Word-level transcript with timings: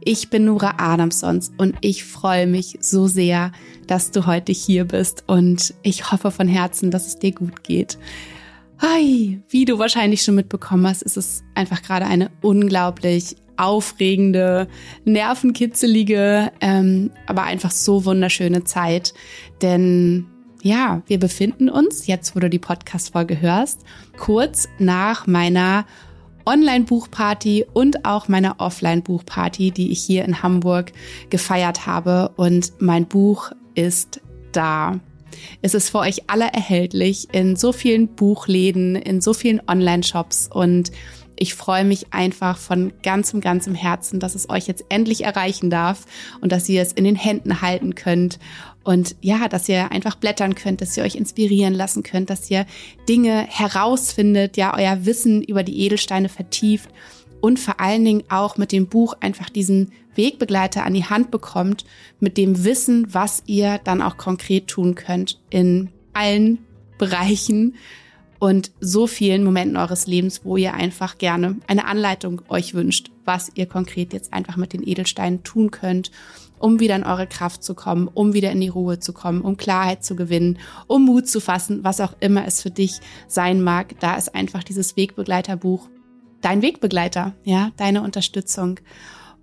Ich 0.00 0.30
bin 0.30 0.44
Nora 0.44 0.74
Adamsons 0.78 1.52
und 1.58 1.74
ich 1.80 2.04
freue 2.04 2.46
mich 2.46 2.78
so 2.80 3.08
sehr, 3.08 3.52
dass 3.86 4.10
du 4.10 4.26
heute 4.26 4.52
hier 4.52 4.84
bist 4.84 5.24
und 5.26 5.74
ich 5.82 6.12
hoffe 6.12 6.30
von 6.30 6.48
Herzen, 6.48 6.90
dass 6.90 7.06
es 7.06 7.18
dir 7.18 7.32
gut 7.32 7.64
geht. 7.64 7.98
Hi, 8.80 9.40
wie 9.48 9.64
du 9.64 9.78
wahrscheinlich 9.78 10.22
schon 10.22 10.36
mitbekommen 10.36 10.86
hast, 10.86 11.02
ist 11.02 11.16
es 11.16 11.42
einfach 11.54 11.82
gerade 11.82 12.06
eine 12.06 12.30
unglaublich 12.42 13.36
aufregende, 13.56 14.68
nervenkitzelige, 15.04 16.52
ähm, 16.60 17.10
aber 17.26 17.42
einfach 17.42 17.72
so 17.72 18.04
wunderschöne 18.04 18.62
Zeit. 18.62 19.14
Denn 19.62 20.26
ja, 20.62 21.02
wir 21.06 21.18
befinden 21.18 21.68
uns, 21.68 22.06
jetzt 22.06 22.36
wo 22.36 22.40
du 22.40 22.48
die 22.48 22.60
Podcast-Folge 22.60 23.40
hörst, 23.40 23.80
kurz 24.16 24.68
nach 24.78 25.26
meiner 25.26 25.84
Online-Buchparty 26.48 27.66
und 27.74 28.06
auch 28.06 28.28
meiner 28.28 28.56
Offline-Buchparty, 28.58 29.70
die 29.70 29.92
ich 29.92 30.00
hier 30.00 30.24
in 30.24 30.42
Hamburg 30.42 30.92
gefeiert 31.28 31.86
habe. 31.86 32.30
Und 32.36 32.72
mein 32.78 33.06
Buch 33.06 33.52
ist 33.74 34.20
da. 34.52 34.98
Es 35.60 35.74
ist 35.74 35.90
für 35.90 35.98
euch 35.98 36.30
alle 36.30 36.46
erhältlich 36.46 37.28
in 37.32 37.54
so 37.54 37.72
vielen 37.72 38.08
Buchläden, 38.08 38.96
in 38.96 39.20
so 39.20 39.34
vielen 39.34 39.60
Online-Shops 39.68 40.48
und 40.52 40.90
ich 41.38 41.54
freue 41.54 41.84
mich 41.84 42.12
einfach 42.12 42.58
von 42.58 42.92
ganzem, 43.02 43.40
ganzem 43.40 43.74
Herzen, 43.74 44.20
dass 44.20 44.34
es 44.34 44.50
euch 44.50 44.66
jetzt 44.66 44.84
endlich 44.88 45.24
erreichen 45.24 45.70
darf 45.70 46.04
und 46.40 46.52
dass 46.52 46.68
ihr 46.68 46.82
es 46.82 46.92
in 46.92 47.04
den 47.04 47.16
Händen 47.16 47.62
halten 47.62 47.94
könnt 47.94 48.38
und 48.84 49.16
ja, 49.20 49.48
dass 49.48 49.68
ihr 49.68 49.92
einfach 49.92 50.14
blättern 50.14 50.54
könnt, 50.54 50.80
dass 50.80 50.96
ihr 50.96 51.02
euch 51.02 51.14
inspirieren 51.14 51.74
lassen 51.74 52.02
könnt, 52.02 52.30
dass 52.30 52.50
ihr 52.50 52.66
Dinge 53.08 53.46
herausfindet, 53.48 54.56
ja, 54.56 54.74
euer 54.74 55.04
Wissen 55.04 55.42
über 55.42 55.62
die 55.62 55.80
Edelsteine 55.80 56.28
vertieft 56.28 56.88
und 57.40 57.58
vor 57.58 57.80
allen 57.80 58.04
Dingen 58.04 58.24
auch 58.28 58.56
mit 58.56 58.72
dem 58.72 58.86
Buch 58.86 59.14
einfach 59.20 59.50
diesen 59.50 59.92
Wegbegleiter 60.14 60.84
an 60.84 60.94
die 60.94 61.04
Hand 61.04 61.30
bekommt, 61.30 61.84
mit 62.18 62.36
dem 62.36 62.64
Wissen, 62.64 63.12
was 63.12 63.42
ihr 63.46 63.78
dann 63.84 64.02
auch 64.02 64.16
konkret 64.16 64.68
tun 64.68 64.94
könnt 64.94 65.38
in 65.50 65.90
allen 66.12 66.58
Bereichen 66.98 67.74
und 68.38 68.70
so 68.80 69.06
vielen 69.06 69.44
Momenten 69.44 69.76
eures 69.76 70.06
Lebens, 70.06 70.44
wo 70.44 70.56
ihr 70.56 70.74
einfach 70.74 71.18
gerne 71.18 71.56
eine 71.66 71.86
Anleitung 71.86 72.42
euch 72.48 72.74
wünscht, 72.74 73.10
was 73.24 73.50
ihr 73.54 73.66
konkret 73.66 74.12
jetzt 74.12 74.32
einfach 74.32 74.56
mit 74.56 74.72
den 74.72 74.86
Edelsteinen 74.86 75.42
tun 75.42 75.70
könnt, 75.70 76.10
um 76.58 76.80
wieder 76.80 76.96
in 76.96 77.04
eure 77.04 77.26
Kraft 77.26 77.62
zu 77.62 77.74
kommen, 77.74 78.08
um 78.08 78.34
wieder 78.34 78.50
in 78.52 78.60
die 78.60 78.68
Ruhe 78.68 78.98
zu 78.98 79.12
kommen, 79.12 79.42
um 79.42 79.56
Klarheit 79.56 80.04
zu 80.04 80.16
gewinnen, 80.16 80.58
um 80.86 81.04
Mut 81.04 81.28
zu 81.28 81.40
fassen, 81.40 81.84
was 81.84 82.00
auch 82.00 82.14
immer 82.20 82.46
es 82.46 82.62
für 82.62 82.70
dich 82.70 83.00
sein 83.26 83.62
mag. 83.62 83.98
Da 84.00 84.16
ist 84.16 84.34
einfach 84.34 84.62
dieses 84.62 84.96
Wegbegleiterbuch 84.96 85.88
dein 86.40 86.62
Wegbegleiter, 86.62 87.34
ja, 87.44 87.70
deine 87.76 88.02
Unterstützung. 88.02 88.80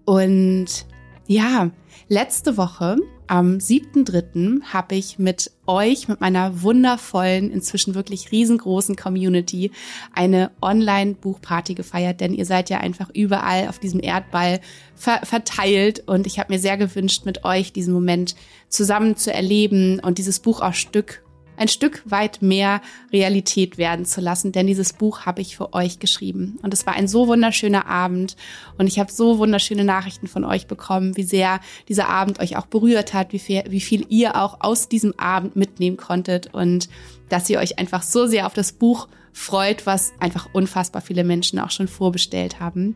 Und 0.05 0.85
ja, 1.27 1.71
letzte 2.07 2.57
Woche 2.57 2.97
am 3.27 3.57
7.3. 3.57 4.61
habe 4.61 4.95
ich 4.95 5.17
mit 5.17 5.51
euch, 5.65 6.07
mit 6.07 6.21
meiner 6.21 6.61
wundervollen, 6.61 7.49
inzwischen 7.49 7.95
wirklich 7.95 8.31
riesengroßen 8.31 8.95
Community 8.95 9.71
eine 10.13 10.51
Online-Buchparty 10.61 11.73
gefeiert, 11.73 12.21
denn 12.21 12.35
ihr 12.35 12.45
seid 12.45 12.69
ja 12.69 12.79
einfach 12.79 13.09
überall 13.13 13.67
auf 13.67 13.79
diesem 13.79 13.99
Erdball 13.99 14.59
ver 14.93 15.21
verteilt 15.23 16.03
und 16.05 16.27
ich 16.27 16.37
habe 16.37 16.53
mir 16.53 16.59
sehr 16.59 16.77
gewünscht, 16.77 17.25
mit 17.25 17.43
euch 17.43 17.73
diesen 17.73 17.93
Moment 17.93 18.35
zusammen 18.69 19.15
zu 19.15 19.33
erleben 19.33 19.99
und 19.99 20.19
dieses 20.19 20.39
Buch 20.39 20.61
auch 20.61 20.73
Stück 20.73 21.24
ein 21.57 21.67
Stück 21.67 22.03
weit 22.05 22.41
mehr 22.41 22.81
Realität 23.11 23.77
werden 23.77 24.05
zu 24.05 24.21
lassen, 24.21 24.51
denn 24.51 24.67
dieses 24.67 24.93
Buch 24.93 25.25
habe 25.25 25.41
ich 25.41 25.57
für 25.57 25.73
euch 25.73 25.99
geschrieben. 25.99 26.59
Und 26.61 26.73
es 26.73 26.85
war 26.85 26.93
ein 26.93 27.07
so 27.07 27.27
wunderschöner 27.27 27.87
Abend 27.87 28.35
und 28.77 28.87
ich 28.87 28.99
habe 28.99 29.11
so 29.11 29.37
wunderschöne 29.37 29.83
Nachrichten 29.83 30.27
von 30.27 30.43
euch 30.43 30.67
bekommen, 30.67 31.17
wie 31.17 31.23
sehr 31.23 31.59
dieser 31.87 32.09
Abend 32.09 32.39
euch 32.39 32.57
auch 32.57 32.65
berührt 32.65 33.13
hat, 33.13 33.33
wie 33.33 33.39
viel, 33.39 33.63
wie 33.69 33.81
viel 33.81 34.05
ihr 34.09 34.35
auch 34.35 34.57
aus 34.61 34.89
diesem 34.89 35.17
Abend 35.19 35.55
mitnehmen 35.55 35.97
konntet 35.97 36.53
und 36.53 36.89
dass 37.29 37.49
ihr 37.49 37.59
euch 37.59 37.79
einfach 37.79 38.03
so 38.03 38.27
sehr 38.27 38.45
auf 38.45 38.53
das 38.53 38.71
Buch 38.71 39.07
freut, 39.33 39.85
was 39.85 40.13
einfach 40.19 40.47
unfassbar 40.53 41.01
viele 41.01 41.23
Menschen 41.23 41.59
auch 41.59 41.71
schon 41.71 41.87
vorbestellt 41.87 42.59
haben. 42.59 42.95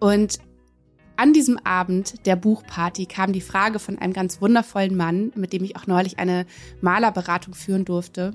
Und 0.00 0.38
an 1.18 1.32
diesem 1.32 1.58
Abend 1.58 2.26
der 2.26 2.36
Buchparty 2.36 3.06
kam 3.06 3.32
die 3.32 3.40
Frage 3.40 3.80
von 3.80 3.98
einem 3.98 4.12
ganz 4.12 4.40
wundervollen 4.40 4.96
Mann, 4.96 5.32
mit 5.34 5.52
dem 5.52 5.64
ich 5.64 5.76
auch 5.76 5.88
neulich 5.88 6.20
eine 6.20 6.46
Malerberatung 6.80 7.54
führen 7.54 7.84
durfte, 7.84 8.34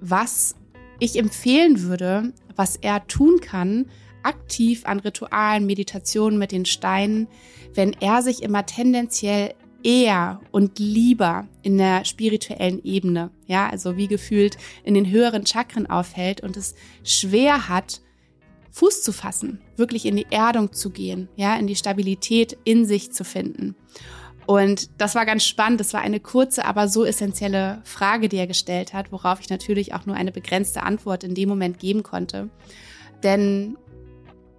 was 0.00 0.54
ich 1.00 1.18
empfehlen 1.18 1.82
würde, 1.82 2.32
was 2.54 2.76
er 2.76 3.04
tun 3.08 3.40
kann, 3.40 3.86
aktiv 4.22 4.82
an 4.84 5.00
Ritualen, 5.00 5.66
Meditationen 5.66 6.38
mit 6.38 6.52
den 6.52 6.66
Steinen, 6.66 7.26
wenn 7.74 7.94
er 7.94 8.22
sich 8.22 8.44
immer 8.44 8.64
tendenziell 8.64 9.54
eher 9.82 10.40
und 10.52 10.78
lieber 10.78 11.48
in 11.62 11.78
der 11.78 12.04
spirituellen 12.04 12.84
Ebene, 12.84 13.30
ja, 13.46 13.68
also 13.68 13.96
wie 13.96 14.06
gefühlt 14.06 14.56
in 14.84 14.94
den 14.94 15.10
höheren 15.10 15.46
Chakren 15.46 15.88
aufhält 15.88 16.42
und 16.42 16.56
es 16.56 16.76
schwer 17.02 17.68
hat, 17.68 18.00
Fuß 18.70 19.02
zu 19.02 19.12
fassen, 19.12 19.60
wirklich 19.80 20.06
in 20.06 20.14
die 20.14 20.26
Erdung 20.30 20.72
zu 20.72 20.90
gehen, 20.90 21.28
ja, 21.34 21.56
in 21.56 21.66
die 21.66 21.74
Stabilität 21.74 22.56
in 22.62 22.84
sich 22.84 23.10
zu 23.10 23.24
finden. 23.24 23.74
Und 24.46 24.90
das 24.98 25.14
war 25.14 25.26
ganz 25.26 25.44
spannend. 25.44 25.80
Das 25.80 25.92
war 25.92 26.00
eine 26.00 26.20
kurze, 26.20 26.64
aber 26.64 26.88
so 26.88 27.04
essentielle 27.04 27.82
Frage, 27.84 28.28
die 28.28 28.36
er 28.36 28.46
gestellt 28.46 28.94
hat, 28.94 29.12
worauf 29.12 29.40
ich 29.40 29.50
natürlich 29.50 29.94
auch 29.94 30.06
nur 30.06 30.16
eine 30.16 30.32
begrenzte 30.32 30.82
Antwort 30.82 31.24
in 31.24 31.34
dem 31.34 31.48
Moment 31.48 31.78
geben 31.78 32.02
konnte. 32.02 32.50
Denn 33.22 33.76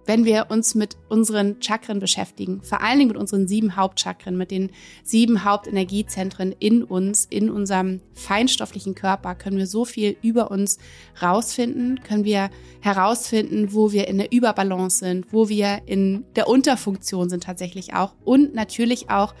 wenn 0.06 0.24
wir 0.24 0.46
uns 0.50 0.74
mit 0.74 0.96
unseren 1.08 1.60
Chakren 1.60 2.00
beschäftigen, 2.00 2.62
vor 2.62 2.82
allen 2.82 2.98
Dingen 2.98 3.08
mit 3.08 3.16
unseren 3.16 3.46
sieben 3.46 3.76
Hauptchakren, 3.76 4.36
mit 4.36 4.50
den 4.50 4.70
sieben 5.04 5.44
Hauptenergiezentren 5.44 6.54
in 6.58 6.82
uns, 6.82 7.26
in 7.30 7.50
unserem 7.50 8.00
feinstofflichen 8.14 8.94
Körper, 8.94 9.34
können 9.34 9.58
wir 9.58 9.66
so 9.66 9.84
viel 9.84 10.16
über 10.22 10.50
uns 10.50 10.78
rausfinden, 11.20 12.02
können 12.02 12.24
wir 12.24 12.50
herausfinden, 12.80 13.72
wo 13.72 13.92
wir 13.92 14.08
in 14.08 14.18
der 14.18 14.32
Überbalance 14.32 14.98
sind, 14.98 15.32
wo 15.32 15.48
wir 15.48 15.82
in 15.86 16.24
der 16.36 16.48
Unterfunktion 16.48 17.28
sind 17.28 17.44
tatsächlich 17.44 17.94
auch 17.94 18.14
und 18.24 18.54
natürlich 18.54 19.10
auch, 19.10 19.34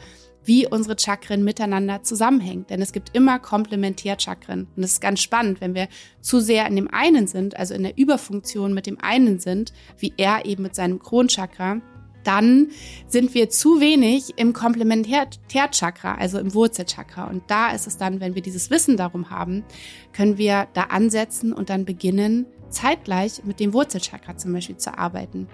wie 0.44 0.66
unsere 0.66 0.96
Chakren 0.98 1.44
miteinander 1.44 2.02
zusammenhängen. 2.02 2.66
Denn 2.68 2.82
es 2.82 2.92
gibt 2.92 3.14
immer 3.14 3.38
Komplementärchakren. 3.38 4.68
Und 4.76 4.82
es 4.82 4.92
ist 4.92 5.00
ganz 5.00 5.20
spannend, 5.20 5.60
wenn 5.60 5.74
wir 5.74 5.88
zu 6.20 6.40
sehr 6.40 6.66
in 6.66 6.76
dem 6.76 6.92
einen 6.92 7.26
sind, 7.26 7.56
also 7.56 7.74
in 7.74 7.82
der 7.82 7.96
Überfunktion 7.96 8.74
mit 8.74 8.86
dem 8.86 9.00
einen 9.00 9.38
sind, 9.38 9.72
wie 9.98 10.12
er 10.16 10.44
eben 10.44 10.62
mit 10.62 10.74
seinem 10.74 10.98
Kronchakra, 10.98 11.80
dann 12.24 12.68
sind 13.08 13.34
wir 13.34 13.50
zu 13.50 13.80
wenig 13.80 14.34
im 14.36 14.52
Komplementärchakra, 14.52 16.14
also 16.14 16.38
im 16.38 16.54
Wurzelchakra. 16.54 17.24
Und 17.24 17.42
da 17.48 17.72
ist 17.72 17.86
es 17.86 17.96
dann, 17.96 18.20
wenn 18.20 18.34
wir 18.34 18.42
dieses 18.42 18.70
Wissen 18.70 18.96
darum 18.96 19.30
haben, 19.30 19.64
können 20.12 20.38
wir 20.38 20.68
da 20.72 20.82
ansetzen 20.82 21.52
und 21.52 21.70
dann 21.70 21.84
beginnen, 21.84 22.46
zeitgleich 22.72 23.44
mit 23.44 23.60
dem 23.60 23.72
Wurzelchakra 23.72 24.36
zum 24.36 24.52
Beispiel 24.52 24.78
zu 24.78 24.96
arbeiten. 24.96 25.48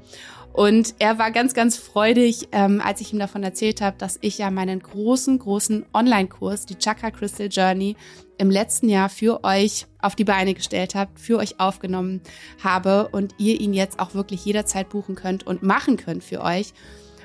Und 0.59 0.97
er 0.99 1.21
war 1.21 1.31
ganz, 1.31 1.55
ganz 1.55 1.77
freudig, 1.77 2.49
ähm, 2.51 2.83
als 2.85 3.01
ich 3.01 3.13
ihm 3.13 3.21
davon 3.21 3.45
erzählt 3.45 3.81
habe, 3.81 3.97
dass 3.97 4.19
ich 4.23 4.39
ja 4.39 4.51
meinen 4.51 4.81
großen, 4.81 5.39
großen 5.39 5.87
Online-Kurs, 5.95 6.67
die 6.67 6.75
Chakra 6.75 7.13
Crystal 7.13 7.47
Journey, 7.47 7.95
im 8.39 8.51
letzten 8.51 8.89
Jahr 8.89 9.09
für 9.09 9.45
euch 9.45 9.87
auf 10.03 10.17
die 10.17 10.25
Beine 10.25 10.55
gestellt 10.55 10.97
habe, 10.97 11.13
für 11.15 11.39
euch 11.39 11.61
aufgenommen 11.61 12.23
habe 12.61 13.07
und 13.13 13.37
ihr 13.39 13.61
ihn 13.61 13.73
jetzt 13.73 14.01
auch 14.01 14.15
wirklich 14.15 14.45
jederzeit 14.45 14.89
buchen 14.89 15.15
könnt 15.15 15.47
und 15.47 15.63
machen 15.63 15.97
könnt 15.97 16.25
für 16.25 16.43
euch 16.43 16.73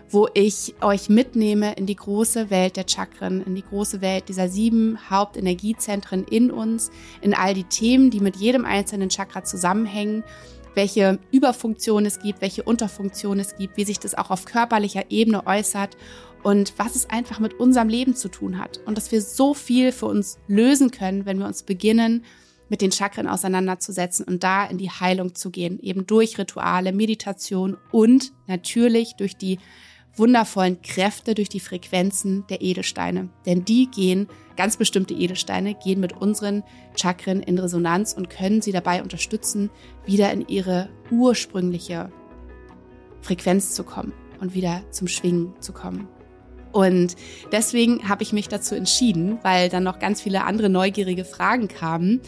wo 0.09 0.27
ich 0.35 0.75
euch 0.81 1.09
mitnehme 1.09 1.73
in 1.73 1.87
die 1.87 1.95
große 1.95 2.51
Welt 2.51 2.77
der 2.77 2.85
Chakren, 2.87 3.43
in 3.43 3.55
die 3.55 3.63
große 3.63 3.99
Welt 4.01 4.29
dieser 4.29 4.47
sieben 4.47 4.99
Hauptenergiezentren 5.09 6.23
in 6.25 6.51
uns, 6.51 6.91
in 7.21 7.33
all 7.33 7.55
die 7.55 7.63
Themen, 7.63 8.11
die 8.11 8.19
mit 8.19 8.35
jedem 8.35 8.63
einzelnen 8.63 9.09
Chakra 9.09 9.43
zusammenhängen, 9.43 10.23
welche 10.75 11.19
Überfunktion 11.31 12.05
es 12.05 12.19
gibt, 12.19 12.41
welche 12.41 12.63
Unterfunktion 12.63 13.39
es 13.39 13.55
gibt, 13.55 13.77
wie 13.77 13.85
sich 13.85 13.99
das 13.99 14.15
auch 14.15 14.31
auf 14.31 14.45
körperlicher 14.45 15.09
Ebene 15.09 15.45
äußert 15.45 15.97
und 16.43 16.73
was 16.77 16.95
es 16.95 17.09
einfach 17.09 17.39
mit 17.39 17.53
unserem 17.55 17.89
Leben 17.89 18.15
zu 18.15 18.29
tun 18.29 18.59
hat. 18.59 18.79
Und 18.85 18.97
dass 18.97 19.11
wir 19.11 19.21
so 19.21 19.53
viel 19.53 19.91
für 19.91 20.07
uns 20.07 20.37
lösen 20.47 20.91
können, 20.91 21.25
wenn 21.25 21.39
wir 21.39 21.47
uns 21.47 21.63
beginnen, 21.63 22.23
mit 22.69 22.81
den 22.81 22.91
Chakren 22.91 23.27
auseinanderzusetzen 23.27 24.25
und 24.25 24.43
da 24.43 24.65
in 24.65 24.77
die 24.77 24.89
Heilung 24.89 25.35
zu 25.35 25.51
gehen, 25.51 25.79
eben 25.79 26.07
durch 26.07 26.37
Rituale, 26.37 26.91
Meditation 26.91 27.77
und 27.91 28.31
natürlich 28.47 29.15
durch 29.15 29.37
die 29.37 29.59
wundervollen 30.15 30.81
Kräfte 30.81 31.33
durch 31.33 31.49
die 31.49 31.59
Frequenzen 31.59 32.45
der 32.49 32.61
Edelsteine. 32.61 33.29
Denn 33.45 33.65
die 33.65 33.87
gehen, 33.87 34.27
ganz 34.55 34.77
bestimmte 34.77 35.13
Edelsteine, 35.13 35.73
gehen 35.75 35.99
mit 35.99 36.13
unseren 36.13 36.63
Chakren 36.95 37.41
in 37.41 37.57
Resonanz 37.57 38.13
und 38.13 38.29
können 38.29 38.61
sie 38.61 38.71
dabei 38.71 39.01
unterstützen, 39.01 39.69
wieder 40.05 40.31
in 40.31 40.47
ihre 40.47 40.89
ursprüngliche 41.09 42.11
Frequenz 43.21 43.73
zu 43.73 43.83
kommen 43.83 44.13
und 44.39 44.53
wieder 44.53 44.83
zum 44.91 45.07
Schwingen 45.07 45.53
zu 45.59 45.73
kommen. 45.73 46.07
Und 46.73 47.15
deswegen 47.51 48.09
habe 48.09 48.23
ich 48.23 48.33
mich 48.33 48.47
dazu 48.47 48.73
entschieden, 48.73 49.37
weil 49.43 49.69
dann 49.69 49.83
noch 49.83 49.99
ganz 49.99 50.21
viele 50.21 50.43
andere 50.43 50.69
neugierige 50.69 51.23
Fragen 51.23 51.67
kamen, 51.67 52.19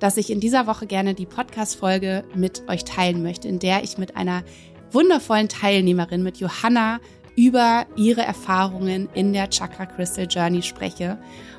dass 0.00 0.16
ich 0.16 0.30
in 0.30 0.40
dieser 0.40 0.66
Woche 0.66 0.86
gerne 0.86 1.14
die 1.14 1.24
Podcast-Folge 1.24 2.24
mit 2.34 2.68
euch 2.68 2.82
teilen 2.82 3.22
möchte, 3.22 3.46
in 3.46 3.60
der 3.60 3.84
ich 3.84 3.98
mit 3.98 4.16
einer 4.16 4.42
wundervollen 4.90 5.48
Teilnehmerin, 5.48 6.24
mit 6.24 6.38
Johanna, 6.38 6.98
über 7.36 7.86
ihre 7.96 8.22
Erfahrungen 8.22 9.08
in 9.14 9.32
der 9.32 9.48
Chakra 9.50 9.86
Crystal 9.86 10.26
Journey 10.28 10.62
spreche. 10.62 11.18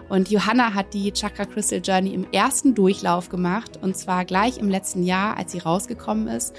Und 0.10 0.30
Johanna 0.30 0.74
hat 0.74 0.94
die 0.94 1.12
Chakra 1.12 1.46
Crystal 1.46 1.82
Journey 1.84 2.14
im 2.14 2.28
ersten 2.32 2.76
Durchlauf 2.76 3.30
gemacht 3.30 3.80
und 3.82 3.98
zwar 3.98 4.26
gleich 4.26 4.58
im 4.58 4.70
letzten 4.70 5.04
Jahr, 5.04 5.38
als 5.38 5.52
sie 5.52 5.60
rausgekommen 5.60 6.28
ist 6.28 6.56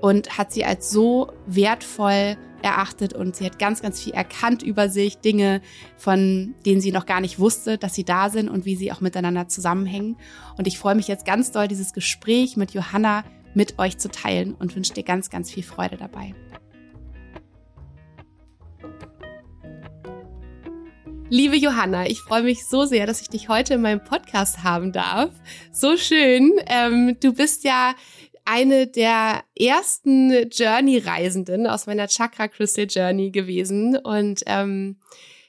und 0.00 0.38
hat 0.38 0.52
sie 0.52 0.64
als 0.64 0.90
so 0.90 1.32
wertvoll 1.46 2.36
erachtet 2.62 3.12
und 3.12 3.36
sie 3.36 3.44
hat 3.44 3.58
ganz, 3.58 3.82
ganz 3.82 4.02
viel 4.02 4.14
erkannt 4.14 4.62
über 4.62 4.88
sich, 4.88 5.18
Dinge, 5.18 5.60
von 5.96 6.54
denen 6.64 6.80
sie 6.80 6.90
noch 6.90 7.06
gar 7.06 7.20
nicht 7.20 7.38
wusste, 7.38 7.78
dass 7.78 7.94
sie 7.94 8.04
da 8.04 8.30
sind 8.30 8.48
und 8.48 8.64
wie 8.64 8.76
sie 8.76 8.90
auch 8.92 9.00
miteinander 9.00 9.46
zusammenhängen. 9.46 10.16
Und 10.56 10.66
ich 10.66 10.78
freue 10.78 10.94
mich 10.94 11.06
jetzt 11.06 11.26
ganz 11.26 11.52
doll, 11.52 11.68
dieses 11.68 11.92
Gespräch 11.92 12.56
mit 12.56 12.72
Johanna 12.72 13.24
mit 13.54 13.78
euch 13.78 13.98
zu 13.98 14.10
teilen 14.10 14.54
und 14.54 14.74
wünsche 14.74 14.94
dir 14.94 15.04
ganz, 15.04 15.30
ganz 15.30 15.50
viel 15.50 15.62
Freude 15.62 15.96
dabei. 15.96 16.34
Liebe 21.28 21.56
Johanna, 21.56 22.06
ich 22.06 22.20
freue 22.20 22.44
mich 22.44 22.66
so 22.66 22.84
sehr, 22.84 23.04
dass 23.04 23.20
ich 23.20 23.28
dich 23.28 23.48
heute 23.48 23.74
in 23.74 23.80
meinem 23.80 24.02
Podcast 24.02 24.62
haben 24.62 24.92
darf. 24.92 25.30
So 25.72 25.96
schön. 25.96 26.52
Ähm, 26.68 27.16
du 27.20 27.32
bist 27.32 27.64
ja 27.64 27.96
eine 28.44 28.86
der 28.86 29.42
ersten 29.58 30.48
Journey-Reisenden 30.48 31.66
aus 31.66 31.86
meiner 31.86 32.06
Chakra 32.06 32.46
Crystal 32.46 32.86
Journey 32.88 33.32
gewesen. 33.32 33.96
Und 33.96 34.44
ähm, 34.46 35.00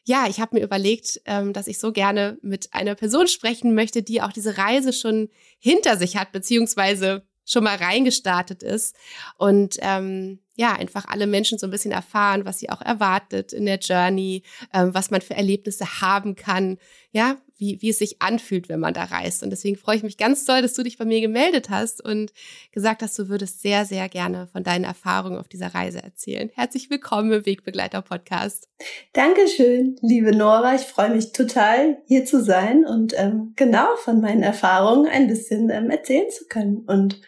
ja, 0.04 0.26
ich 0.28 0.40
habe 0.40 0.56
mir 0.56 0.64
überlegt, 0.64 1.22
ähm, 1.26 1.54
dass 1.54 1.68
ich 1.68 1.78
so 1.78 1.92
gerne 1.92 2.40
mit 2.42 2.74
einer 2.74 2.96
Person 2.96 3.28
sprechen 3.28 3.76
möchte, 3.76 4.02
die 4.02 4.24
auch 4.24 4.32
diese 4.32 4.58
Reise 4.58 4.94
schon 4.94 5.30
hinter 5.60 5.96
sich 5.96 6.18
hat, 6.18 6.32
beziehungsweise 6.32 7.27
schon 7.48 7.64
mal 7.64 7.78
reingestartet 7.78 8.62
ist. 8.62 8.96
Und 9.38 9.78
ähm, 9.80 10.40
ja, 10.56 10.74
einfach 10.74 11.06
alle 11.08 11.28
Menschen 11.28 11.58
so 11.58 11.68
ein 11.68 11.72
bisschen 11.72 11.92
erfahren, 11.92 12.46
was 12.46 12.60
sie 12.60 12.70
auch 12.70 12.82
erwartet 12.82 13.54
in 13.54 13.66
der 13.66 13.78
Journey, 13.78 14.44
ähm, 14.74 14.94
was 14.94 15.12
man 15.12 15.22
für 15.22 15.36
Erlebnisse 15.36 16.02
haben 16.02 16.36
kann, 16.36 16.78
ja, 17.12 17.38
wie, 17.58 17.82
wie 17.82 17.90
es 17.90 18.00
sich 18.00 18.22
anfühlt, 18.22 18.70
wenn 18.70 18.80
man 18.80 18.94
da 18.94 19.06
reist. 19.06 19.44
Und 19.44 19.50
deswegen 19.50 19.78
freue 19.78 19.96
ich 19.98 20.04
mich 20.04 20.18
ganz 20.18 20.46
doll, 20.46 20.62
dass 20.62 20.74
du 20.74 20.84
dich 20.84 20.98
bei 20.98 21.06
mir 21.06 21.22
gemeldet 21.22 21.70
hast 21.70 22.04
und 22.04 22.32
gesagt 22.72 23.02
hast, 23.02 23.18
du 23.18 23.30
würdest 23.30 23.62
sehr, 23.62 23.86
sehr 23.86 24.10
gerne 24.10 24.48
von 24.48 24.64
deinen 24.64 24.84
Erfahrungen 24.84 25.40
auf 25.40 25.48
dieser 25.48 25.74
Reise 25.74 26.04
erzählen. 26.04 26.50
Herzlich 26.54 26.90
willkommen 26.90 27.32
im 27.32 27.46
Wegbegleiter-Podcast. 27.46 28.68
Dankeschön, 29.14 29.96
liebe 30.02 30.36
Nora. 30.36 30.76
Ich 30.76 30.82
freue 30.82 31.10
mich 31.10 31.32
total, 31.32 31.98
hier 32.08 32.26
zu 32.26 32.44
sein 32.44 32.86
und 32.86 33.14
ähm, 33.18 33.54
genau 33.56 33.96
von 33.98 34.22
meinen 34.22 34.44
Erfahrungen 34.44 35.08
ein 35.08 35.28
bisschen 35.28 35.70
ähm, 35.70 35.90
erzählen 35.90 36.30
zu 36.30 36.46
können 36.48 36.84
und 36.88 37.22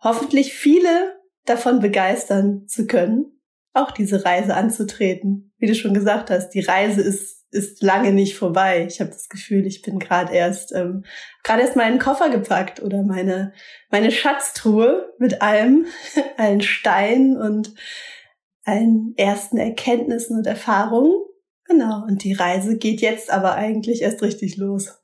hoffentlich 0.00 0.54
viele 0.54 1.20
davon 1.44 1.80
begeistern 1.80 2.66
zu 2.66 2.86
können, 2.86 3.40
auch 3.72 3.90
diese 3.90 4.24
Reise 4.24 4.54
anzutreten. 4.54 5.52
Wie 5.58 5.66
du 5.66 5.74
schon 5.74 5.94
gesagt 5.94 6.30
hast, 6.30 6.50
die 6.50 6.60
Reise 6.60 7.00
ist 7.00 7.36
ist 7.52 7.82
lange 7.82 8.12
nicht 8.12 8.36
vorbei. 8.36 8.86
Ich 8.88 9.00
habe 9.00 9.10
das 9.10 9.28
Gefühl, 9.28 9.66
ich 9.66 9.82
bin 9.82 9.98
gerade 9.98 10.34
erst 10.34 10.72
ähm, 10.74 11.04
gerade 11.42 11.62
erst 11.62 11.76
meinen 11.76 11.98
Koffer 11.98 12.28
gepackt 12.28 12.82
oder 12.82 13.02
meine 13.02 13.52
meine 13.90 14.10
Schatztruhe 14.10 15.14
mit 15.18 15.42
allem, 15.42 15.86
allen 16.36 16.60
Steinen 16.60 17.36
und 17.36 17.74
allen 18.64 19.14
ersten 19.16 19.58
Erkenntnissen 19.58 20.36
und 20.36 20.46
Erfahrungen. 20.46 21.14
Genau. 21.64 22.04
Und 22.06 22.24
die 22.24 22.32
Reise 22.32 22.76
geht 22.76 23.00
jetzt 23.00 23.30
aber 23.30 23.54
eigentlich 23.54 24.02
erst 24.02 24.22
richtig 24.22 24.56
los. 24.56 24.98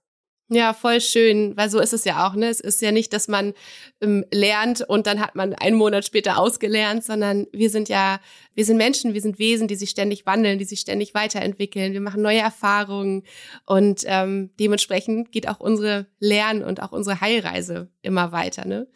Ja, 0.49 0.75
voll 0.75 1.01
schön, 1.01 1.57
weil 1.57 1.71
so 1.71 1.81
ist 1.81 1.95
es 1.95 2.05
ja 2.05 2.27
auch. 2.27 2.35
Ne? 2.35 2.49
Es 2.49 2.61
ist 2.61 2.83
ja 2.83 2.93
nicht, 2.93 3.15
dass 3.15 3.27
man 3.27 3.55
ähm, 4.03 4.25
lernt 4.31 4.83
und 4.83 5.07
dann 5.07 5.21
hat 5.21 5.35
man 5.35 5.55
einen 5.55 5.77
Monat 5.77 6.05
später 6.05 6.37
ausgelernt, 6.37 7.05
sondern 7.05 7.47
wir 7.53 7.71
sind 7.71 7.89
ja, 7.89 8.21
wir 8.55 8.67
sind 8.67 8.77
Menschen, 8.77 9.15
wir 9.15 9.23
sind 9.23 9.39
Wesen, 9.39 9.67
die 9.67 9.77
sich 9.77 9.89
ständig 9.89 10.27
wandeln, 10.27 10.59
die 10.59 10.67
sich 10.67 10.81
ständig 10.81 11.15
weiterentwickeln. 11.15 11.95
Wir 11.95 12.03
machen 12.03 12.21
neue 12.21 12.41
Erfahrungen 12.41 13.23
und 13.65 14.03
ähm, 14.05 14.51
dementsprechend 14.61 15.33
geht 15.33 15.49
auch 15.49 15.59
unsere 15.59 16.07
Lern- 16.19 16.63
und 16.63 16.83
auch 16.83 16.93
unsere 16.93 17.23
Heilreise 17.23 17.89
immer 18.03 18.33
weiter. 18.33 18.67
Ne? 18.67 18.89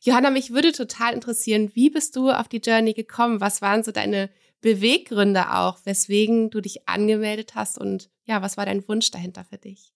Johanna, 0.00 0.30
mich 0.30 0.54
würde 0.54 0.72
total 0.72 1.12
interessieren, 1.12 1.72
wie 1.74 1.90
bist 1.90 2.16
du 2.16 2.30
auf 2.30 2.48
die 2.48 2.62
Journey 2.64 2.94
gekommen? 2.94 3.42
Was 3.42 3.60
waren 3.60 3.84
so 3.84 3.92
deine 3.92 4.30
Beweggründe 4.62 5.52
auch, 5.54 5.78
weswegen 5.84 6.48
du 6.48 6.62
dich 6.62 6.88
angemeldet 6.88 7.54
hast 7.54 7.78
und 7.78 8.08
ja, 8.24 8.40
was 8.40 8.56
war 8.56 8.64
dein 8.64 8.86
Wunsch 8.88 9.10
dahinter 9.10 9.44
für 9.44 9.58
dich? 9.58 9.92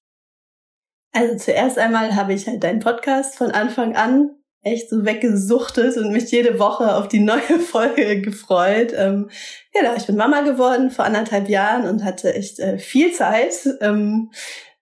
Also 1.16 1.34
zuerst 1.36 1.78
einmal 1.78 2.14
habe 2.14 2.34
ich 2.34 2.46
halt 2.46 2.62
deinen 2.62 2.80
Podcast 2.80 3.36
von 3.36 3.50
Anfang 3.50 3.96
an 3.96 4.32
echt 4.60 4.90
so 4.90 5.06
weggesuchtet 5.06 5.96
und 5.96 6.12
mich 6.12 6.30
jede 6.30 6.58
Woche 6.58 6.94
auf 6.94 7.08
die 7.08 7.20
neue 7.20 7.40
Folge 7.70 8.20
gefreut. 8.20 8.92
Ähm, 8.94 9.30
genau, 9.72 9.96
ich 9.96 10.06
bin 10.06 10.16
Mama 10.16 10.42
geworden 10.42 10.90
vor 10.90 11.06
anderthalb 11.06 11.48
Jahren 11.48 11.88
und 11.88 12.04
hatte 12.04 12.34
echt 12.34 12.58
äh, 12.58 12.76
viel 12.76 13.12
Zeit, 13.12 13.66
ähm, 13.80 14.30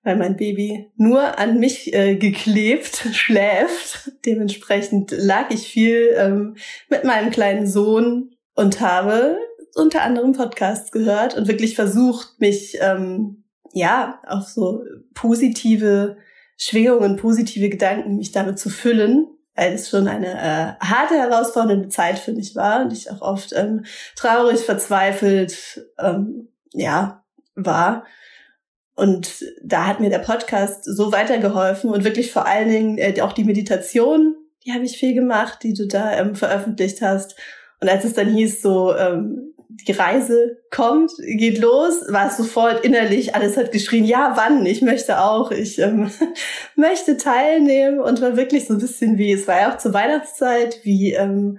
weil 0.03 0.17
mein 0.17 0.37
Baby 0.37 0.91
nur 0.97 1.39
an 1.39 1.61
mich 1.61 1.95
äh, 1.95 2.17
geklebt 2.17 2.97
schläft. 3.13 4.11
Dementsprechend 4.27 5.13
lag 5.13 5.51
ich 5.51 5.69
viel 5.69 6.17
ähm, 6.17 6.57
mit 6.89 7.05
meinem 7.05 7.31
kleinen 7.31 7.69
Sohn 7.69 8.35
und 8.57 8.81
habe 8.81 9.39
unter 9.77 10.03
anderem 10.03 10.33
Podcasts 10.33 10.91
gehört 10.91 11.37
und 11.37 11.47
wirklich 11.47 11.77
versucht, 11.77 12.41
mich 12.41 12.79
ähm, 12.81 13.45
ja, 13.73 14.21
auf 14.27 14.49
so 14.49 14.83
positive 15.15 16.17
Schwingungen, 16.57 17.17
positive 17.17 17.69
Gedanken, 17.69 18.17
mich 18.17 18.33
damit 18.33 18.59
zu 18.59 18.71
füllen, 18.71 19.27
weil 19.55 19.73
es 19.73 19.89
schon 19.89 20.09
eine 20.09 20.33
äh, 20.33 20.85
harte, 20.85 21.15
herausfordernde 21.15 21.89
Zeit 21.89 22.19
für 22.19 22.33
mich 22.33 22.55
war 22.57 22.85
und 22.85 22.93
ich 22.93 23.11
auch 23.11 23.21
oft 23.21 23.53
ähm, 23.53 23.85
traurig, 24.17 24.61
verzweifelt, 24.61 25.83
ähm, 25.99 26.49
ja, 26.73 27.25
war. 27.55 28.05
Und 28.97 29.45
da 29.63 29.87
hat 29.87 30.01
mir 30.01 30.11
der 30.11 30.21
Podcast 30.21 30.85
so 30.85 31.11
weitergeholfen 31.11 31.91
und 31.91 32.05
wirklich 32.05 32.33
vor 32.33 32.47
allen 32.47 32.69
Dingen 32.69 32.99
äh, 32.99 33.21
auch 33.21 33.33
die 33.33 33.45
Meditation, 33.45 34.37
die 34.65 34.73
habe 34.73 34.85
ich 34.85 34.97
viel 34.97 35.15
gemacht, 35.15 35.59
die 35.63 35.75
du 35.75 35.87
da 35.87 36.17
ähm, 36.17 36.37
veröffentlicht 36.37 37.03
hast. 37.03 37.37
Und 37.81 37.89
als 37.89 38.05
es 38.05 38.15
dann 38.15 38.29
hieß, 38.29 38.63
so 38.63 38.95
ähm, 38.97 39.54
die 39.87 39.93
Reise 39.93 40.59
kommt, 40.71 41.11
geht 41.19 41.59
los, 41.59 42.05
war 42.09 42.31
sofort 42.31 42.85
innerlich, 42.85 43.35
alles 43.35 43.57
hat 43.57 43.73
geschrien, 43.73 44.05
ja, 44.05 44.33
wann? 44.37 44.65
Ich 44.67 44.83
möchte 44.83 45.21
auch, 45.21 45.51
ich 45.51 45.79
ähm, 45.79 46.11
möchte 46.77 47.17
teilnehmen 47.17 47.99
und 47.99 48.21
war 48.21 48.37
wirklich 48.37 48.67
so 48.67 48.75
ein 48.75 48.81
bisschen 48.81 49.19
wie, 49.19 49.33
es 49.33 49.49
war 49.49 49.61
ja 49.61 49.73
auch 49.73 49.79
zur 49.79 49.93
Weihnachtszeit, 49.93 50.81
wie 50.85 51.13
ähm, 51.13 51.59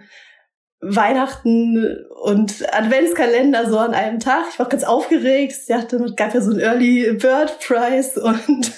Weihnachten 0.81 2.05
und 2.22 2.63
Adventskalender 2.74 3.69
so 3.69 3.79
an 3.79 3.93
einem 3.93 4.19
Tag. 4.19 4.45
Ich 4.51 4.60
war 4.60 4.69
ganz 4.69 4.84
aufgeregt. 4.84 5.55
Ich 5.62 5.67
dachte, 5.67 5.98
es 5.98 6.15
gab 6.15 6.34
ja 6.34 6.41
so 6.41 6.51
ein 6.51 6.60
Early 6.60 7.13
Bird 7.13 7.60
Prize 7.60 8.22
und 8.22 8.72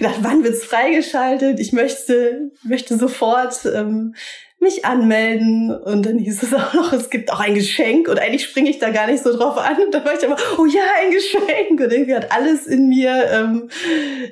dachte, 0.00 0.18
wann 0.20 0.44
wird's 0.44 0.64
freigeschaltet? 0.64 1.58
Ich 1.58 1.72
möchte, 1.72 2.52
möchte 2.62 2.96
sofort 2.96 3.64
ähm, 3.64 4.14
mich 4.60 4.84
anmelden. 4.84 5.70
Und 5.70 6.06
dann 6.06 6.18
hieß 6.18 6.42
es 6.42 6.54
auch 6.54 6.74
noch, 6.74 6.92
es 6.92 7.10
gibt 7.10 7.32
auch 7.32 7.40
ein 7.40 7.54
Geschenk. 7.54 8.08
Und 8.08 8.18
eigentlich 8.18 8.44
springe 8.44 8.70
ich 8.70 8.78
da 8.78 8.90
gar 8.90 9.06
nicht 9.06 9.22
so 9.22 9.36
drauf 9.36 9.56
an. 9.56 9.80
Und 9.82 9.94
dann 9.94 10.04
war 10.04 10.14
ich 10.14 10.24
aber, 10.24 10.36
oh 10.58 10.66
ja, 10.66 10.82
ein 11.00 11.12
Geschenk. 11.12 11.80
Und 11.80 11.92
irgendwie 11.92 12.14
hat 12.14 12.32
alles 12.32 12.66
in 12.66 12.88
mir 12.88 13.30
ähm, 13.30 13.70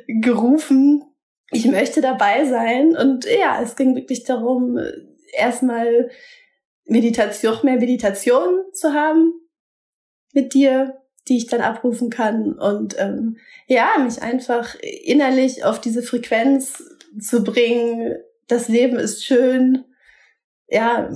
gerufen, 0.07 1.05
ich 1.53 1.67
möchte 1.67 2.01
dabei 2.01 2.45
sein. 2.45 2.97
Und 2.97 3.25
ja, 3.25 3.61
es 3.63 3.77
ging 3.77 3.95
wirklich 3.95 4.25
darum, 4.25 4.79
erstmal 5.33 6.11
Meditation, 6.87 7.53
noch 7.53 7.63
mehr 7.63 7.77
Meditation 7.77 8.63
zu 8.73 8.93
haben 8.95 9.33
mit 10.33 10.55
dir, 10.55 11.01
die 11.29 11.37
ich 11.37 11.47
dann 11.47 11.61
abrufen 11.61 12.11
kann. 12.11 12.53
Und 12.53 12.97
ähm, 12.99 13.39
ja, 13.69 13.91
mich 14.03 14.23
einfach 14.23 14.75
innerlich 14.81 15.65
auf 15.65 15.81
diese 15.81 16.03
Frequenz 16.03 16.83
zu 17.21 17.45
bringen. 17.45 18.17
Das 18.49 18.69
Leben 18.69 18.97
ist 18.97 19.25
schön 19.25 19.85
ja, 20.69 21.09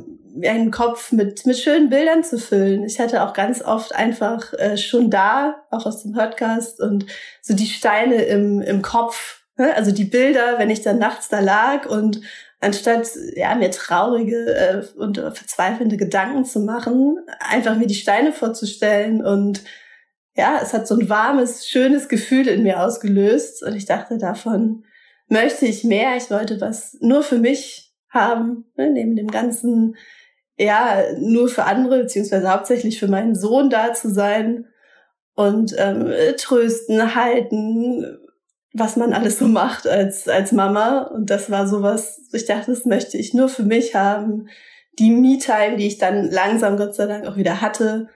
einen 0.44 0.70
Kopf 0.70 1.12
mit, 1.12 1.44
mit 1.46 1.58
schönen 1.58 1.90
Bildern 1.90 2.22
zu 2.22 2.38
füllen. 2.38 2.84
Ich 2.84 3.00
hatte 3.00 3.22
auch 3.22 3.32
ganz 3.32 3.62
oft 3.62 3.94
einfach 3.94 4.52
äh, 4.54 4.76
schon 4.76 5.10
da, 5.10 5.62
auch 5.70 5.86
aus 5.86 6.02
dem 6.02 6.12
Podcast, 6.12 6.80
und 6.80 7.06
so 7.42 7.54
die 7.54 7.66
Steine 7.66 8.22
im, 8.22 8.60
im 8.62 8.82
Kopf. 8.82 9.42
Ne? 9.56 9.74
Also 9.74 9.90
die 9.90 10.04
Bilder, 10.04 10.58
wenn 10.58 10.70
ich 10.70 10.82
dann 10.82 10.98
nachts 10.98 11.28
da 11.28 11.40
lag 11.40 11.86
und 11.86 12.20
anstatt 12.60 13.08
ja 13.34 13.54
mir 13.54 13.70
traurige 13.70 14.54
äh, 14.54 14.98
und 14.98 15.18
verzweifelnde 15.18 15.96
Gedanken 15.96 16.44
zu 16.44 16.60
machen, 16.60 17.18
einfach 17.40 17.76
mir 17.76 17.86
die 17.86 17.94
Steine 17.94 18.32
vorzustellen 18.32 19.24
und 19.24 19.62
ja, 20.36 20.60
es 20.62 20.72
hat 20.72 20.86
so 20.86 20.96
ein 20.96 21.08
warmes, 21.08 21.66
schönes 21.66 22.08
Gefühl 22.08 22.46
in 22.46 22.62
mir 22.62 22.82
ausgelöst 22.82 23.62
und 23.64 23.74
ich 23.74 23.84
dachte, 23.84 24.16
davon 24.16 24.84
möchte 25.28 25.66
ich 25.66 25.82
mehr. 25.84 26.16
Ich 26.16 26.30
wollte 26.30 26.60
was 26.60 26.96
nur 27.00 27.22
für 27.22 27.38
mich 27.38 27.89
haben, 28.10 28.66
ne, 28.76 28.90
neben 28.90 29.16
dem 29.16 29.28
ganzen, 29.28 29.96
ja, 30.58 31.02
nur 31.18 31.48
für 31.48 31.64
andere, 31.64 32.00
beziehungsweise 32.00 32.52
hauptsächlich 32.52 32.98
für 32.98 33.08
meinen 33.08 33.34
Sohn 33.34 33.70
da 33.70 33.94
zu 33.94 34.10
sein 34.10 34.66
und 35.34 35.74
ähm, 35.78 36.12
trösten, 36.36 37.14
halten, 37.14 38.18
was 38.72 38.96
man 38.96 39.12
alles 39.12 39.38
so 39.38 39.46
macht 39.46 39.86
als, 39.86 40.28
als 40.28 40.52
Mama. 40.52 41.02
Und 41.02 41.30
das 41.30 41.50
war 41.50 41.66
sowas, 41.66 42.20
ich 42.32 42.44
dachte, 42.44 42.70
das 42.72 42.84
möchte 42.84 43.16
ich 43.16 43.34
nur 43.34 43.48
für 43.48 43.62
mich 43.62 43.94
haben. 43.94 44.48
Die 44.98 45.10
Me-Time, 45.10 45.76
die 45.76 45.86
ich 45.86 45.98
dann 45.98 46.30
langsam, 46.30 46.76
Gott 46.76 46.94
sei 46.94 47.06
Dank, 47.06 47.26
auch 47.26 47.36
wieder 47.36 47.60
hatte, 47.60 48.08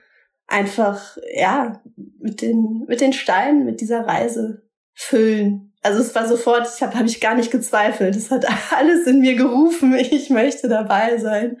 einfach, 0.47 1.17
ja, 1.33 1.81
mit 2.19 2.41
den, 2.41 2.85
mit 2.87 3.01
den 3.01 3.13
Steinen, 3.13 3.65
mit 3.65 3.81
dieser 3.81 4.01
Reise 4.01 4.61
füllen. 4.93 5.73
Also 5.85 6.01
es 6.01 6.15
war 6.15 6.27
sofort, 6.27 6.67
ich 6.75 6.81
habe 6.81 6.97
hab 6.97 7.05
ich 7.05 7.21
gar 7.21 7.35
nicht 7.35 7.51
gezweifelt. 7.51 8.15
Es 8.15 8.31
hat 8.31 8.47
alles 8.75 9.05
in 9.05 9.19
mir 9.19 9.35
gerufen, 9.35 9.93
ich 9.93 10.31
möchte 10.31 10.67
dabei 10.67 11.19
sein. 11.19 11.57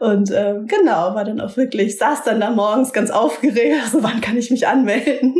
Und 0.00 0.32
ähm, 0.34 0.66
genau, 0.66 1.14
war 1.14 1.24
dann 1.24 1.40
auch 1.40 1.56
wirklich, 1.56 1.96
saß 1.96 2.24
dann 2.24 2.40
da 2.40 2.50
morgens 2.50 2.92
ganz 2.92 3.12
aufgeregt, 3.12 3.76
also 3.84 4.02
wann 4.02 4.20
kann 4.20 4.36
ich 4.36 4.50
mich 4.50 4.66
anmelden? 4.66 5.36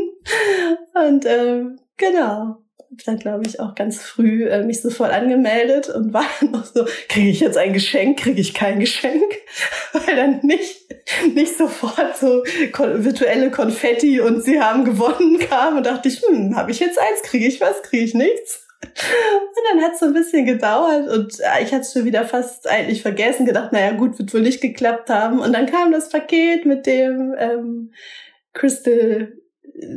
Und 0.95 1.27
ähm, 1.27 1.81
genau, 1.97 2.59
dann, 2.91 3.19
glaube 3.19 3.45
ich, 3.47 3.61
auch 3.61 3.75
ganz 3.75 4.01
früh 4.01 4.49
äh, 4.49 4.65
mich 4.65 4.83
sofort 4.83 5.13
angemeldet 5.13 5.89
und 5.89 6.13
war 6.13 6.27
noch 6.51 6.65
so, 6.65 6.87
kriege 7.09 7.31
ich 7.31 7.41
jetzt 7.41 7.57
ein 7.57 7.73
Geschenk, 7.73 8.19
kriege 8.19 8.41
ich 8.41 8.53
kein 8.53 8.81
Geschenk? 8.81 9.23
Weil 9.93 10.17
dann 10.17 10.41
nicht, 10.43 10.87
nicht 11.35 11.57
sofort 11.57 12.17
so 12.17 12.43
virtuelle 12.45 13.51
Konfetti 13.51 14.21
und 14.21 14.43
sie 14.43 14.61
haben 14.61 14.85
gewonnen 14.85 15.39
kam 15.51 15.77
und 15.77 15.87
dachte 15.87 16.09
ich, 16.09 16.21
hm, 16.23 16.57
habe 16.57 16.73
ich 16.73 16.81
jetzt 16.81 16.99
eins, 16.99 17.23
kriege 17.23 17.47
ich 17.47 17.61
was, 17.61 17.83
kriege 17.83 18.05
ich 18.05 18.15
nichts? 18.15 18.67
Und 18.83 19.65
dann 19.71 19.83
hat 19.83 19.93
es 19.93 20.01
so 20.01 20.07
ein 20.07 20.15
bisschen 20.15 20.47
gedauert 20.47 21.09
und 21.11 21.39
äh, 21.39 21.63
ich 21.63 21.73
hatte 21.73 21.83
es 21.83 21.93
schon 21.93 22.07
wieder 22.07 22.25
fast 22.25 22.67
eigentlich 22.67 23.03
vergessen, 23.03 23.47
gedacht, 23.47 23.73
naja 23.73 23.93
gut, 23.93 24.19
wird 24.19 24.33
wohl 24.33 24.41
nicht 24.41 24.61
geklappt 24.61 25.11
haben. 25.11 25.39
Und 25.39 25.53
dann 25.53 25.67
kam 25.67 25.93
das 25.93 26.09
Paket 26.09 26.65
mit 26.65 26.87
dem 26.87 27.35
ähm, 27.39 27.93
Crystal 28.55 29.33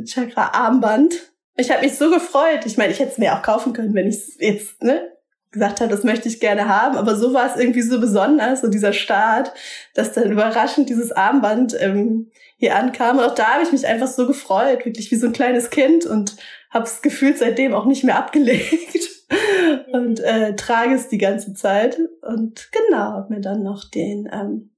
Chakra 0.04 0.50
Armband 0.52 1.33
ich 1.56 1.70
habe 1.70 1.82
mich 1.82 1.96
so 1.96 2.10
gefreut. 2.10 2.66
Ich 2.66 2.76
meine, 2.76 2.92
ich 2.92 2.98
hätte 2.98 3.12
es 3.12 3.18
mir 3.18 3.34
auch 3.34 3.42
kaufen 3.42 3.72
können, 3.72 3.94
wenn 3.94 4.08
ich 4.08 4.36
jetzt 4.38 4.82
ne, 4.82 5.12
gesagt 5.52 5.80
habe, 5.80 5.90
das 5.90 6.04
möchte 6.04 6.28
ich 6.28 6.40
gerne 6.40 6.68
haben. 6.68 6.96
Aber 6.96 7.16
so 7.16 7.32
war 7.32 7.50
es 7.50 7.58
irgendwie 7.58 7.82
so 7.82 8.00
besonders, 8.00 8.60
so 8.60 8.68
dieser 8.68 8.92
Start, 8.92 9.52
dass 9.94 10.12
dann 10.12 10.30
überraschend 10.30 10.88
dieses 10.88 11.12
Armband 11.12 11.76
ähm, 11.80 12.30
hier 12.56 12.76
ankam. 12.76 13.18
Und 13.18 13.24
auch 13.24 13.34
da 13.34 13.54
habe 13.54 13.62
ich 13.62 13.72
mich 13.72 13.86
einfach 13.86 14.08
so 14.08 14.26
gefreut, 14.26 14.84
wirklich 14.84 15.10
wie 15.10 15.16
so 15.16 15.26
ein 15.28 15.32
kleines 15.32 15.70
Kind 15.70 16.06
und 16.06 16.36
habe 16.70 16.84
es 16.84 17.02
gefühlt 17.02 17.38
seitdem 17.38 17.72
auch 17.72 17.86
nicht 17.86 18.04
mehr 18.04 18.18
abgelegt 18.18 19.08
und 19.92 20.20
äh, 20.20 20.56
trage 20.56 20.94
es 20.94 21.08
die 21.08 21.18
ganze 21.18 21.54
Zeit. 21.54 21.98
Und 22.22 22.68
genau, 22.72 23.12
habe 23.12 23.32
mir 23.32 23.40
dann 23.40 23.62
noch 23.62 23.88
den 23.88 24.28
ähm, 24.32 24.73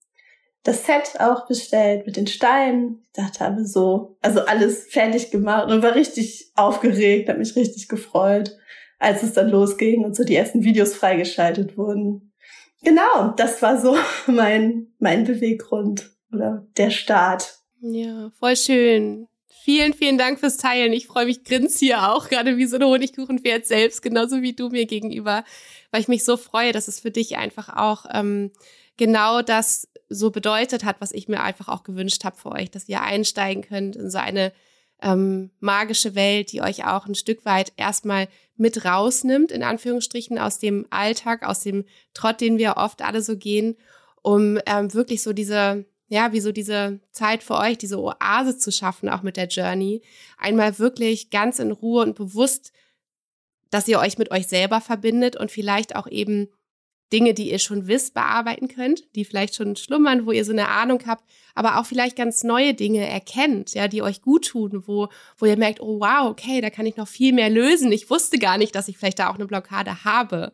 das 0.67 0.85
Set 0.85 1.21
auch 1.21 1.47
bestellt 1.47 2.07
mit 2.07 2.17
den 2.17 2.27
Steinen. 2.27 3.05
Ich 3.07 3.13
dachte 3.13 3.45
aber 3.45 3.65
so, 3.65 4.17
also 4.21 4.41
alles 4.41 4.87
fertig 4.89 5.31
gemacht 5.31 5.71
und 5.71 5.83
war 5.83 5.95
richtig 5.95 6.51
aufgeregt, 6.57 7.29
habe 7.29 7.39
mich 7.39 7.55
richtig 7.55 7.89
gefreut, 7.89 8.57
als 8.99 9.23
es 9.23 9.33
dann 9.35 9.49
losging 9.49 10.05
und 10.05 10.17
so 10.17 10.25
die 10.25 10.35
ersten 10.35 10.65
Videos 10.65 10.95
freigeschaltet 10.95 11.79
wurden. 11.79 12.33
Genau, 12.83 13.33
das 13.37 13.63
war 13.63 13.81
so 13.81 13.97
mein, 14.27 14.89
mein 14.99 15.25
Beweggrund 15.25 16.11
oder 16.33 16.67
der 16.77 16.91
Start. 16.91 17.61
Ja, 17.81 18.33
voll 18.39 18.57
schön. 18.57 19.29
Vielen, 19.63 19.95
vielen 19.95 20.19
Dank 20.19 20.41
fürs 20.41 20.57
Teilen. 20.57 20.93
Ich 20.93 21.07
freue 21.07 21.27
mich, 21.27 21.45
grins 21.45 21.79
hier 21.79 22.11
auch, 22.13 22.29
gerade 22.29 22.57
wie 22.57 22.67
so 22.67 22.77
eine 22.77 22.87
Honigkuchenpferd 22.87 23.67
selbst, 23.67 24.03
genauso 24.03 24.43
wie 24.43 24.53
du 24.53 24.69
mir 24.69 24.87
gegenüber, 24.87 25.45
weil 25.93 26.01
ich 26.01 26.09
mich 26.09 26.25
so 26.25 26.37
freue, 26.37 26.73
dass 26.73 26.89
es 26.89 27.01
für 27.01 27.11
dich 27.13 27.37
einfach 27.37 27.69
auch 27.77 28.07
ähm, 28.13 28.51
genau 28.97 29.43
das 29.43 29.89
so 30.09 30.31
bedeutet 30.31 30.85
hat, 30.85 31.01
was 31.01 31.13
ich 31.13 31.29
mir 31.29 31.43
einfach 31.43 31.69
auch 31.69 31.83
gewünscht 31.83 32.25
habe 32.25 32.37
für 32.37 32.53
euch, 32.53 32.71
dass 32.71 32.89
ihr 32.89 33.03
einsteigen 33.03 33.63
könnt 33.63 33.97
in 33.97 34.11
so 34.11 34.19
eine 34.19 34.53
ähm, 35.03 35.51
magische 35.61 36.15
Welt, 36.15 36.53
die 36.53 36.63
euch 36.63 36.87
auch 36.87 37.07
ein 37.07 37.15
Stück 37.15 37.45
weit 37.45 37.73
erstmal 37.77 38.29
mit 38.57 38.85
rausnimmt, 38.85 39.53
in 39.53 39.63
Anführungsstrichen, 39.63 40.39
aus 40.39 40.59
dem 40.59 40.87
Alltag, 40.91 41.43
aus 41.43 41.61
dem 41.61 41.85
Trott, 42.15 42.41
den 42.41 42.59
wir 42.59 42.77
oft 42.77 43.03
alle 43.03 43.21
so 43.21 43.37
gehen, 43.37 43.77
um 44.23 44.59
ähm, 44.67 44.93
wirklich 44.95 45.23
so 45.23 45.33
diese, 45.33 45.85
ja, 46.09 46.33
wie 46.33 46.41
so 46.41 46.53
diese 46.53 47.01
Zeit 47.11 47.43
für 47.43 47.57
euch, 47.59 47.79
diese 47.79 48.01
Oase 48.01 48.57
zu 48.57 48.73
schaffen, 48.73 49.09
auch 49.09 49.23
mit 49.23 49.37
der 49.37 49.49
Journey. 49.49 50.03
Einmal 50.39 50.79
wirklich 50.79 51.31
ganz 51.31 51.59
in 51.59 51.73
Ruhe 51.73 52.03
und 52.03 52.17
bewusst, 52.17 52.73
dass 53.71 53.89
ihr 53.89 53.99
euch 53.99 54.17
mit 54.17 54.31
euch 54.31 54.47
selber 54.47 54.81
verbindet 54.81 55.37
und 55.37 55.51
vielleicht 55.51 55.95
auch 55.95 56.07
eben 56.07 56.49
Dinge, 57.13 57.35
die 57.35 57.51
ihr 57.51 57.59
schon 57.59 57.87
wisst, 57.87 58.15
bearbeiten 58.15 58.69
könnt, 58.69 59.05
die 59.15 59.25
vielleicht 59.25 59.55
schon 59.55 59.77
schlummern, 59.77 60.27
wo 60.27 60.33
ihr 60.33 60.45
so 60.45 60.53
eine 60.53 60.69
Ahnung 60.69 61.03
habt, 61.07 61.25
aber 61.55 61.79
auch 61.79 61.87
vielleicht 61.87 62.17
ganz 62.17 62.43
neue 62.43 62.75
Dinge 62.75 63.07
erkennt, 63.07 63.75
ja, 63.75 63.87
die 63.87 64.03
euch 64.03 64.23
gut 64.23 64.47
tun, 64.49 64.83
wo, 64.87 65.09
wo 65.39 65.47
ihr 65.47 65.57
merkt, 65.57 65.81
oh 65.81 66.01
wow, 66.01 66.29
okay, 66.29 66.61
da 66.61 66.71
kann 66.71 66.87
ich 66.87 66.97
noch 66.97 67.09
viel 67.09 67.33
mehr 67.33 67.49
lösen. 67.49 67.93
Ich 67.93 68.11
wusste 68.11 68.39
gar 68.39 68.59
nicht, 68.59 68.75
dass 68.75 68.89
ich 68.89 68.99
vielleicht 68.99 69.21
da 69.21 69.31
auch 69.31 69.37
eine 69.37 69.47
Blockade 69.47 70.05
habe. 70.05 70.53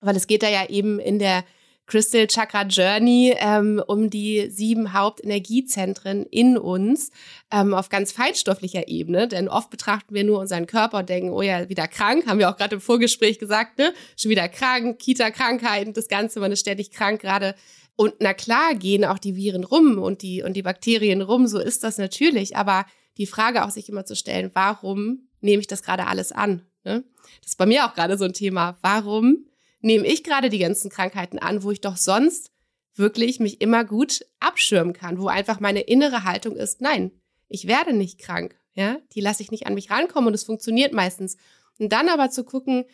Weil 0.00 0.16
es 0.16 0.26
geht 0.26 0.42
da 0.42 0.48
ja 0.48 0.68
eben 0.68 0.98
in 0.98 1.20
der 1.20 1.44
Crystal 1.92 2.26
Chakra 2.26 2.62
Journey 2.62 3.34
ähm, 3.36 3.82
um 3.86 4.08
die 4.08 4.48
sieben 4.48 4.94
Hauptenergiezentren 4.94 6.24
in 6.24 6.56
uns 6.56 7.10
ähm, 7.50 7.74
auf 7.74 7.90
ganz 7.90 8.12
feinstofflicher 8.12 8.88
Ebene. 8.88 9.28
Denn 9.28 9.46
oft 9.46 9.68
betrachten 9.68 10.14
wir 10.14 10.24
nur 10.24 10.38
unseren 10.38 10.66
Körper 10.66 11.00
und 11.00 11.10
denken, 11.10 11.28
oh 11.28 11.42
ja, 11.42 11.68
wieder 11.68 11.86
krank, 11.88 12.26
haben 12.26 12.38
wir 12.38 12.48
auch 12.48 12.56
gerade 12.56 12.76
im 12.76 12.80
Vorgespräch 12.80 13.38
gesagt, 13.38 13.76
ne? 13.76 13.92
Schon 14.16 14.30
wieder 14.30 14.48
krank, 14.48 15.00
Kita-Krankheiten, 15.00 15.92
das 15.92 16.08
Ganze, 16.08 16.40
man 16.40 16.50
ist 16.50 16.60
ständig 16.60 16.92
krank 16.92 17.20
gerade. 17.20 17.54
Und 17.94 18.14
na 18.20 18.32
klar 18.32 18.74
gehen 18.74 19.04
auch 19.04 19.18
die 19.18 19.36
Viren 19.36 19.64
rum 19.64 19.98
und 19.98 20.22
die, 20.22 20.42
und 20.42 20.54
die 20.54 20.62
Bakterien 20.62 21.20
rum, 21.20 21.46
so 21.46 21.58
ist 21.58 21.84
das 21.84 21.98
natürlich. 21.98 22.56
Aber 22.56 22.86
die 23.18 23.26
Frage 23.26 23.66
auch 23.66 23.70
sich 23.70 23.90
immer 23.90 24.06
zu 24.06 24.16
stellen, 24.16 24.50
warum 24.54 25.28
nehme 25.42 25.60
ich 25.60 25.66
das 25.66 25.82
gerade 25.82 26.06
alles 26.06 26.32
an? 26.32 26.62
Ne? 26.84 27.04
Das 27.42 27.50
ist 27.50 27.58
bei 27.58 27.66
mir 27.66 27.84
auch 27.84 27.92
gerade 27.92 28.16
so 28.16 28.24
ein 28.24 28.32
Thema. 28.32 28.78
Warum 28.80 29.44
nehme 29.82 30.06
ich 30.06 30.24
gerade 30.24 30.48
die 30.48 30.58
ganzen 30.58 30.90
Krankheiten 30.90 31.38
an, 31.38 31.62
wo 31.62 31.70
ich 31.70 31.80
doch 31.80 31.96
sonst 31.96 32.50
wirklich 32.94 33.40
mich 33.40 33.60
immer 33.60 33.84
gut 33.84 34.24
abschirmen 34.40 34.92
kann, 34.92 35.18
wo 35.18 35.28
einfach 35.28 35.60
meine 35.60 35.80
innere 35.80 36.24
Haltung 36.24 36.56
ist, 36.56 36.80
nein, 36.80 37.10
ich 37.48 37.66
werde 37.66 37.92
nicht 37.92 38.18
krank, 38.18 38.58
ja, 38.74 38.98
die 39.14 39.20
lasse 39.20 39.42
ich 39.42 39.50
nicht 39.50 39.66
an 39.66 39.74
mich 39.74 39.90
rankommen 39.90 40.28
und 40.28 40.34
es 40.34 40.44
funktioniert 40.44 40.92
meistens. 40.92 41.36
Und 41.78 41.92
dann 41.92 42.08
aber 42.08 42.30
zu 42.30 42.44
gucken, 42.44 42.84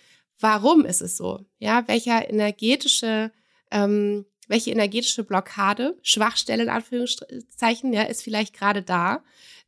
warum 0.40 0.85
ist 0.85 1.02
es 1.02 1.16
so, 1.16 1.45
ja, 1.59 1.87
welcher 1.87 2.28
energetische, 2.28 3.33
ähm, 3.71 4.25
welche 4.49 4.71
energetische 4.71 5.25
Blockade, 5.25 5.97
Schwachstelle 6.02 6.62
in 6.62 6.68
Anführungszeichen, 6.71 7.92
ja, 7.92 8.02
ist 8.02 8.23
vielleicht 8.23 8.54
gerade 8.54 8.83
da, 8.83 9.23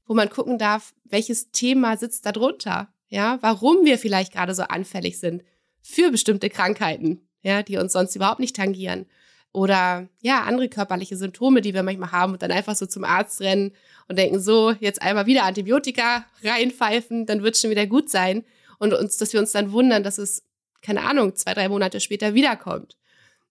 wo 0.07 0.15
man 0.15 0.31
gucken 0.31 0.59
darf, 0.59 0.95
welches 1.05 1.51
Thema 1.51 1.97
sitzt 1.97 2.25
da 2.25 2.33
drunter, 2.33 2.93
ja, 3.09 3.39
warum 3.43 3.85
wir 3.85 3.99
vielleicht 3.99 4.33
gerade 4.33 4.55
so 4.55 4.63
anfällig 4.63 5.19
sind 5.19 5.43
für 5.83 6.11
bestimmte 6.11 6.51
Krankheiten, 6.51 7.21
ja, 7.43 7.63
die 7.63 7.77
uns 7.77 7.93
sonst 7.93 8.17
überhaupt 8.17 8.41
nicht 8.41 8.57
tangieren. 8.57 9.07
Oder 9.53 10.09
ja, 10.21 10.43
andere 10.43 10.69
körperliche 10.69 11.17
Symptome, 11.17 11.61
die 11.61 11.75
wir 11.75 11.83
manchmal 11.83 12.13
haben 12.13 12.33
und 12.35 12.43
dann 12.43 12.53
einfach 12.53 12.77
so 12.77 12.87
zum 12.87 13.05
Arzt 13.05 13.41
rennen 13.41 13.73
und 14.09 14.17
denken, 14.17 14.41
so, 14.41 14.73
jetzt 14.79 15.03
einmal 15.03 15.27
wieder 15.27 15.45
Antibiotika 15.45 16.25
reinpfeifen, 16.45 17.27
dann 17.27 17.43
wird 17.43 17.57
es 17.57 17.61
schon 17.61 17.71
wieder 17.71 17.87
gut 17.87 18.11
sein. 18.11 18.45
Und 18.79 18.95
uns, 18.95 19.17
dass 19.17 19.33
wir 19.33 19.41
uns 19.41 19.53
dann 19.53 19.73
wundern, 19.73 20.05
dass 20.05 20.19
es, 20.19 20.45
keine 20.83 21.03
Ahnung, 21.03 21.35
zwei, 21.35 21.53
drei 21.55 21.69
Monate 21.69 22.01
später 22.01 22.35
wiederkommt. 22.35 22.97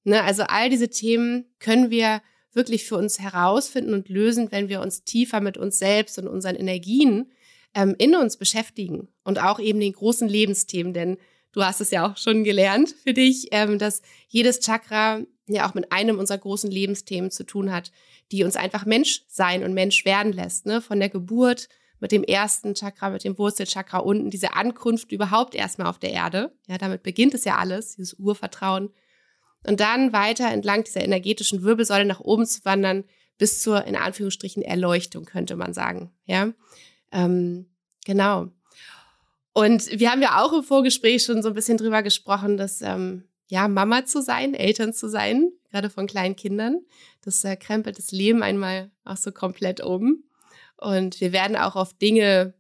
Ne? 0.06 0.24
Also 0.24 0.44
all 0.44 0.70
diese 0.70 0.90
Themen 0.90 1.46
können 1.60 1.92
wir 1.92 2.22
wirklich 2.54 2.86
für 2.86 2.96
uns 2.96 3.20
herausfinden 3.20 3.94
und 3.94 4.10
lösen, 4.10 4.52
wenn 4.52 4.70
wir 4.70 4.82
uns 4.82 5.04
tiefer 5.04 5.42
mit 5.42 5.58
uns 5.58 5.78
selbst 5.78 6.18
und 6.18 6.28
unseren 6.28 6.56
Energien 6.56 7.32
ähm, 7.76 7.96
in 7.98 8.16
uns 8.16 8.38
beschäftigen 8.38 9.10
und 9.24 9.40
auch 9.40 9.60
eben 9.60 9.80
den 9.80 9.94
großen 9.94 10.28
Lebensthemen. 10.28 10.94
Denn 10.94 11.18
du 11.54 11.64
hast 11.64 11.82
es 11.82 11.92
ja 11.92 12.10
auch 12.10 12.18
schon 12.18 12.44
gelernt 12.44 12.96
für 13.04 13.14
dich, 13.14 13.50
ähm, 13.52 13.80
dass 13.80 14.02
jedes 14.28 14.60
Chakra 14.60 15.22
ja 15.48 15.68
auch 15.68 15.74
mit 15.74 15.92
einem 15.92 16.20
unserer 16.20 16.38
großen 16.38 16.70
Lebensthemen 16.70 17.32
zu 17.32 17.44
tun 17.44 17.72
hat, 17.72 17.92
die 18.32 18.44
uns 18.44 18.56
einfach 18.56 18.86
Mensch 18.86 19.24
sein 19.28 19.64
und 19.64 19.74
Mensch 19.74 20.06
werden 20.06 20.32
lässt. 20.32 20.66
Ne? 20.66 20.82
Von 20.82 21.00
der 21.00 21.10
Geburt 21.10 21.68
mit 22.00 22.12
dem 22.12 22.24
ersten 22.24 22.76
Chakra, 22.76 23.10
mit 23.10 23.24
dem 23.24 23.38
Wurzelchakra 23.38 23.98
unten, 23.98 24.30
diese 24.30 24.54
Ankunft 24.54 25.12
überhaupt 25.12 25.56
erstmal 25.56 25.88
auf 25.88 26.00
der 26.00 26.12
Erde. 26.12 26.54
Ja, 26.68 26.78
damit 26.78 27.04
beginnt 27.04 27.34
es 27.34 27.44
ja 27.44 27.58
alles, 27.58 27.96
dieses 27.96 28.14
Urvertrauen. 28.14 28.90
Und 29.68 29.82
dann 29.82 30.14
weiter 30.14 30.50
entlang 30.50 30.86
dieser 30.86 31.04
energetischen 31.04 31.64
Wirbelsäule 31.64 32.06
nach 32.06 32.22
oben 32.22 32.46
zu 32.46 32.64
wandern, 32.64 33.04
bis 33.38 33.62
zur, 33.62 33.86
in 33.86 33.96
Anführungsstrichen, 33.96 34.64
Erleuchtung, 34.64 35.26
könnte 35.26 35.56
man 35.56 35.74
sagen. 35.74 36.12
Ja, 36.26 36.54
ähm, 37.12 37.70
genau. 38.06 38.48
Und 39.54 40.00
wir 40.00 40.12
haben 40.12 40.22
ja 40.22 40.44
auch 40.44 40.54
im 40.54 40.64
Vorgespräch 40.64 41.24
schon 41.24 41.42
so 41.42 41.50
ein 41.50 41.56
bisschen 41.56 41.78
drüber 41.78 42.04
gesprochen, 42.04 42.58
dass 42.58 42.82
ähm, 42.82 43.24
ja, 43.48 43.68
Mama 43.68 44.06
zu 44.06 44.22
sein, 44.22 44.54
Eltern 44.54 44.94
zu 44.94 45.10
sein, 45.10 45.52
gerade 45.72 45.90
von 45.90 46.08
kleinen 46.08 46.36
Kindern. 46.36 46.82
Das 47.22 47.44
äh, 47.44 47.56
krempelt 47.56 47.98
das 47.98 48.12
Leben 48.12 48.44
einmal 48.44 48.92
auch 49.04 49.18
so 49.18 49.32
komplett 49.32 49.82
um. 49.82 50.24
Und 50.78 51.20
wir 51.20 51.34
werden 51.34 51.58
auch 51.58 51.76
auf 51.76 51.94
Dinge 51.94 52.54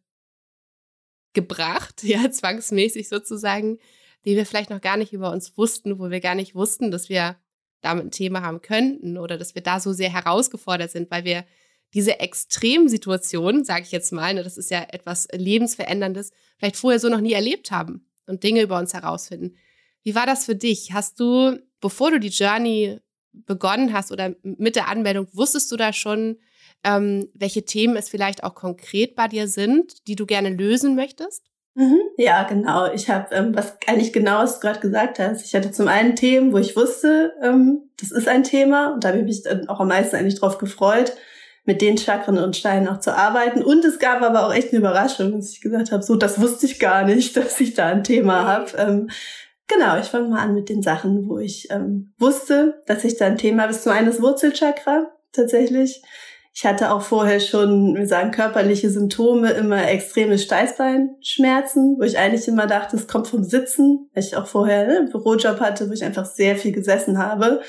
gebracht, 1.34 2.04
ja, 2.04 2.30
zwangsmäßig 2.30 3.08
sozusagen, 3.08 3.78
die 4.26 4.36
wir 4.36 4.46
vielleicht 4.46 4.70
noch 4.70 4.82
gar 4.82 4.98
nicht 4.98 5.14
über 5.14 5.32
uns 5.32 5.58
wussten, 5.58 6.00
wo 6.00 6.10
wir 6.10 6.20
gar 6.20 6.36
nicht 6.36 6.56
wussten, 6.56 6.92
dass 6.92 7.08
wir 7.08 7.38
damit 7.82 8.06
ein 8.06 8.12
Thema 8.12 8.42
haben 8.42 8.62
könnten 8.62 9.18
oder 9.18 9.38
dass 9.38 9.56
wir 9.56 9.62
da 9.62 9.80
so 9.80 9.94
sehr 9.94 10.12
herausgefordert 10.12 10.92
sind, 10.92 11.10
weil 11.12 11.24
wir 11.24 11.46
diese 11.94 12.20
Extremsituation, 12.20 13.64
sage 13.64 13.84
ich 13.84 13.92
jetzt 13.92 14.12
mal, 14.12 14.34
ne, 14.34 14.44
das 14.44 14.58
ist 14.58 14.72
ja 14.72 14.86
etwas 14.90 15.28
lebensveränderndes, 15.32 16.32
vielleicht 16.58 16.78
vorher 16.78 17.00
so 17.00 17.10
noch 17.10 17.22
nie 17.22 17.34
erlebt 17.34 17.72
haben 17.72 18.08
und 18.28 18.44
Dinge 18.44 18.62
über 18.62 18.78
uns 18.78 18.94
herausfinden. 18.94 19.56
Wie 20.04 20.16
war 20.16 20.26
das 20.26 20.46
für 20.46 20.56
dich? 20.56 20.94
Hast 20.94 21.20
du, 21.20 21.58
bevor 21.82 22.12
du 22.12 22.20
die 22.20 22.30
Journey 22.30 23.00
begonnen 23.32 23.94
hast 23.94 24.12
oder 24.12 24.36
mit 24.44 24.76
der 24.76 24.88
Anmeldung, 24.88 25.28
wusstest 25.34 25.72
du 25.72 25.78
da 25.78 25.94
schon, 25.94 26.38
ähm, 26.84 27.30
welche 27.34 27.66
Themen 27.66 27.96
es 27.98 28.10
vielleicht 28.10 28.44
auch 28.44 28.56
konkret 28.56 29.16
bei 29.16 29.28
dir 29.28 29.48
sind, 29.48 30.08
die 30.08 30.16
du 30.16 30.26
gerne 30.26 30.50
lösen 30.50 30.96
möchtest? 30.96 31.44
Mhm, 31.76 32.00
ja, 32.18 32.44
genau. 32.44 32.92
Ich 32.92 33.10
habe, 33.10 33.34
ähm, 33.34 33.56
was 33.56 33.78
eigentlich 33.88 34.12
genau, 34.12 34.40
was 34.40 34.56
du 34.56 34.62
gerade 34.62 34.80
gesagt 34.80 35.20
hast. 35.20 35.46
Ich 35.46 35.56
hatte 35.56 35.72
zum 35.72 35.88
einen 35.88 36.16
Themen, 36.16 36.52
wo 36.52 36.58
ich 36.58 36.76
wusste, 36.76 37.34
ähm, 37.42 37.90
das 38.00 38.12
ist 38.12 38.28
ein 38.28 38.44
Thema 38.44 38.94
und 38.94 39.04
da 39.04 39.10
habe 39.10 39.20
ich 39.20 39.26
mich 39.26 39.44
dann 39.44 39.70
auch 39.70 39.80
am 39.80 39.88
meisten 39.88 40.16
eigentlich 40.16 40.40
drauf 40.40 40.58
gefreut, 40.58 41.14
mit 41.70 41.84
den 41.84 42.00
Chakren 42.00 42.40
und 42.40 42.56
Steinen 42.56 42.88
auch 42.88 43.00
zu 43.00 43.16
arbeiten. 43.16 43.62
Und 43.62 43.86
es 43.86 44.00
gab 44.00 44.24
aber 44.24 44.48
auch 44.48 44.54
echt 44.56 44.70
eine 44.70 44.80
Überraschung, 44.80 45.34
dass 45.34 45.52
ich 45.52 45.62
gesagt 45.62 45.92
habe, 45.92 46.02
so, 46.02 46.16
das 46.16 46.42
wusste 46.42 46.66
ich 46.66 46.80
gar 46.80 47.06
nicht, 47.06 47.38
dass 47.38 47.62
ich 47.62 47.76
da 47.76 47.86
ein 47.86 48.04
Thema 48.04 48.48
habe. 48.48 48.72
Ähm, 48.76 49.10
genau, 49.68 50.00
ich 50.00 50.08
fange 50.08 50.30
mal 50.30 50.40
an 50.40 50.56
mit 50.56 50.68
den 50.68 50.82
Sachen, 50.82 51.30
wo 51.30 51.38
ich 51.38 51.70
ähm, 51.70 52.12
wusste, 52.18 52.82
dass 52.88 53.04
ich 53.04 53.18
da 53.18 53.28
ein 53.28 53.38
Thema 53.38 53.62
habe. 53.62 53.70
Das 53.70 53.78
ist 53.78 53.84
zum 53.84 53.92
einen 53.92 54.08
das 54.08 54.20
Wurzelchakra 54.20 55.12
tatsächlich. 55.32 56.02
Ich 56.56 56.66
hatte 56.66 56.92
auch 56.92 57.04
vorher 57.04 57.40
schon, 57.40 57.96
wir 57.96 58.08
sagen, 58.08 58.32
körperliche 58.32 58.90
Symptome, 58.90 59.52
immer 59.52 59.88
extreme 59.88 60.40
Steißbeinschmerzen, 60.40 61.98
wo 62.00 62.04
ich 62.04 62.18
eigentlich 62.18 62.48
immer 62.48 62.66
dachte, 62.66 62.98
es 62.98 63.08
kommt 63.08 63.28
vom 63.28 63.44
Sitzen, 63.44 64.10
weil 64.16 64.24
ich 64.24 64.36
auch 64.36 64.48
vorher 64.48 64.88
ne, 64.88 64.98
einen 64.98 65.12
Bürojob 65.12 65.60
hatte, 65.60 65.88
wo 65.88 65.94
ich 65.94 66.04
einfach 66.04 66.26
sehr 66.26 66.56
viel 66.56 66.72
gesessen 66.72 67.20
habe. 67.20 67.62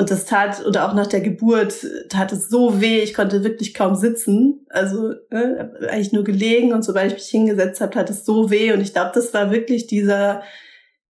Und 0.00 0.10
das 0.10 0.24
tat, 0.24 0.64
oder 0.64 0.88
auch 0.88 0.94
nach 0.94 1.08
der 1.08 1.20
Geburt, 1.20 1.86
tat 2.08 2.32
es 2.32 2.48
so 2.48 2.80
weh, 2.80 3.00
ich 3.00 3.12
konnte 3.12 3.44
wirklich 3.44 3.74
kaum 3.74 3.96
sitzen. 3.96 4.64
Also 4.70 5.12
ne, 5.30 5.74
eigentlich 5.90 6.12
nur 6.12 6.24
gelegen 6.24 6.72
und 6.72 6.82
sobald 6.82 7.08
ich 7.08 7.18
mich 7.18 7.28
hingesetzt 7.28 7.82
habe, 7.82 7.92
tat 7.92 8.08
es 8.08 8.24
so 8.24 8.50
weh. 8.50 8.72
Und 8.72 8.80
ich 8.80 8.94
glaube, 8.94 9.10
das 9.14 9.34
war 9.34 9.50
wirklich 9.50 9.86
dieser 9.88 10.42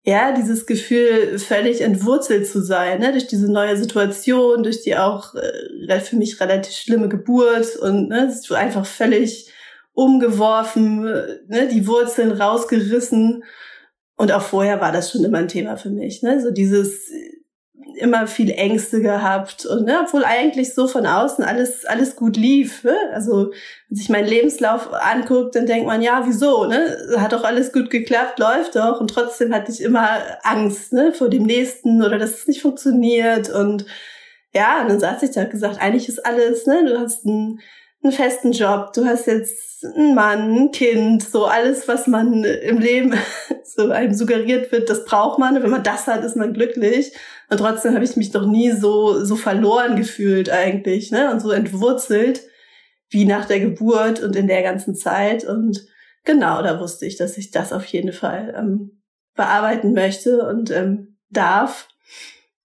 ja, 0.03 0.33
dieses 0.33 0.67
Gefühl, 0.67 1.39
völlig 1.39 1.81
entwurzelt 1.81 2.47
zu 2.47 2.61
sein, 2.61 2.99
ne, 2.99 3.11
durch 3.11 3.25
diese 3.25 3.51
neue 3.51 3.75
Situation, 3.75 4.61
durch 4.61 4.83
die 4.83 4.95
auch 4.95 5.33
äh, 5.33 5.99
für 6.01 6.17
mich 6.17 6.39
relativ 6.39 6.75
schlimme 6.75 7.09
Geburt 7.09 7.75
und 7.77 8.09
ne, 8.09 8.31
du 8.47 8.53
einfach 8.53 8.85
völlig 8.85 9.51
umgeworfen, 9.93 11.05
ne, 11.47 11.67
die 11.73 11.87
Wurzeln 11.87 12.33
rausgerissen. 12.33 13.45
Und 14.15 14.31
auch 14.31 14.43
vorher 14.43 14.79
war 14.79 14.91
das 14.91 15.11
schon 15.11 15.23
immer 15.23 15.39
ein 15.39 15.47
Thema 15.47 15.75
für 15.75 15.89
mich, 15.89 16.21
ne, 16.21 16.39
so 16.39 16.51
dieses 16.51 17.09
immer 17.97 18.27
viel 18.27 18.51
Ängste 18.51 19.01
gehabt 19.01 19.65
und 19.65 19.85
ne, 19.85 19.99
obwohl 20.03 20.23
eigentlich 20.23 20.73
so 20.73 20.87
von 20.87 21.05
außen 21.05 21.43
alles 21.43 21.85
alles 21.85 22.15
gut 22.15 22.37
lief. 22.37 22.83
Ne? 22.83 22.95
Also 23.13 23.51
wenn 23.89 23.97
sich 23.97 24.09
mein 24.09 24.25
Lebenslauf 24.25 24.93
anguckt, 24.93 25.55
dann 25.55 25.65
denkt 25.65 25.87
man 25.87 26.01
ja, 26.01 26.23
wieso? 26.25 26.65
Ne, 26.65 26.97
hat 27.17 27.33
doch 27.33 27.43
alles 27.43 27.71
gut 27.71 27.89
geklappt, 27.89 28.39
läuft 28.39 28.75
doch 28.75 28.99
und 29.01 29.09
trotzdem 29.09 29.53
hatte 29.53 29.71
ich 29.71 29.81
immer 29.81 30.07
Angst 30.43 30.93
ne, 30.93 31.13
vor 31.13 31.29
dem 31.29 31.43
nächsten 31.43 32.03
oder 32.03 32.17
dass 32.17 32.31
es 32.31 32.47
nicht 32.47 32.61
funktioniert 32.61 33.49
und 33.49 33.85
ja, 34.55 34.81
und 34.81 34.89
dann 34.89 34.99
saß 35.01 35.21
ich 35.23 35.31
da 35.31 35.43
gesagt, 35.43 35.81
eigentlich 35.81 36.07
ist 36.07 36.25
alles, 36.25 36.65
ne, 36.65 36.85
du 36.85 36.97
hast 36.97 37.25
einen, 37.25 37.59
einen 38.05 38.13
festen 38.13 38.51
Job, 38.51 38.93
du 38.93 39.05
hast 39.05 39.27
jetzt 39.27 39.83
einen 39.83 40.15
Mann, 40.15 40.55
ein 40.55 40.71
Kind, 40.71 41.23
so 41.23 41.45
alles, 41.45 41.87
was 41.87 42.07
man 42.07 42.43
im 42.43 42.79
Leben 42.79 43.13
so 43.63 43.89
einem 43.89 44.13
suggeriert 44.13 44.71
wird, 44.71 44.89
das 44.89 45.05
braucht 45.05 45.39
man. 45.39 45.57
Und 45.57 45.63
wenn 45.63 45.71
man 45.71 45.83
das 45.83 46.07
hat, 46.07 46.23
ist 46.23 46.35
man 46.35 46.53
glücklich. 46.53 47.11
Und 47.49 47.57
trotzdem 47.57 47.93
habe 47.93 48.05
ich 48.05 48.15
mich 48.15 48.31
doch 48.31 48.45
nie 48.45 48.71
so, 48.71 49.23
so 49.23 49.35
verloren 49.35 49.95
gefühlt 49.95 50.49
eigentlich, 50.49 51.11
ne? 51.11 51.31
Und 51.31 51.41
so 51.41 51.51
entwurzelt 51.51 52.41
wie 53.09 53.25
nach 53.25 53.45
der 53.45 53.59
Geburt 53.59 54.21
und 54.21 54.35
in 54.35 54.47
der 54.47 54.63
ganzen 54.63 54.95
Zeit. 54.95 55.43
Und 55.45 55.85
genau, 56.23 56.61
da 56.61 56.79
wusste 56.79 57.05
ich, 57.05 57.17
dass 57.17 57.37
ich 57.37 57.51
das 57.51 57.73
auf 57.73 57.85
jeden 57.85 58.13
Fall 58.13 58.53
ähm, 58.57 59.01
bearbeiten 59.35 59.93
möchte 59.93 60.47
und 60.47 60.71
ähm, 60.71 61.17
darf. 61.29 61.87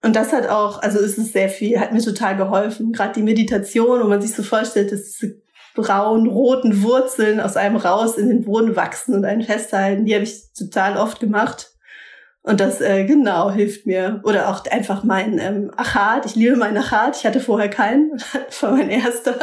Und 0.03 0.17
das 0.17 0.33
hat 0.33 0.49
auch, 0.49 0.83
also 0.83 0.99
ist 0.99 1.19
es 1.19 1.33
sehr 1.33 1.49
viel, 1.49 1.79
hat 1.79 1.93
mir 1.93 2.01
total 2.01 2.37
geholfen. 2.37 2.93
Gerade 2.93 3.15
die 3.15 3.23
Meditation, 3.23 4.03
wo 4.03 4.09
man 4.09 4.23
sich 4.23 4.35
so 4.35 4.43
vorstellt, 4.43 4.93
dass 4.93 5.13
diese 5.13 5.43
braunen, 5.75 6.27
roten 6.27 6.83
Wurzeln 6.83 7.39
aus 7.41 7.57
einem 7.57 7.77
raus 7.77 8.17
in 8.17 8.29
den 8.29 8.45
Boden 8.45 8.77
wachsen 8.77 9.15
und 9.15 9.25
einen 9.25 9.43
festhalten, 9.43 10.05
die 10.05 10.15
habe 10.15 10.25
ich 10.25 10.53
total 10.53 10.97
oft 10.97 11.21
gemacht. 11.21 11.73
Und 12.43 12.59
das 12.59 12.81
äh, 12.81 13.05
genau 13.05 13.51
hilft 13.51 13.85
mir. 13.85 14.21
Oder 14.25 14.49
auch 14.49 14.65
einfach 14.67 15.05
mein 15.05 15.39
ähm, 15.39 15.71
Achat. 15.77 16.25
Ich 16.25 16.37
liebe 16.37 16.57
meinen 16.57 16.79
Achat. 16.79 17.17
Ich 17.17 17.27
hatte 17.27 17.41
vorher 17.41 17.69
keinen. 17.69 18.13
Das 18.47 18.63
war 18.63 18.73
mein 18.73 18.89
erster. 18.89 19.37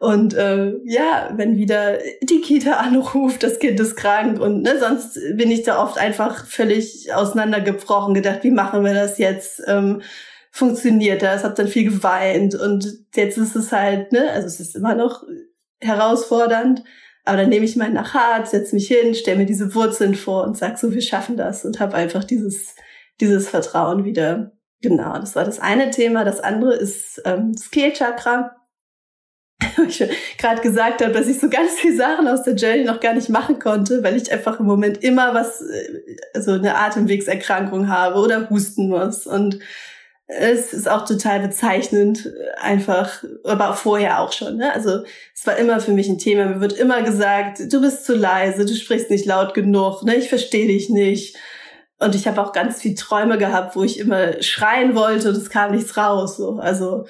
Und 0.00 0.34
äh, 0.34 0.74
ja, 0.84 1.30
wenn 1.36 1.56
wieder 1.56 1.98
die 2.22 2.40
Kita 2.40 2.74
anruft, 2.74 3.44
das 3.44 3.60
Kind 3.60 3.78
ist 3.78 3.96
krank 3.96 4.40
und 4.40 4.62
ne, 4.62 4.78
sonst 4.78 5.18
bin 5.34 5.50
ich 5.50 5.62
da 5.62 5.82
oft 5.82 5.98
einfach 5.98 6.46
völlig 6.46 7.14
auseinandergebrochen, 7.14 8.12
gedacht, 8.12 8.40
wie 8.42 8.50
machen 8.50 8.84
wir 8.84 8.92
das 8.92 9.18
jetzt? 9.18 9.62
Ähm, 9.66 10.02
funktioniert 10.50 11.22
das? 11.22 11.44
Hab 11.44 11.54
dann 11.54 11.68
viel 11.68 11.84
geweint 11.84 12.54
und 12.54 12.86
jetzt 13.14 13.38
ist 13.38 13.54
es 13.56 13.72
halt, 13.72 14.12
ne, 14.12 14.30
also 14.32 14.46
es 14.48 14.58
ist 14.58 14.74
immer 14.74 14.94
noch 14.94 15.22
herausfordernd, 15.80 16.82
aber 17.26 17.38
dann 17.38 17.48
nehme 17.48 17.64
ich 17.64 17.76
meinen 17.76 17.94
Nachhat, 17.94 18.48
setze 18.48 18.74
mich 18.74 18.86
hin, 18.86 19.14
stelle 19.14 19.38
mir 19.38 19.46
diese 19.46 19.74
Wurzeln 19.74 20.14
vor 20.14 20.44
und 20.44 20.56
sag 20.56 20.78
so, 20.78 20.92
wir 20.92 21.02
schaffen 21.02 21.36
das 21.36 21.64
und 21.64 21.80
habe 21.80 21.94
einfach 21.94 22.24
dieses, 22.24 22.76
dieses 23.20 23.48
Vertrauen 23.48 24.04
wieder. 24.04 24.52
Genau, 24.80 25.18
das 25.18 25.34
war 25.34 25.44
das 25.44 25.58
eine 25.58 25.90
Thema. 25.90 26.24
Das 26.24 26.40
andere 26.40 26.74
ist 26.74 27.20
ähm, 27.24 27.52
das 27.52 27.70
Kehlchakra. 27.70 28.56
ich 29.88 30.04
gerade 30.38 30.60
gesagt 30.60 31.02
habe, 31.02 31.12
dass 31.12 31.28
ich 31.28 31.40
so 31.40 31.48
ganz 31.48 31.72
viele 31.72 31.96
Sachen 31.96 32.28
aus 32.28 32.44
der 32.44 32.54
Journey 32.54 32.84
noch 32.84 33.00
gar 33.00 33.14
nicht 33.14 33.28
machen 33.28 33.58
konnte, 33.58 34.04
weil 34.04 34.16
ich 34.16 34.30
einfach 34.30 34.60
im 34.60 34.66
Moment 34.66 35.02
immer 35.02 35.34
was, 35.34 35.62
äh, 35.62 36.16
also 36.34 36.52
eine 36.52 36.76
Atemwegserkrankung 36.76 37.88
habe 37.88 38.20
oder 38.20 38.48
husten 38.50 38.88
muss. 38.88 39.26
Und 39.26 39.58
es 40.28 40.72
ist 40.72 40.88
auch 40.88 41.04
total 41.04 41.40
bezeichnend, 41.40 42.32
einfach, 42.60 43.22
aber 43.44 43.74
vorher 43.74 44.20
auch 44.20 44.32
schon. 44.32 44.56
Ne? 44.56 44.72
Also 44.72 45.04
es 45.34 45.46
war 45.46 45.56
immer 45.56 45.80
für 45.80 45.92
mich 45.92 46.08
ein 46.08 46.18
Thema. 46.18 46.46
Mir 46.46 46.60
wird 46.60 46.72
immer 46.72 47.02
gesagt, 47.02 47.72
du 47.72 47.80
bist 47.80 48.04
zu 48.04 48.16
leise, 48.16 48.66
du 48.66 48.74
sprichst 48.74 49.10
nicht 49.10 49.24
laut 49.24 49.54
genug, 49.54 50.02
ne? 50.02 50.16
ich 50.16 50.28
verstehe 50.28 50.66
dich 50.66 50.90
nicht. 50.90 51.36
Und 51.98 52.14
ich 52.14 52.26
habe 52.26 52.42
auch 52.42 52.52
ganz 52.52 52.82
viel 52.82 52.94
Träume 52.94 53.38
gehabt, 53.38 53.76
wo 53.76 53.84
ich 53.84 53.98
immer 53.98 54.42
schreien 54.42 54.94
wollte 54.94 55.30
und 55.30 55.36
es 55.36 55.48
kam 55.48 55.72
nichts 55.72 55.96
raus. 55.96 56.36
So. 56.36 56.58
Also 56.58 57.06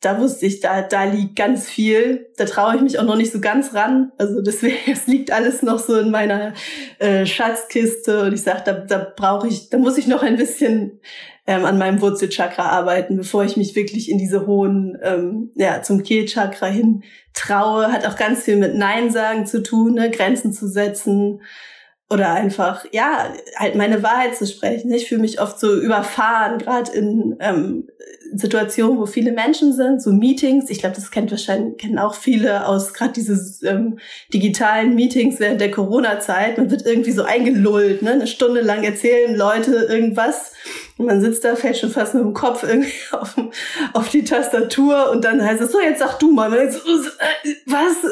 da 0.00 0.20
wusste 0.20 0.46
ich, 0.46 0.60
da, 0.60 0.82
da 0.82 1.04
liegt 1.04 1.34
ganz 1.34 1.68
viel. 1.68 2.28
Da 2.36 2.44
traue 2.44 2.76
ich 2.76 2.82
mich 2.82 2.98
auch 2.98 3.04
noch 3.04 3.16
nicht 3.16 3.32
so 3.32 3.40
ganz 3.40 3.74
ran. 3.74 4.12
Also 4.16 4.40
deswegen, 4.42 4.76
es 4.92 5.06
liegt 5.08 5.32
alles 5.32 5.62
noch 5.62 5.78
so 5.80 5.98
in 5.98 6.10
meiner 6.10 6.54
äh, 6.98 7.26
Schatzkiste. 7.26 8.22
Und 8.22 8.32
ich 8.32 8.42
sage, 8.42 8.62
da, 8.64 8.72
da 8.72 9.12
brauche 9.16 9.48
ich, 9.48 9.70
da 9.70 9.78
muss 9.78 9.98
ich 9.98 10.06
noch 10.06 10.22
ein 10.22 10.36
bisschen 10.36 11.00
ähm, 11.48 11.64
an 11.64 11.78
meinem 11.78 12.00
Wurzelchakra 12.00 12.68
arbeiten, 12.68 13.16
bevor 13.16 13.44
ich 13.44 13.56
mich 13.56 13.74
wirklich 13.74 14.08
in 14.08 14.18
diese 14.18 14.46
hohen, 14.46 14.96
ähm, 15.02 15.50
ja, 15.56 15.82
zum 15.82 16.04
Kehlchakra 16.04 16.66
hin 16.66 17.02
traue. 17.34 17.90
Hat 17.90 18.06
auch 18.06 18.16
ganz 18.16 18.42
viel 18.42 18.56
mit 18.56 18.76
Nein 18.76 19.10
sagen 19.10 19.46
zu 19.46 19.62
tun, 19.62 19.94
ne? 19.94 20.10
Grenzen 20.10 20.52
zu 20.52 20.68
setzen 20.68 21.40
oder 22.10 22.32
einfach, 22.32 22.86
ja, 22.90 23.32
halt 23.56 23.74
meine 23.74 24.02
Wahrheit 24.02 24.36
zu 24.36 24.46
sprechen. 24.46 24.90
Ich 24.92 25.08
fühle 25.08 25.20
mich 25.20 25.40
oft 25.40 25.60
so 25.60 25.78
überfahren, 25.78 26.58
gerade 26.58 26.90
in 26.92 27.36
ähm, 27.40 27.88
Situationen, 28.34 28.98
wo 28.98 29.04
viele 29.04 29.32
Menschen 29.32 29.74
sind, 29.74 30.02
so 30.02 30.12
Meetings. 30.12 30.70
Ich 30.70 30.78
glaube, 30.78 30.94
das 30.94 31.10
kennt 31.10 31.30
wahrscheinlich 31.30 31.76
kennen 31.76 31.98
auch 31.98 32.14
viele 32.14 32.66
aus 32.66 32.94
gerade 32.94 33.12
diese 33.12 33.66
ähm, 33.66 33.98
digitalen 34.32 34.94
Meetings 34.94 35.38
während 35.38 35.60
der 35.60 35.70
Corona-Zeit. 35.70 36.56
Man 36.56 36.70
wird 36.70 36.86
irgendwie 36.86 37.12
so 37.12 37.24
eingelullt, 37.24 38.02
ne? 38.02 38.12
Eine 38.12 38.26
Stunde 38.26 38.62
lang 38.62 38.84
erzählen 38.84 39.36
Leute 39.36 39.72
irgendwas 39.72 40.52
und 40.98 41.06
man 41.06 41.20
sitzt 41.20 41.44
da, 41.44 41.54
fällt 41.54 41.78
schon 41.78 41.90
fast 41.90 42.14
mit 42.14 42.24
dem 42.24 42.34
Kopf 42.34 42.64
irgendwie 42.64 42.92
auf, 43.12 43.36
auf 43.94 44.08
die 44.10 44.24
Tastatur 44.24 45.10
und 45.10 45.24
dann 45.24 45.42
heißt 45.42 45.62
es 45.62 45.72
so, 45.72 45.80
jetzt 45.80 46.00
sag 46.00 46.18
du 46.18 46.32
mal. 46.32 46.52
Äh, 46.52 46.68
was? 47.66 48.04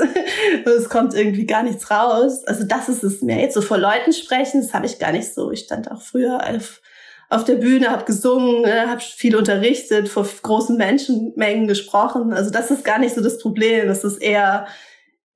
Und 0.64 0.72
es 0.72 0.88
kommt 0.88 1.14
irgendwie 1.14 1.46
gar 1.46 1.64
nichts 1.64 1.90
raus. 1.90 2.44
Also 2.46 2.64
das 2.64 2.88
ist 2.88 3.02
es 3.02 3.22
mehr. 3.22 3.40
Jetzt 3.40 3.54
so 3.54 3.60
vor 3.60 3.76
Leuten 3.76 4.12
sprechen, 4.12 4.62
das 4.62 4.72
habe 4.72 4.86
ich 4.86 4.98
gar 4.98 5.12
nicht 5.12 5.34
so. 5.34 5.50
Ich 5.50 5.60
stand 5.60 5.90
auch 5.90 6.00
früher 6.00 6.40
auf 6.48 6.80
auf 7.28 7.42
der 7.42 7.56
Bühne, 7.56 7.90
habe 7.90 8.04
gesungen, 8.04 8.62
ne, 8.62 8.88
habe 8.88 9.00
viel 9.00 9.34
unterrichtet, 9.34 10.08
vor 10.08 10.24
großen 10.42 10.76
Menschenmengen 10.76 11.66
gesprochen. 11.66 12.32
Also 12.32 12.52
das 12.52 12.70
ist 12.70 12.84
gar 12.84 13.00
nicht 13.00 13.16
so 13.16 13.20
das 13.20 13.38
Problem. 13.38 13.88
Das 13.88 14.04
ist 14.04 14.18
eher 14.18 14.68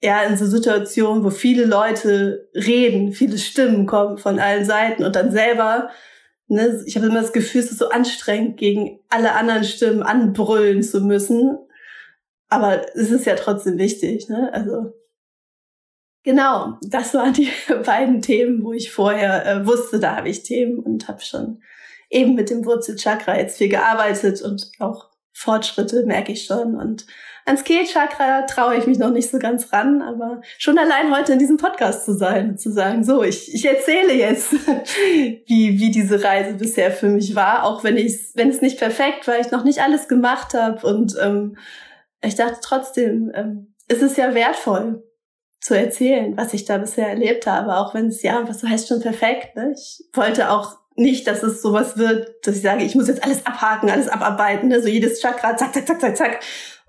eher 0.01 0.27
in 0.29 0.37
so 0.37 0.47
Situationen, 0.47 1.25
wo 1.25 1.31
viele 1.31 1.65
Leute 1.65 2.49
reden, 2.55 3.13
viele 3.13 3.39
Stimmen 3.39 3.87
kommen 3.87 4.19
von 4.19 4.39
allen 4.39 4.65
Seiten 4.65 5.05
und 5.05 5.15
dann 5.17 5.31
selber 5.31 5.91
ne, 6.51 6.83
ich 6.87 6.97
habe 6.97 7.07
immer 7.07 7.23
das 7.23 7.33
Gefühl, 7.33 7.61
es 7.61 7.71
ist 7.71 7.79
so 7.79 7.89
anstrengend, 7.89 8.57
gegen 8.57 9.01
alle 9.09 9.35
anderen 9.35 9.65
Stimmen 9.65 10.03
anbrüllen 10.03 10.83
zu 10.83 11.01
müssen. 11.01 11.59
Aber 12.49 12.85
es 12.97 13.11
ist 13.11 13.27
ja 13.27 13.37
trotzdem 13.37 13.79
wichtig, 13.79 14.29
ne? 14.29 14.53
Also 14.53 14.93
genau, 16.25 16.79
das 16.83 17.15
waren 17.15 17.33
die 17.33 17.51
beiden 17.85 18.23
Themen, 18.23 18.65
wo 18.65 18.73
ich 18.73 18.91
vorher 18.91 19.47
äh, 19.47 19.67
wusste, 19.67 20.01
da 20.01 20.17
habe 20.17 20.29
ich 20.29 20.43
Themen 20.43 20.79
und 20.79 21.09
habe 21.09 21.23
schon 21.23 21.63
eben 22.11 22.35
mit 22.35 22.51
dem 22.51 22.65
Wurzelchakra 22.65 23.39
jetzt 23.39 23.59
viel 23.59 23.69
gearbeitet 23.69 24.43
und 24.43 24.73
auch 24.81 25.11
Fortschritte 25.33 26.05
merke 26.05 26.33
ich 26.33 26.45
schon 26.45 26.75
und 26.75 27.07
ans 27.47 27.65
Kehlchakra 27.65 28.43
traue 28.43 28.77
ich 28.77 28.87
mich 28.87 28.99
noch 28.99 29.11
nicht 29.11 29.31
so 29.31 29.39
ganz 29.39 29.73
ran, 29.73 30.03
aber 30.03 30.41
schon 30.59 30.79
allein 30.79 31.15
heute 31.15 31.33
in 31.33 31.39
diesem 31.39 31.57
Podcast 31.57 32.05
zu 32.05 32.15
sein, 32.15 32.59
zu 32.59 32.71
sagen, 32.73 33.05
so, 33.05 33.23
ich, 33.23 33.55
ich 33.55 33.65
erzähle 33.65 34.13
jetzt, 34.13 34.53
wie, 35.47 35.79
wie 35.79 35.91
diese 35.91 36.23
Reise 36.23 36.55
bisher 36.55 36.91
für 36.91 37.09
mich 37.09 37.35
war, 37.35 37.65
auch 37.65 37.85
wenn 37.85 37.97
ich 37.97 38.19
wenn 38.35 38.51
es 38.51 38.61
nicht 38.61 38.79
perfekt 38.79 39.27
war, 39.27 39.39
ich 39.39 39.51
noch 39.51 39.65
nicht 39.65 39.81
alles 39.81 40.09
gemacht 40.09 40.55
habe 40.55 40.87
und 40.87 41.17
ähm, 41.21 41.57
ich 42.23 42.35
dachte 42.35 42.59
trotzdem, 42.63 43.33
ähm, 43.35 43.75
es 43.89 44.03
ist 44.03 44.17
ja 44.17 44.35
wertvoll 44.35 45.03
zu 45.61 45.77
erzählen, 45.77 46.37
was 46.37 46.55
ich 46.55 46.65
da 46.65 46.79
bisher 46.79 47.09
erlebt 47.09 47.47
habe, 47.47 47.77
auch 47.77 47.95
wenn 47.95 48.07
es 48.07 48.23
ja, 48.23 48.49
was 48.49 48.63
heißt 48.63 48.89
schon 48.89 49.01
perfekt. 49.01 49.57
Ne? 49.57 49.75
Ich 49.75 50.05
wollte 50.15 50.51
auch 50.51 50.79
nicht, 50.97 51.27
dass 51.27 51.43
es 51.43 51.63
sowas 51.63 51.99
wird, 51.99 52.47
dass 52.47 52.57
ich 52.57 52.63
sage, 52.63 52.85
ich 52.85 52.95
muss 52.95 53.09
jetzt 53.09 53.25
alles 53.25 53.47
abhaken, 53.47 53.91
alles 53.91 54.09
abarbeiten, 54.09 54.69
ne? 54.69 54.83
so 54.83 54.89
jedes 54.89 55.21
Chakra, 55.21 55.57
zack, 55.57 55.75
zack, 55.75 55.87
zack, 55.87 56.01
zack, 56.01 56.17
zack. 56.17 56.41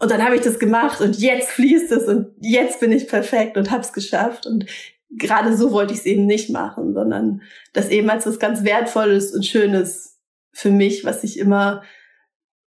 Und 0.01 0.09
dann 0.09 0.25
habe 0.25 0.35
ich 0.35 0.41
das 0.41 0.57
gemacht 0.57 0.99
und 0.99 1.19
jetzt 1.19 1.51
fließt 1.51 1.91
es 1.91 2.07
und 2.07 2.33
jetzt 2.39 2.79
bin 2.79 2.91
ich 2.91 3.07
perfekt 3.07 3.55
und 3.55 3.69
hab's 3.69 3.93
geschafft. 3.93 4.47
Und 4.47 4.65
gerade 5.11 5.55
so 5.55 5.71
wollte 5.71 5.93
ich 5.93 5.99
es 5.99 6.05
eben 6.07 6.25
nicht 6.25 6.49
machen, 6.49 6.95
sondern 6.95 7.43
das 7.73 7.89
eben 7.89 8.09
als 8.09 8.25
was 8.25 8.39
ganz 8.39 8.63
Wertvolles 8.63 9.31
und 9.31 9.45
Schönes 9.45 10.19
für 10.53 10.71
mich, 10.71 11.05
was 11.05 11.23
ich 11.23 11.37
immer 11.37 11.83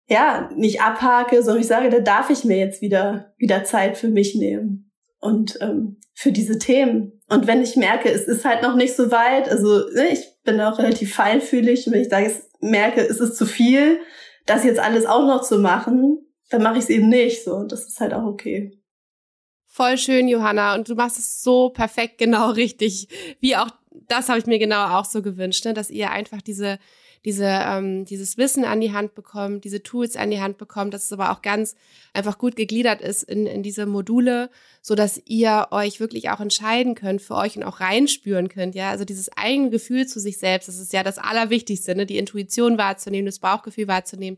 ja 0.08 0.48
nicht 0.56 0.82
abhake, 0.82 1.42
sondern 1.42 1.62
ich 1.62 1.68
sage, 1.68 1.90
da 1.90 2.02
darf 2.02 2.30
ich 2.30 2.44
mir 2.44 2.58
jetzt 2.58 2.84
wieder 2.84 3.34
wieder 3.40 3.64
Zeit 3.64 3.98
für 3.98 4.10
mich 4.10 4.36
nehmen 4.36 4.92
und 5.20 5.58
ähm, 5.60 5.98
für 6.14 6.32
diese 6.32 6.60
Themen. 6.60 7.20
Und 7.30 7.48
wenn 7.48 7.64
ich 7.64 7.76
merke, 7.76 8.10
es 8.12 8.26
ist 8.26 8.46
halt 8.46 8.62
noch 8.62 8.76
nicht 8.76 8.96
so 8.96 9.10
weit, 9.10 9.50
also 9.50 9.90
ne, 9.96 10.10
ich 10.12 10.28
bin 10.44 10.62
auch 10.62 10.78
relativ 10.78 11.16
feinfühlig, 11.16 11.90
wenn 11.90 12.02
ich 12.02 12.10
sage, 12.10 12.32
merke, 12.60 13.02
es 13.02 13.20
ist 13.20 13.38
zu 13.38 13.48
viel, 13.48 13.98
das 14.46 14.64
jetzt 14.64 14.80
alles 14.80 15.08
auch 15.08 15.26
noch 15.26 15.42
zu 15.42 15.58
machen, 15.58 16.23
dann 16.54 16.62
mache 16.62 16.78
ich 16.78 16.84
es 16.84 16.90
eben 16.90 17.10
nicht. 17.10 17.44
So, 17.44 17.64
das 17.64 17.88
ist 17.88 18.00
halt 18.00 18.14
auch 18.14 18.26
okay. 18.26 18.80
Voll 19.66 19.98
schön, 19.98 20.28
Johanna. 20.28 20.76
Und 20.76 20.88
du 20.88 20.94
machst 20.94 21.18
es 21.18 21.42
so 21.42 21.70
perfekt, 21.70 22.20
genau 22.20 22.50
richtig. 22.52 23.08
Wie 23.40 23.56
auch, 23.56 23.70
das 24.08 24.30
habe 24.30 24.38
ich 24.38 24.46
mir 24.46 24.60
genau 24.60 25.00
auch 25.00 25.06
so 25.06 25.24
gewünscht, 25.24 25.66
ne? 25.66 25.74
dass 25.74 25.90
ihr 25.90 26.12
einfach 26.12 26.44
diese, 26.44 26.78
diese, 27.26 27.48
ähm, 27.48 28.06
dieses 28.06 28.38
Wissen 28.38 28.66
an 28.66 28.82
die 28.82 28.92
Hand 28.92 29.16
bekommt, 29.16 29.64
diese 29.64 29.82
Tools 29.82 30.16
an 30.16 30.30
die 30.30 30.42
Hand 30.42 30.60
bekommt, 30.60 30.94
dass 30.94 31.06
es 31.06 31.12
aber 31.12 31.32
auch 31.32 31.42
ganz 31.42 31.76
einfach 32.14 32.38
gut 32.38 32.56
gegliedert 32.56 33.02
ist 33.02 33.24
in, 33.24 33.48
in 33.48 33.64
diese 33.64 33.88
Module, 33.88 34.52
so 34.84 34.94
dass 34.94 35.20
ihr 35.26 35.70
euch 35.72 36.00
wirklich 36.00 36.30
auch 36.30 36.40
entscheiden 36.40 36.94
könnt 36.94 37.24
für 37.24 37.36
euch 37.36 37.58
und 37.58 37.64
auch 37.64 37.80
reinspüren 37.80 38.50
könnt. 38.50 38.76
Ja, 38.76 38.92
also 38.92 39.06
dieses 39.06 39.36
eigene 39.36 39.72
Gefühl 39.72 40.06
zu 40.06 40.20
sich 40.20 40.38
selbst, 40.38 40.68
das 40.68 40.78
ist 40.78 40.94
ja 40.94 41.02
das 41.02 41.18
Allerwichtigste, 41.18 41.96
ne? 41.96 42.06
die 42.06 42.20
Intuition 42.20 42.78
wahrzunehmen, 42.78 43.26
das 43.26 43.40
Bauchgefühl 43.40 43.88
wahrzunehmen. 43.88 44.38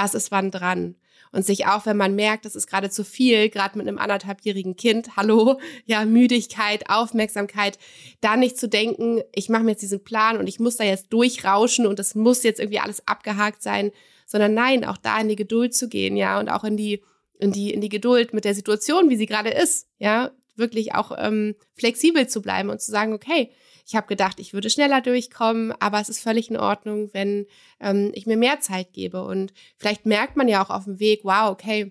Was 0.00 0.14
ist 0.14 0.30
wann 0.30 0.50
dran? 0.50 0.96
und 1.32 1.46
sich 1.46 1.66
auch, 1.66 1.86
wenn 1.86 1.96
man 1.96 2.16
merkt, 2.16 2.44
das 2.44 2.56
ist 2.56 2.66
gerade 2.66 2.90
zu 2.90 3.04
viel, 3.04 3.50
gerade 3.50 3.78
mit 3.78 3.86
einem 3.86 3.98
anderthalbjährigen 3.98 4.74
Kind, 4.74 5.16
hallo, 5.16 5.60
ja, 5.86 6.04
Müdigkeit, 6.04 6.90
Aufmerksamkeit, 6.90 7.78
da 8.20 8.36
nicht 8.36 8.58
zu 8.58 8.68
denken, 8.68 9.22
ich 9.32 9.48
mache 9.48 9.62
mir 9.62 9.72
jetzt 9.72 9.82
diesen 9.82 10.02
Plan 10.02 10.38
und 10.38 10.48
ich 10.48 10.58
muss 10.58 10.76
da 10.76 10.82
jetzt 10.82 11.12
durchrauschen 11.12 11.86
und 11.86 12.00
das 12.00 12.16
muss 12.16 12.42
jetzt 12.42 12.58
irgendwie 12.58 12.80
alles 12.80 13.06
abgehakt 13.06 13.62
sein, 13.62 13.92
sondern 14.26 14.54
nein, 14.54 14.84
auch 14.84 14.96
da 14.96 15.20
in 15.20 15.28
die 15.28 15.36
Geduld 15.36 15.72
zu 15.72 15.88
gehen, 15.88 16.16
ja, 16.16 16.40
und 16.40 16.48
auch 16.48 16.64
in 16.64 16.76
die 16.76 17.00
in 17.38 17.52
die 17.52 17.72
in 17.72 17.80
die 17.80 17.88
Geduld 17.88 18.34
mit 18.34 18.44
der 18.44 18.56
Situation, 18.56 19.08
wie 19.08 19.16
sie 19.16 19.26
gerade 19.26 19.50
ist, 19.50 19.86
ja, 19.98 20.32
wirklich 20.56 20.96
auch 20.96 21.12
ähm, 21.16 21.54
flexibel 21.74 22.26
zu 22.26 22.42
bleiben 22.42 22.70
und 22.70 22.80
zu 22.80 22.90
sagen, 22.90 23.12
okay, 23.12 23.50
ich 23.90 23.96
habe 23.96 24.06
gedacht, 24.06 24.38
ich 24.38 24.52
würde 24.54 24.70
schneller 24.70 25.00
durchkommen, 25.00 25.74
aber 25.80 26.00
es 26.00 26.08
ist 26.08 26.22
völlig 26.22 26.48
in 26.48 26.56
Ordnung, 26.56 27.10
wenn 27.12 27.48
ähm, 27.80 28.12
ich 28.14 28.24
mir 28.24 28.36
mehr 28.36 28.60
Zeit 28.60 28.92
gebe. 28.92 29.24
Und 29.24 29.52
vielleicht 29.78 30.06
merkt 30.06 30.36
man 30.36 30.46
ja 30.46 30.64
auch 30.64 30.70
auf 30.70 30.84
dem 30.84 31.00
Weg, 31.00 31.22
wow, 31.24 31.50
okay, 31.50 31.90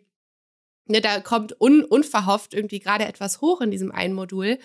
ne, 0.85 1.01
da 1.01 1.19
kommt 1.19 1.59
un 1.59 1.83
unverhofft 1.83 2.53
irgendwie 2.53 2.79
gerade 2.79 3.03
etwas 3.05 3.41
hoch 3.41 3.59
in 3.59 3.69
diesem 3.69 3.91
einen 3.91 4.13
Modul. 4.13 4.59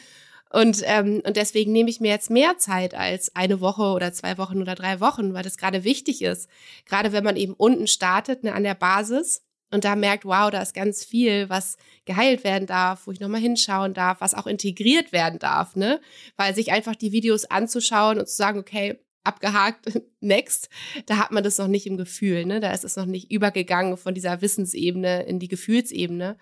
Und, 0.49 0.83
ähm, 0.85 1.23
und 1.27 1.37
deswegen 1.37 1.73
nehme 1.73 1.91
ich 1.91 1.99
mir 1.99 2.13
jetzt 2.13 2.31
mehr 2.31 2.57
Zeit 2.59 2.95
als 2.95 3.35
eine 3.35 3.61
Woche 3.61 3.83
oder 3.83 4.13
zwei 4.13 4.39
Wochen 4.39 4.63
oder 4.63 4.77
drei 4.77 5.01
Wochen, 5.01 5.35
weil 5.35 5.43
das 5.43 5.59
gerade 5.59 5.83
wichtig 5.83 6.23
ist. 6.23 6.49
Gerade 6.87 7.11
wenn 7.11 7.25
man 7.25 7.35
eben 7.35 7.55
unten 7.55 7.89
startet, 7.89 8.45
ne, 8.45 8.55
an 8.55 8.63
der 8.63 8.77
Basis 8.77 9.43
und 9.75 9.85
da 9.85 9.97
merkt, 9.97 10.25
wow, 10.25 10.53
da 10.53 10.63
ist 10.63 10.73
ganz 10.73 11.05
viel, 11.05 11.49
was 11.49 11.77
geheilt 12.05 12.45
werden 12.45 12.67
darf, 12.67 13.09
wo 13.09 13.11
ich 13.11 13.19
nochmal 13.19 13.41
hinschauen 13.41 13.93
darf, 13.93 14.21
was 14.21 14.33
auch 14.33 14.47
integriert 14.47 15.11
werden 15.11 15.41
darf, 15.41 15.75
ne? 15.75 16.01
Weil 16.37 16.55
sich 16.55 16.71
einfach 16.71 16.95
die 16.95 17.11
Videos 17.11 17.45
anzuschauen 17.45 18.21
und 18.21 18.29
zu 18.29 18.37
sagen, 18.37 18.61
okay, 18.61 19.01
abgehakt, 19.25 20.01
next, 20.21 20.69
da 21.07 21.17
hat 21.17 21.33
man 21.33 21.43
das 21.43 21.59
noch 21.59 21.67
nicht 21.67 21.87
im 21.87 21.97
Gefühl, 21.97 22.45
ne? 22.45 22.61
Da 22.61 22.71
ist 22.71 22.85
es 22.85 22.95
noch 22.95 23.07
nicht 23.07 23.33
übergegangen 23.33 23.97
von 23.97 24.15
dieser 24.15 24.41
Wissensebene 24.43 25.25
in 25.25 25.41
die 25.41 25.49
Gefühlsebene. 25.49 26.39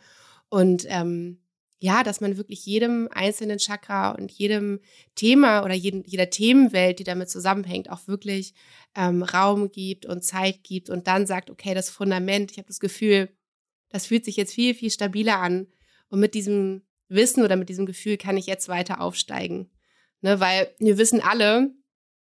Und 0.51 0.85
ähm, 0.91 1.39
ja, 1.83 2.05
dass 2.05 2.21
man 2.21 2.37
wirklich 2.37 2.65
jedem 2.65 3.09
einzelnen 3.11 3.59
Chakra 3.59 4.13
und 4.13 4.31
jedem 4.31 4.79
Thema 5.17 5.65
oder 5.65 5.75
jedem, 5.75 6.05
jeder 6.07 6.31
Themenwelt, 6.31 7.01
die 7.01 7.05
damit 7.05 7.29
zusammenhängt, 7.29 7.91
auch 7.91 8.07
wirklich 8.07 8.55
ähm, 8.95 9.25
Raum 9.25 9.73
gibt 9.73 10.07
und 10.07 10.23
Zeit 10.23 10.63
gibt 10.63 10.91
und 10.91 11.09
dann 11.09 11.27
sagt, 11.27 11.51
okay, 11.51 11.75
das 11.75 11.91
Fundament, 11.91 12.53
ich 12.53 12.59
habe 12.59 12.69
das 12.69 12.79
Gefühl, 12.79 13.31
das 13.89 14.07
fühlt 14.07 14.25
sich 14.25 14.37
jetzt 14.37 14.55
viel, 14.55 14.77
viel 14.77 14.93
stabiler 14.93 15.41
an. 15.41 15.67
Und 16.09 16.21
mit 16.21 16.35
diesem 16.35 16.83
Wissen 17.09 17.43
oder 17.43 17.57
mit 17.57 17.69
diesem 17.69 17.85
Gefühl 17.85 18.17
kann 18.17 18.37
ich 18.37 18.47
jetzt 18.47 18.69
weiter 18.69 19.01
aufsteigen. 19.01 19.69
Ne, 20.21 20.39
weil 20.39 20.73
wir 20.79 20.99
wissen 20.99 21.21
alle, 21.21 21.75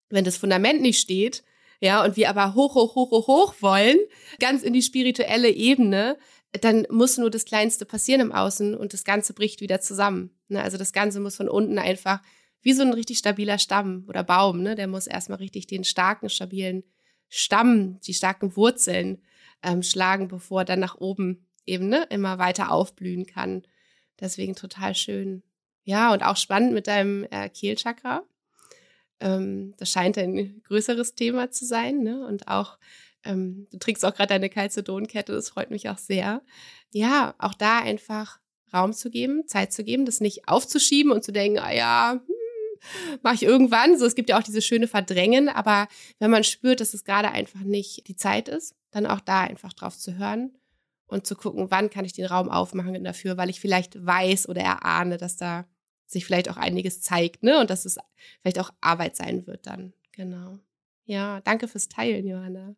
wenn 0.09 0.25
das 0.25 0.37
Fundament 0.37 0.81
nicht 0.81 0.99
steht, 0.99 1.43
ja, 1.79 2.03
und 2.03 2.17
wir 2.17 2.27
aber 2.27 2.55
hoch, 2.55 2.73
hoch, 2.73 2.95
hoch, 2.95 3.11
hoch, 3.11 3.27
hoch 3.27 3.55
wollen, 3.59 3.97
ganz 4.39 4.63
in 4.63 4.73
die 4.73 4.81
spirituelle 4.81 5.51
Ebene, 5.51 6.17
dann 6.61 6.85
muss 6.89 7.17
nur 7.17 7.29
das 7.29 7.45
Kleinste 7.45 7.85
passieren 7.85 8.21
im 8.21 8.31
Außen 8.31 8.75
und 8.75 8.93
das 8.93 9.03
Ganze 9.03 9.33
bricht 9.33 9.61
wieder 9.61 9.81
zusammen. 9.81 10.31
Ne? 10.47 10.61
Also 10.61 10.77
das 10.77 10.93
Ganze 10.93 11.19
muss 11.19 11.35
von 11.35 11.49
unten 11.49 11.79
einfach 11.79 12.21
wie 12.61 12.73
so 12.73 12.81
ein 12.81 12.93
richtig 12.93 13.17
stabiler 13.17 13.59
Stamm 13.59 14.05
oder 14.07 14.23
Baum, 14.23 14.61
ne? 14.61 14.75
Der 14.75 14.87
muss 14.87 15.05
erstmal 15.05 15.39
richtig 15.39 15.67
den 15.67 15.83
starken, 15.83 16.29
stabilen 16.29 16.83
Stamm, 17.27 17.99
die 18.01 18.13
starken 18.13 18.55
Wurzeln 18.55 19.21
ähm, 19.63 19.83
schlagen, 19.83 20.29
bevor 20.29 20.61
er 20.61 20.65
dann 20.65 20.79
nach 20.79 20.95
oben 20.95 21.45
eben 21.65 21.89
ne, 21.89 22.07
immer 22.09 22.37
weiter 22.37 22.71
aufblühen 22.71 23.25
kann. 23.25 23.63
Deswegen 24.19 24.55
total 24.55 24.95
schön. 24.95 25.43
Ja, 25.83 26.13
und 26.13 26.23
auch 26.23 26.37
spannend 26.37 26.73
mit 26.73 26.87
deinem 26.87 27.25
äh, 27.31 27.49
Kehlchakra. 27.49 28.23
Ähm, 29.19 29.73
das 29.77 29.91
scheint 29.91 30.17
ein 30.17 30.61
größeres 30.63 31.15
Thema 31.15 31.51
zu 31.51 31.65
sein, 31.65 31.99
ne? 32.03 32.25
Und 32.25 32.47
auch 32.47 32.77
ähm, 33.23 33.67
du 33.71 33.77
trinkst 33.77 34.03
auch 34.05 34.13
gerade 34.13 34.29
deine 34.29 34.49
Calcedonkette, 34.49 35.33
das 35.33 35.49
freut 35.49 35.71
mich 35.71 35.89
auch 35.89 35.97
sehr. 35.97 36.41
Ja, 36.91 37.35
auch 37.37 37.53
da 37.53 37.79
einfach 37.79 38.39
Raum 38.73 38.93
zu 38.93 39.09
geben, 39.09 39.47
Zeit 39.47 39.71
zu 39.71 39.83
geben, 39.83 40.05
das 40.05 40.19
nicht 40.19 40.47
aufzuschieben 40.47 41.11
und 41.11 41.23
zu 41.23 41.31
denken, 41.31 41.59
ah 41.59 41.71
ja, 41.71 42.13
hm, 42.13 43.17
mache 43.21 43.35
ich 43.35 43.43
irgendwann. 43.43 43.97
So, 43.97 44.05
es 44.05 44.15
gibt 44.15 44.29
ja 44.29 44.39
auch 44.39 44.43
diese 44.43 44.61
schöne 44.61 44.87
Verdrängen, 44.87 45.49
aber 45.49 45.87
wenn 46.19 46.31
man 46.31 46.43
spürt, 46.43 46.81
dass 46.81 46.93
es 46.93 47.03
gerade 47.03 47.31
einfach 47.31 47.61
nicht 47.61 48.07
die 48.07 48.15
Zeit 48.15 48.49
ist, 48.49 48.75
dann 48.91 49.05
auch 49.05 49.19
da 49.19 49.41
einfach 49.41 49.73
drauf 49.73 49.97
zu 49.97 50.17
hören 50.17 50.57
und 51.07 51.27
zu 51.27 51.35
gucken, 51.35 51.69
wann 51.69 51.89
kann 51.89 52.05
ich 52.05 52.13
den 52.13 52.25
Raum 52.25 52.49
aufmachen 52.49 53.03
dafür, 53.03 53.37
weil 53.37 53.49
ich 53.49 53.59
vielleicht 53.59 54.03
weiß 54.03 54.49
oder 54.49 54.61
erahne, 54.61 55.17
dass 55.17 55.37
da 55.37 55.65
sich 56.05 56.25
vielleicht 56.25 56.49
auch 56.49 56.57
einiges 56.57 57.01
zeigt, 57.01 57.43
ne? 57.43 57.59
Und 57.59 57.69
dass 57.69 57.85
es 57.85 57.97
vielleicht 58.41 58.59
auch 58.59 58.71
Arbeit 58.81 59.15
sein 59.15 59.47
wird 59.47 59.65
dann. 59.67 59.93
Genau. 60.11 60.59
Ja, 61.05 61.41
danke 61.41 61.67
fürs 61.67 61.89
Teilen, 61.89 62.27
Johanna. 62.27 62.75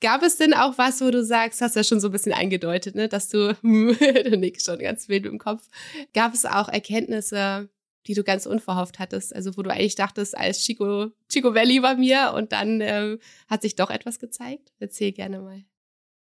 Gab 0.00 0.22
es 0.22 0.36
denn 0.36 0.54
auch 0.54 0.78
was, 0.78 1.00
wo 1.00 1.10
du 1.10 1.22
sagst, 1.22 1.60
hast 1.60 1.76
ja 1.76 1.84
schon 1.84 2.00
so 2.00 2.08
ein 2.08 2.12
bisschen 2.12 2.32
eingedeutet, 2.32 2.94
ne, 2.94 3.08
dass 3.08 3.28
du, 3.28 3.54
du 3.62 4.36
nickst 4.36 4.66
schon 4.66 4.78
ganz 4.78 5.08
wild 5.08 5.26
im 5.26 5.38
Kopf. 5.38 5.68
Gab 6.14 6.32
es 6.32 6.46
auch 6.46 6.68
Erkenntnisse, 6.68 7.68
die 8.06 8.14
du 8.14 8.24
ganz 8.24 8.46
unverhofft 8.46 8.98
hattest, 8.98 9.34
also 9.34 9.56
wo 9.56 9.62
du 9.62 9.70
eigentlich 9.70 9.94
dachtest, 9.94 10.36
als 10.36 10.64
Chico, 10.64 11.10
Chico 11.28 11.54
Valley 11.54 11.82
war 11.82 11.96
mir 11.96 12.32
und 12.34 12.52
dann 12.52 12.80
ähm, 12.80 13.18
hat 13.48 13.62
sich 13.62 13.76
doch 13.76 13.90
etwas 13.90 14.18
gezeigt? 14.18 14.72
Erzähl 14.78 15.12
gerne 15.12 15.40
mal. 15.40 15.64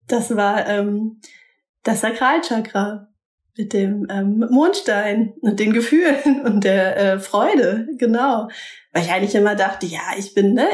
Das 0.07 0.35
war 0.35 0.67
ähm, 0.67 1.21
das 1.83 2.01
Sakralchakra 2.01 3.07
mit 3.57 3.73
dem 3.73 4.07
ähm, 4.09 4.45
Mondstein 4.49 5.33
und 5.41 5.59
den 5.59 5.73
Gefühlen 5.73 6.41
und 6.45 6.63
der 6.63 6.97
äh, 6.97 7.19
Freude, 7.19 7.87
genau. 7.97 8.49
Weil 8.91 9.03
ich 9.03 9.11
eigentlich 9.11 9.35
immer 9.35 9.55
dachte, 9.55 9.85
ja, 9.85 10.01
ich 10.17 10.33
bin, 10.33 10.53
ne, 10.53 10.67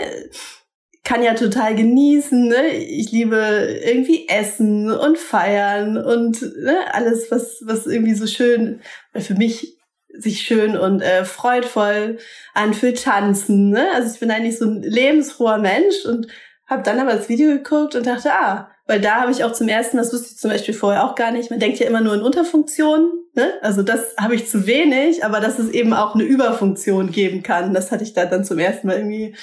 kann 1.08 1.24
ja 1.24 1.36
total 1.36 1.74
genießen. 1.74 2.50
Ne? 2.50 2.68
Ich 2.76 3.14
liebe 3.14 3.80
irgendwie 3.82 4.28
Essen 4.28 4.92
und 4.92 5.18
Feiern 5.18 5.96
und 5.98 6.42
ne, 6.42 6.80
alles, 6.92 7.32
was, 7.32 7.62
was 7.64 7.88
irgendwie 7.88 8.14
so 8.14 8.28
schön, 8.28 8.82
für 9.16 9.36
mich 9.36 9.78
sich 10.10 10.42
schön 10.42 10.76
und 10.76 11.02
äh, 11.02 11.24
freudvoll 11.24 12.18
anfühlt, 12.54 13.02
tanzen. 13.02 13.70
Ne? 13.70 13.88
Also 13.96 14.14
ich 14.14 14.20
bin 14.20 14.32
eigentlich 14.32 14.58
so 14.58 14.66
ein 14.66 14.82
lebensfroher 14.82 15.60
Mensch 15.60 16.04
und 16.06 16.28
habe 16.66 16.84
dann 16.84 17.00
aber 17.00 17.14
das 17.14 17.30
Video 17.30 17.52
geguckt 17.52 17.96
und 17.96 18.06
dachte, 18.06 18.34
ah, 18.34 18.70
weil 18.86 19.00
da 19.00 19.22
habe 19.22 19.32
ich 19.32 19.46
auch 19.46 19.54
zum 19.54 19.70
ersten, 19.70 19.96
das 19.96 20.12
wusste 20.12 20.32
ich 20.32 20.38
zum 20.38 20.52
Beispiel 20.52 20.74
vorher 20.74 21.06
auch 21.06 21.16
gar 21.16 21.32
nicht, 21.32 21.50
man 21.50 21.62
denkt 21.62 21.80
ja 21.80 21.88
immer 21.88 22.02
nur 22.02 22.16
in 22.16 22.22
Unterfunktionen, 22.22 23.12
ne? 23.34 23.54
also 23.62 23.82
das 23.82 24.14
habe 24.20 24.36
ich 24.36 24.50
zu 24.50 24.68
wenig, 24.68 25.24
aber 25.24 25.40
dass 25.40 25.58
es 25.58 25.70
eben 25.70 25.94
auch 25.94 26.16
eine 26.16 26.24
Überfunktion 26.26 27.12
geben 27.12 27.44
kann, 27.44 27.74
das 27.74 27.92
hatte 27.92 28.04
ich 28.04 28.14
da 28.14 28.26
dann 28.26 28.44
zum 28.44 28.60
ersten 28.60 28.88
Mal 28.88 28.98
irgendwie 28.98 29.36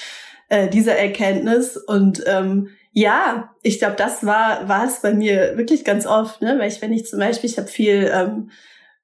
äh, 0.49 0.69
diese 0.69 0.97
Erkenntnis 0.97 1.77
und 1.77 2.23
ähm, 2.27 2.69
ja, 2.93 3.51
ich 3.63 3.79
glaube, 3.81 3.97
das 3.97 4.25
war 4.25 4.69
war 4.69 4.87
es 4.87 5.01
bei 5.01 5.13
mir 5.13 5.57
wirklich 5.57 5.85
ganz 5.85 6.07
oft, 6.07 6.43
ne? 6.43 6.59
weil 6.59 6.71
ich, 6.71 6.81
wenn 6.81 6.93
ich 6.93 7.07
zum 7.07 7.19
Beispiel, 7.19 7.51
ich 7.51 7.59
habe 7.59 7.69
viel 7.69 8.11
ähm, 8.13 8.51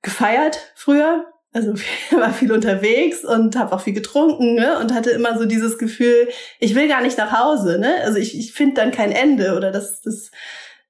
gefeiert 0.02 0.72
früher, 0.76 1.26
also 1.52 1.74
war 2.12 2.32
viel 2.32 2.52
unterwegs 2.52 3.24
und 3.24 3.56
habe 3.56 3.74
auch 3.74 3.80
viel 3.80 3.94
getrunken 3.94 4.54
ne? 4.54 4.78
und 4.78 4.94
hatte 4.94 5.10
immer 5.10 5.38
so 5.38 5.44
dieses 5.44 5.78
Gefühl, 5.78 6.28
ich 6.58 6.74
will 6.74 6.88
gar 6.88 7.02
nicht 7.02 7.18
nach 7.18 7.32
Hause. 7.38 7.78
Ne? 7.78 7.94
Also 8.04 8.18
ich, 8.18 8.38
ich 8.38 8.52
finde 8.52 8.74
dann 8.76 8.92
kein 8.92 9.12
Ende 9.12 9.56
oder 9.56 9.70
das, 9.72 10.00
das 10.02 10.30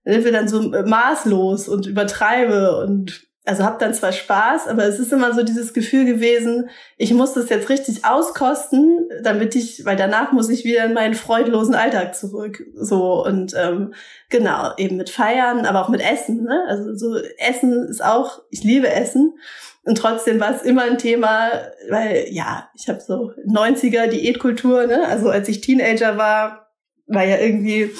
wird 0.04 0.34
dann 0.34 0.48
so 0.48 0.60
maßlos 0.60 1.68
und 1.68 1.86
übertreibe 1.86 2.76
und 2.78 3.29
also 3.50 3.64
habe 3.64 3.78
dann 3.80 3.92
zwar 3.94 4.12
Spaß, 4.12 4.68
aber 4.68 4.84
es 4.84 5.00
ist 5.00 5.12
immer 5.12 5.34
so 5.34 5.42
dieses 5.42 5.74
Gefühl 5.74 6.04
gewesen, 6.04 6.70
ich 6.96 7.12
muss 7.12 7.32
das 7.32 7.48
jetzt 7.48 7.68
richtig 7.68 8.04
auskosten, 8.04 9.08
damit 9.24 9.56
ich, 9.56 9.84
weil 9.84 9.96
danach 9.96 10.30
muss 10.30 10.48
ich 10.48 10.64
wieder 10.64 10.84
in 10.84 10.92
meinen 10.92 11.14
freudlosen 11.14 11.74
Alltag 11.74 12.14
zurück. 12.14 12.64
So 12.76 13.24
und 13.24 13.52
ähm, 13.58 13.92
genau, 14.28 14.70
eben 14.76 14.96
mit 14.96 15.10
Feiern, 15.10 15.66
aber 15.66 15.82
auch 15.82 15.88
mit 15.88 16.00
Essen. 16.00 16.44
Ne? 16.44 16.64
Also 16.68 16.94
so 16.94 17.16
Essen 17.38 17.88
ist 17.88 18.04
auch, 18.04 18.40
ich 18.50 18.62
liebe 18.62 18.88
Essen. 18.88 19.36
Und 19.82 19.98
trotzdem 19.98 20.38
war 20.38 20.54
es 20.54 20.62
immer 20.62 20.82
ein 20.82 20.98
Thema, 20.98 21.48
weil 21.88 22.26
ja, 22.30 22.70
ich 22.76 22.88
habe 22.88 23.00
so 23.00 23.32
90er 23.48 24.06
Diätkultur, 24.06 24.86
ne? 24.86 25.08
Also 25.08 25.28
als 25.28 25.48
ich 25.48 25.60
Teenager 25.60 26.16
war, 26.16 26.70
war 27.08 27.24
ja 27.24 27.38
irgendwie 27.38 27.90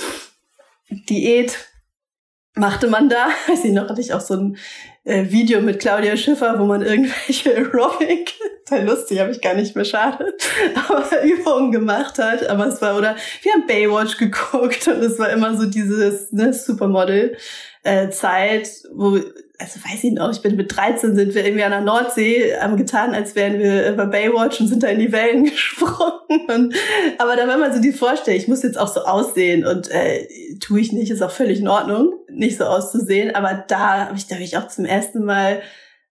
Diät 1.09 1.70
machte 2.55 2.89
man 2.89 3.09
da. 3.09 3.29
Weiß 3.49 3.65
ich 3.65 3.73
noch, 3.73 3.89
hatte 3.89 4.01
ich 4.01 4.13
auch 4.13 4.21
so 4.21 4.35
ein 4.35 4.57
äh, 5.05 5.31
Video 5.31 5.61
mit 5.61 5.81
Claudia 5.81 6.17
Schiffer, 6.17 6.59
wo 6.59 6.65
man 6.65 6.83
irgendwelche 6.83 7.55
Aerobic, 7.57 8.35
total 8.67 8.87
lustig, 8.87 9.21
habe 9.21 9.31
ich 9.31 9.41
gar 9.41 9.55
nicht 9.55 9.75
mehr 9.75 9.85
schade, 9.85 10.37
aber 10.89 11.23
Übungen 11.23 11.73
gemacht 11.73 12.19
hat. 12.19 12.47
Aber 12.49 12.67
es 12.67 12.81
war, 12.83 12.97
oder 12.97 13.17
wir 13.43 13.53
haben 13.53 13.67
Baywatch 13.67 14.19
geguckt 14.19 14.87
und 14.89 15.03
es 15.03 15.19
war 15.19 15.31
immer 15.31 15.57
so 15.57 15.67
dieses 15.67 16.33
ne, 16.33 16.53
Supermodel 16.53 17.37
äh, 17.83 18.09
wo, 18.09 19.19
also 19.61 19.79
weiß 19.85 20.05
ich 20.05 20.13
noch, 20.13 20.33
ich 20.33 20.41
bin 20.41 20.57
mit 20.57 20.75
13 20.75 21.15
sind 21.15 21.35
wir 21.35 21.45
irgendwie 21.45 21.65
an 21.65 21.71
der 21.71 21.83
Nordsee, 21.83 22.57
haben 22.59 22.79
getan, 22.79 23.15
als 23.15 23.35
wären 23.35 23.59
wir 23.59 23.93
bei 23.93 24.07
Baywatch 24.07 24.61
und 24.61 24.69
sind 24.69 24.83
da 24.83 24.89
in 24.89 24.99
die 24.99 25.13
Wellen 25.13 25.45
gesprungen. 25.51 26.49
Und, 26.49 26.75
aber 27.19 27.37
da 27.37 27.47
war 27.47 27.59
man 27.59 27.73
so 27.73 27.81
die 27.81 27.93
Vorstellung, 27.93 28.41
ich 28.41 28.49
muss 28.49 28.63
jetzt 28.63 28.79
auch 28.79 28.93
so 28.93 29.01
aussehen 29.01 29.67
und 29.67 29.91
äh, 29.91 30.27
tue 30.61 30.81
ich 30.81 30.93
nicht, 30.93 31.11
ist 31.11 31.23
auch 31.23 31.31
völlig 31.31 31.61
in 31.61 31.69
Ordnung, 31.69 32.15
nicht 32.31 32.57
so 32.57 32.65
auszusehen. 32.65 33.35
Aber 33.35 33.65
da 33.69 34.07
habe 34.07 34.17
ich, 34.17 34.27
da 34.27 34.37
hab 34.37 34.43
ich 34.43 34.57
auch 34.57 34.69
zum 34.69 34.87
ersten 34.87 35.25
Mal 35.25 35.61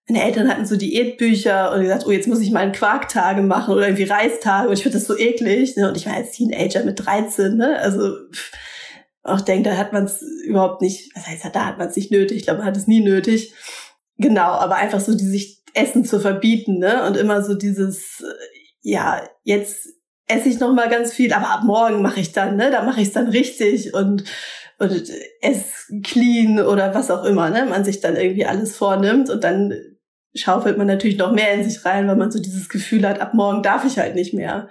meine 0.07 0.23
Eltern 0.23 0.49
hatten 0.49 0.65
so 0.65 0.75
Diätbücher 0.75 1.71
und 1.71 1.81
gesagt, 1.81 2.05
oh, 2.07 2.11
jetzt 2.11 2.27
muss 2.27 2.39
ich 2.39 2.49
mal 2.49 2.61
einen 2.61 2.71
Quarktage 2.71 3.43
machen 3.43 3.75
oder 3.75 3.87
irgendwie 3.87 4.05
Reistage 4.05 4.67
und 4.67 4.73
ich 4.73 4.81
finde 4.81 4.97
das 4.97 5.05
so 5.05 5.15
eklig. 5.15 5.77
Ne? 5.77 5.87
Und 5.87 5.97
ich 5.97 6.07
war 6.07 6.15
als 6.15 6.31
Teenager 6.31 6.83
mit 6.83 7.05
13, 7.05 7.55
ne? 7.55 7.77
Also 7.79 8.15
pff, 8.31 8.51
auch 9.23 9.41
denke, 9.41 9.69
da 9.69 9.77
hat 9.77 9.93
man 9.93 10.05
es 10.05 10.21
überhaupt 10.21 10.81
nicht, 10.81 11.15
was 11.15 11.27
heißt, 11.27 11.45
da 11.53 11.65
hat 11.65 11.77
man 11.77 11.89
es 11.89 11.95
nicht 11.95 12.11
nötig, 12.11 12.37
ich 12.37 12.43
glaube, 12.43 12.59
man 12.59 12.67
hat 12.67 12.77
es 12.77 12.87
nie 12.87 13.01
nötig. 13.01 13.53
Genau, 14.17 14.51
aber 14.51 14.75
einfach 14.75 14.99
so 14.99 15.15
die 15.15 15.25
sich 15.25 15.63
Essen 15.73 16.03
zu 16.03 16.19
verbieten, 16.19 16.79
ne? 16.79 17.05
Und 17.05 17.15
immer 17.15 17.43
so 17.43 17.53
dieses, 17.53 18.21
äh, 18.21 18.33
ja, 18.81 19.21
jetzt 19.43 19.87
esse 20.27 20.49
ich 20.49 20.59
noch 20.59 20.73
mal 20.73 20.89
ganz 20.89 21.13
viel, 21.13 21.33
aber 21.33 21.49
ab 21.49 21.63
morgen 21.63 22.01
mache 22.01 22.19
ich 22.19 22.31
dann, 22.31 22.55
ne? 22.55 22.71
Da 22.71 22.83
mache 22.83 23.01
ich 23.01 23.07
es 23.07 23.13
dann 23.13 23.29
richtig 23.29 23.93
und 23.93 24.23
und 24.79 25.11
ess 25.41 25.91
clean 26.03 26.59
oder 26.59 26.93
was 26.95 27.11
auch 27.11 27.25
immer, 27.25 27.49
ne? 27.49 27.65
Man 27.65 27.83
sich 27.85 27.99
dann 27.99 28.15
irgendwie 28.15 28.45
alles 28.45 28.75
vornimmt 28.75 29.29
und 29.29 29.43
dann 29.43 29.73
schaufelt 30.35 30.77
man 30.77 30.87
natürlich 30.87 31.17
noch 31.17 31.31
mehr 31.31 31.53
in 31.53 31.69
sich 31.69 31.83
rein, 31.85 32.07
weil 32.07 32.15
man 32.15 32.31
so 32.31 32.39
dieses 32.39 32.69
Gefühl 32.69 33.07
hat, 33.07 33.19
ab 33.19 33.33
morgen 33.33 33.63
darf 33.63 33.85
ich 33.85 33.97
halt 33.97 34.15
nicht 34.15 34.33
mehr. 34.33 34.69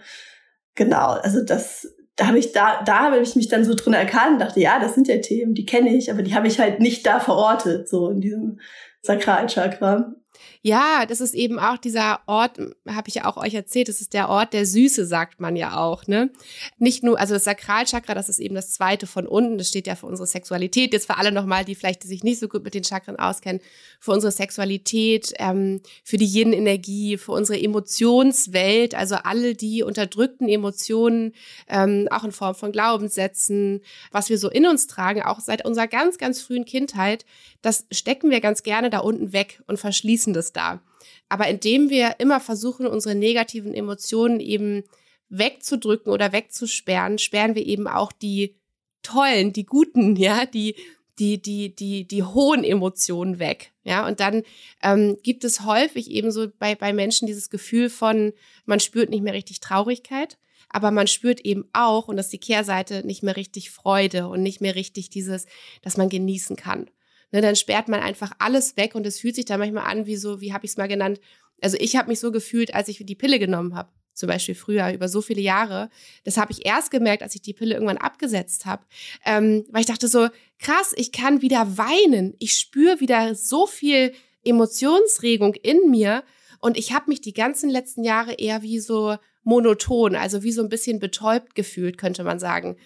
Genau, 0.75 1.11
also 1.11 1.45
das 1.45 1.89
da 2.19 2.27
habe 2.27 2.39
ich 2.39 2.53
da, 2.53 2.83
da 2.83 3.05
habe 3.05 3.19
ich 3.21 3.37
mich 3.37 3.49
dann 3.49 3.65
so 3.65 3.75
drin 3.75 3.93
erkannt, 3.93 4.41
dachte, 4.41 4.61
ja, 4.61 4.81
das 4.81 4.95
sind 4.95 5.07
ja 5.07 5.19
Themen, 5.19 5.55
die 5.55 5.65
kenne 5.65 5.97
ich, 5.97 6.11
aber 6.11 6.23
die 6.23 6.35
habe 6.35 6.49
ich 6.49 6.59
halt 6.59 6.81
nicht 6.81 7.07
da 7.07 7.21
verortet, 7.21 7.89
so 7.89 8.11
in 8.11 8.21
diesem 8.21 8.59
Sakralchakra. 9.03 10.13
Ja, 10.62 11.07
das 11.07 11.21
ist 11.21 11.35
eben 11.35 11.59
auch 11.59 11.79
dieser 11.79 12.21
Ort, 12.27 12.59
habe 12.88 13.09
ich 13.09 13.14
ja 13.14 13.27
auch 13.27 13.37
euch 13.37 13.55
erzählt, 13.55 13.88
das 13.88 14.01
ist 14.01 14.12
der 14.12 14.29
Ort 14.29 14.53
der 14.53 14.66
Süße, 14.66 15.07
sagt 15.07 15.40
man 15.40 15.55
ja 15.55 15.77
auch. 15.77 16.07
Ne? 16.07 16.31
Nicht 16.79 17.05
nur, 17.05 17.18
also 17.18 17.35
das 17.35 17.44
Sakralchakra, 17.44 18.14
das 18.14 18.29
ist 18.29 18.40
eben 18.40 18.57
das 18.57 18.73
zweite 18.73 19.07
von 19.07 19.27
unten, 19.27 19.59
das 19.59 19.68
steht 19.68 19.87
ja 19.87 19.94
für 19.94 20.07
unsere 20.07 20.27
Sexualität. 20.27 20.92
Jetzt 20.92 21.07
für 21.07 21.16
alle 21.16 21.31
nochmal, 21.31 21.64
die 21.64 21.77
vielleicht 21.77 22.03
sich 22.03 22.25
nicht 22.25 22.40
so 22.40 22.49
gut 22.49 22.64
mit 22.64 22.75
den 22.75 22.83
Chakren 22.83 23.16
auskennen, 23.16 23.62
für 24.01 24.11
unsere 24.12 24.33
Sexualität, 24.33 25.33
ähm, 25.38 25.81
für 26.03 26.16
die 26.16 26.27
Yin-Energie, 26.27 27.18
für 27.18 27.33
unsere 27.33 27.61
Emotionswelt, 27.61 28.94
also 28.94 29.14
alle 29.16 29.55
die 29.55 29.85
unterdrückten 29.85 30.49
Emotionen, 30.49 31.35
ähm, 31.68 32.09
auch 32.11 32.25
in 32.25 32.33
Form 32.33 32.55
von 32.57 32.73
Glaubenssätzen, 32.73 33.81
was 34.11 34.29
wir 34.29 34.38
so 34.38 34.51
in 34.51 34.66
uns 34.66 34.88
tragen, 34.88 35.23
auch 35.23 35.38
seit 35.38 35.64
unserer 35.64 35.87
ganz, 35.87 36.18
ganz 36.18 36.40
frühen 36.40 36.64
Kindheit, 36.64 37.25
das 37.62 37.87
stecken 37.90 38.31
wir 38.31 38.40
ganz 38.40 38.62
gerne 38.62 38.90
da 38.90 38.99
unten 38.99 39.33
weg 39.33 39.62
und 39.66 39.79
verschließen 39.79 40.33
das 40.33 40.48
da. 40.53 40.81
Aber 41.29 41.49
indem 41.49 41.91
wir 41.91 42.17
immer 42.19 42.41
versuchen, 42.41 42.87
unsere 42.87 43.15
negativen 43.15 43.75
Emotionen 43.75 44.41
eben 44.41 44.85
wegzudrücken 45.29 46.13
oder 46.13 46.33
wegzusperren, 46.33 47.19
sperren 47.19 47.55
wir 47.55 47.67
eben 47.67 47.87
auch 47.87 48.13
die 48.13 48.57
tollen, 49.03 49.53
die 49.53 49.67
guten, 49.67 50.17
ja, 50.17 50.47
die 50.47 50.75
die 51.19 51.43
die 51.43 51.75
die 51.75 52.07
die 52.07 52.23
hohen 52.23 52.63
Emotionen 52.63 53.41
weg, 53.41 53.73
ja. 53.83 54.07
Und 54.07 54.21
dann 54.21 54.45
ähm, 54.83 55.19
gibt 55.23 55.43
es 55.43 55.65
häufig 55.65 56.11
eben 56.11 56.31
so 56.31 56.47
bei 56.59 56.77
bei 56.77 56.93
Menschen 56.93 57.27
dieses 57.27 57.51
Gefühl 57.51 57.91
von 57.91 58.33
man 58.67 58.79
spürt 58.79 59.11
nicht 59.11 59.23
mehr 59.23 59.35
richtig 59.35 59.59
Traurigkeit, 59.59 60.39
aber 60.69 60.93
man 60.93 61.09
spürt 61.09 61.41
eben 61.41 61.69
auch 61.73 62.07
und 62.07 62.17
das 62.17 62.27
ist 62.27 62.35
die 62.35 62.39
Kehrseite 62.39 63.05
nicht 63.05 63.25
mehr 63.25 63.37
richtig 63.37 63.71
Freude 63.71 64.29
und 64.29 64.43
nicht 64.43 64.61
mehr 64.61 64.77
richtig 64.77 65.11
dieses, 65.11 65.47
dass 65.83 65.97
man 65.97 66.09
genießen 66.09 66.55
kann 66.55 66.89
ne, 67.33 67.41
dann 67.41 67.57
sperrt 67.57 67.88
man 67.88 68.01
einfach 68.01 68.33
alles 68.38 68.77
weg 68.77 68.95
und 68.95 69.07
es 69.07 69.21
fühlt 69.21 69.35
sich 69.35 69.45
da 69.45 69.59
manchmal 69.59 69.91
an 69.91 70.07
wie 70.07 70.17
so, 70.17 70.41
wie 70.41 70.53
habe 70.53 70.64
ich 70.64 70.73
es 70.73 70.77
mal 70.77 70.88
genannt, 70.88 71.21
also 71.61 71.77
ich 71.81 71.97
habe 71.97 72.09
mich 72.09 72.21
so 72.21 72.31
gefühlt, 72.31 72.75
als 72.75 72.88
ich 72.88 73.05
die 73.05 73.14
Pille 73.14 73.38
genommen 73.38 73.75
habe 73.75 73.91
zum 74.19 74.27
Beispiel 74.27 74.57
früher, 74.57 74.93
über 74.93 75.09
so 75.09 75.23
viele 75.23 75.41
Jahre. 75.41 75.91
Das 76.25 76.37
habe 76.37 76.51
ich 76.51 76.67
erst 76.67 76.91
gemerkt, 76.91 77.23
als 77.23 77.37
ich 77.37 77.43
die 77.43 77.55
Pille 77.55 77.75
irgendwann 77.75 77.99
abgesetzt 77.99 78.67
habe, 78.67 78.85
ähm, 79.25 79.64
weil 79.71 79.83
ich 79.83 79.87
dachte 79.87 80.09
so, 80.09 80.29
krass, 80.59 80.93
ich 80.97 81.12
kann 81.12 81.41
wieder 81.41 81.79
weinen. 81.79 82.35
Ich 82.41 82.55
spüre 82.55 83.01
wieder 83.01 83.37
so 83.37 83.67
viel 83.67 84.12
Emotionsregung 84.45 85.55
in 85.55 85.91
mir 85.91 86.25
und 86.61 86.77
ich 86.77 86.93
habe 86.93 87.09
mich 87.09 87.21
die 87.21 87.33
ganzen 87.33 87.71
letzten 87.71 88.03
Jahre 88.03 88.35
eher 88.35 88.62
wie 88.62 88.81
so 88.81 89.17
monoton, 89.45 90.17
also 90.17 90.43
wie 90.43 90.53
so 90.53 90.62
ein 90.62 90.69
bisschen 90.69 90.99
betäubt 90.99 91.55
gefühlt, 91.55 91.97
könnte 91.97 92.25
man 92.25 92.41
sagen 92.41 92.77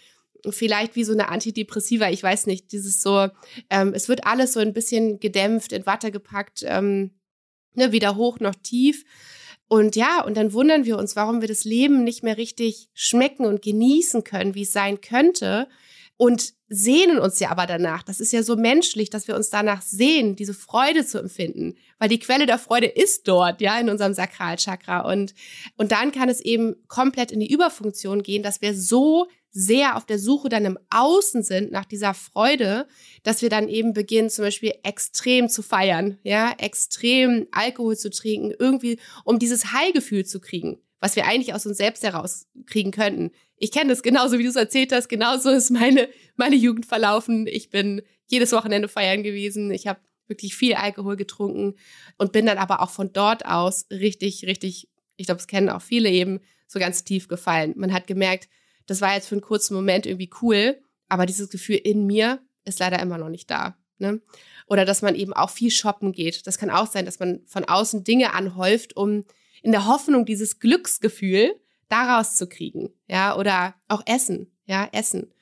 vielleicht 0.50 0.96
wie 0.96 1.04
so 1.04 1.12
eine 1.12 1.28
Antidepressiva, 1.28 2.10
ich 2.10 2.22
weiß 2.22 2.46
nicht, 2.46 2.72
dieses 2.72 3.00
so, 3.00 3.28
ähm, 3.70 3.92
es 3.94 4.08
wird 4.08 4.26
alles 4.26 4.52
so 4.52 4.60
ein 4.60 4.72
bisschen 4.72 5.20
gedämpft, 5.20 5.72
in 5.72 5.86
Watte 5.86 6.10
gepackt, 6.10 6.64
ähm, 6.66 7.12
ne, 7.74 7.92
weder 7.92 8.16
hoch 8.16 8.40
noch 8.40 8.54
tief. 8.54 9.04
Und 9.68 9.96
ja, 9.96 10.22
und 10.22 10.36
dann 10.36 10.52
wundern 10.52 10.84
wir 10.84 10.98
uns, 10.98 11.16
warum 11.16 11.40
wir 11.40 11.48
das 11.48 11.64
Leben 11.64 12.04
nicht 12.04 12.22
mehr 12.22 12.36
richtig 12.36 12.90
schmecken 12.92 13.46
und 13.46 13.62
genießen 13.62 14.24
können, 14.24 14.54
wie 14.54 14.62
es 14.62 14.72
sein 14.72 15.00
könnte. 15.00 15.68
Und 16.16 16.54
sehnen 16.68 17.18
uns 17.18 17.40
ja 17.40 17.50
aber 17.50 17.66
danach. 17.66 18.02
Das 18.02 18.20
ist 18.20 18.32
ja 18.32 18.42
so 18.42 18.56
menschlich, 18.56 19.10
dass 19.10 19.28
wir 19.28 19.36
uns 19.36 19.50
danach 19.50 19.82
sehen, 19.82 20.36
diese 20.36 20.54
Freude 20.54 21.04
zu 21.04 21.18
empfinden, 21.18 21.74
weil 21.98 22.08
die 22.08 22.18
Quelle 22.18 22.46
der 22.46 22.58
Freude 22.58 22.86
ist 22.86 23.28
dort, 23.28 23.60
ja, 23.60 23.78
in 23.78 23.90
unserem 23.90 24.14
Sakralchakra. 24.14 25.00
Und, 25.00 25.34
und 25.76 25.92
dann 25.92 26.12
kann 26.12 26.28
es 26.28 26.40
eben 26.40 26.76
komplett 26.88 27.32
in 27.32 27.40
die 27.40 27.52
Überfunktion 27.52 28.22
gehen, 28.22 28.42
dass 28.42 28.62
wir 28.62 28.74
so 28.74 29.26
sehr 29.52 29.96
auf 29.96 30.06
der 30.06 30.18
Suche 30.18 30.48
dann 30.48 30.64
im 30.64 30.78
Außen 30.90 31.42
sind 31.42 31.70
nach 31.70 31.84
dieser 31.84 32.14
Freude, 32.14 32.88
dass 33.22 33.42
wir 33.42 33.50
dann 33.50 33.68
eben 33.68 33.92
beginnen, 33.92 34.30
zum 34.30 34.46
Beispiel 34.46 34.72
extrem 34.82 35.48
zu 35.48 35.62
feiern, 35.62 36.18
ja, 36.22 36.54
extrem 36.58 37.46
Alkohol 37.52 37.96
zu 37.96 38.10
trinken, 38.10 38.54
irgendwie, 38.58 38.98
um 39.24 39.38
dieses 39.38 39.72
High-Gefühl 39.72 40.24
zu 40.24 40.40
kriegen, 40.40 40.80
was 41.00 41.16
wir 41.16 41.26
eigentlich 41.26 41.54
aus 41.54 41.66
uns 41.66 41.76
selbst 41.76 42.02
herauskriegen 42.02 42.92
könnten. 42.92 43.30
Ich 43.62 43.70
kenne 43.70 43.90
das 43.90 44.02
genauso, 44.02 44.40
wie 44.40 44.42
du 44.42 44.48
es 44.48 44.56
erzählt 44.56 44.90
hast, 44.90 45.08
genauso 45.08 45.48
ist 45.50 45.70
meine, 45.70 46.08
meine 46.34 46.56
Jugend 46.56 46.84
verlaufen. 46.84 47.46
Ich 47.46 47.70
bin 47.70 48.02
jedes 48.26 48.50
Wochenende 48.50 48.88
feiern 48.88 49.22
gewesen. 49.22 49.70
Ich 49.70 49.86
habe 49.86 50.00
wirklich 50.26 50.56
viel 50.56 50.74
Alkohol 50.74 51.14
getrunken 51.14 51.76
und 52.18 52.32
bin 52.32 52.44
dann 52.44 52.58
aber 52.58 52.80
auch 52.80 52.90
von 52.90 53.12
dort 53.12 53.46
aus 53.46 53.86
richtig, 53.88 54.46
richtig, 54.46 54.88
ich 55.16 55.26
glaube, 55.26 55.38
es 55.38 55.46
kennen 55.46 55.68
auch 55.68 55.80
viele 55.80 56.10
eben, 56.10 56.40
so 56.66 56.80
ganz 56.80 57.04
tief 57.04 57.28
gefallen. 57.28 57.74
Man 57.76 57.92
hat 57.92 58.08
gemerkt, 58.08 58.48
das 58.86 59.00
war 59.00 59.14
jetzt 59.14 59.28
für 59.28 59.36
einen 59.36 59.42
kurzen 59.42 59.74
Moment 59.74 60.06
irgendwie 60.06 60.30
cool, 60.42 60.82
aber 61.08 61.24
dieses 61.24 61.48
Gefühl 61.48 61.76
in 61.76 62.04
mir 62.04 62.40
ist 62.64 62.80
leider 62.80 62.98
immer 62.98 63.16
noch 63.16 63.28
nicht 63.28 63.48
da. 63.48 63.76
Ne? 63.98 64.20
Oder 64.66 64.84
dass 64.84 65.02
man 65.02 65.14
eben 65.14 65.34
auch 65.34 65.50
viel 65.50 65.70
shoppen 65.70 66.10
geht. 66.10 66.48
Das 66.48 66.58
kann 66.58 66.70
auch 66.70 66.90
sein, 66.90 67.04
dass 67.04 67.20
man 67.20 67.42
von 67.46 67.64
außen 67.64 68.02
Dinge 68.02 68.34
anhäuft, 68.34 68.96
um 68.96 69.24
in 69.62 69.70
der 69.70 69.86
Hoffnung, 69.86 70.26
dieses 70.26 70.58
Glücksgefühl 70.58 71.54
daraus 71.92 72.36
zu 72.36 72.48
kriegen. 72.48 72.90
Ja, 73.06 73.36
oder 73.36 73.74
auch 73.88 74.02
Essen. 74.06 74.50
Ja, 74.64 74.88
Essen. 74.92 75.32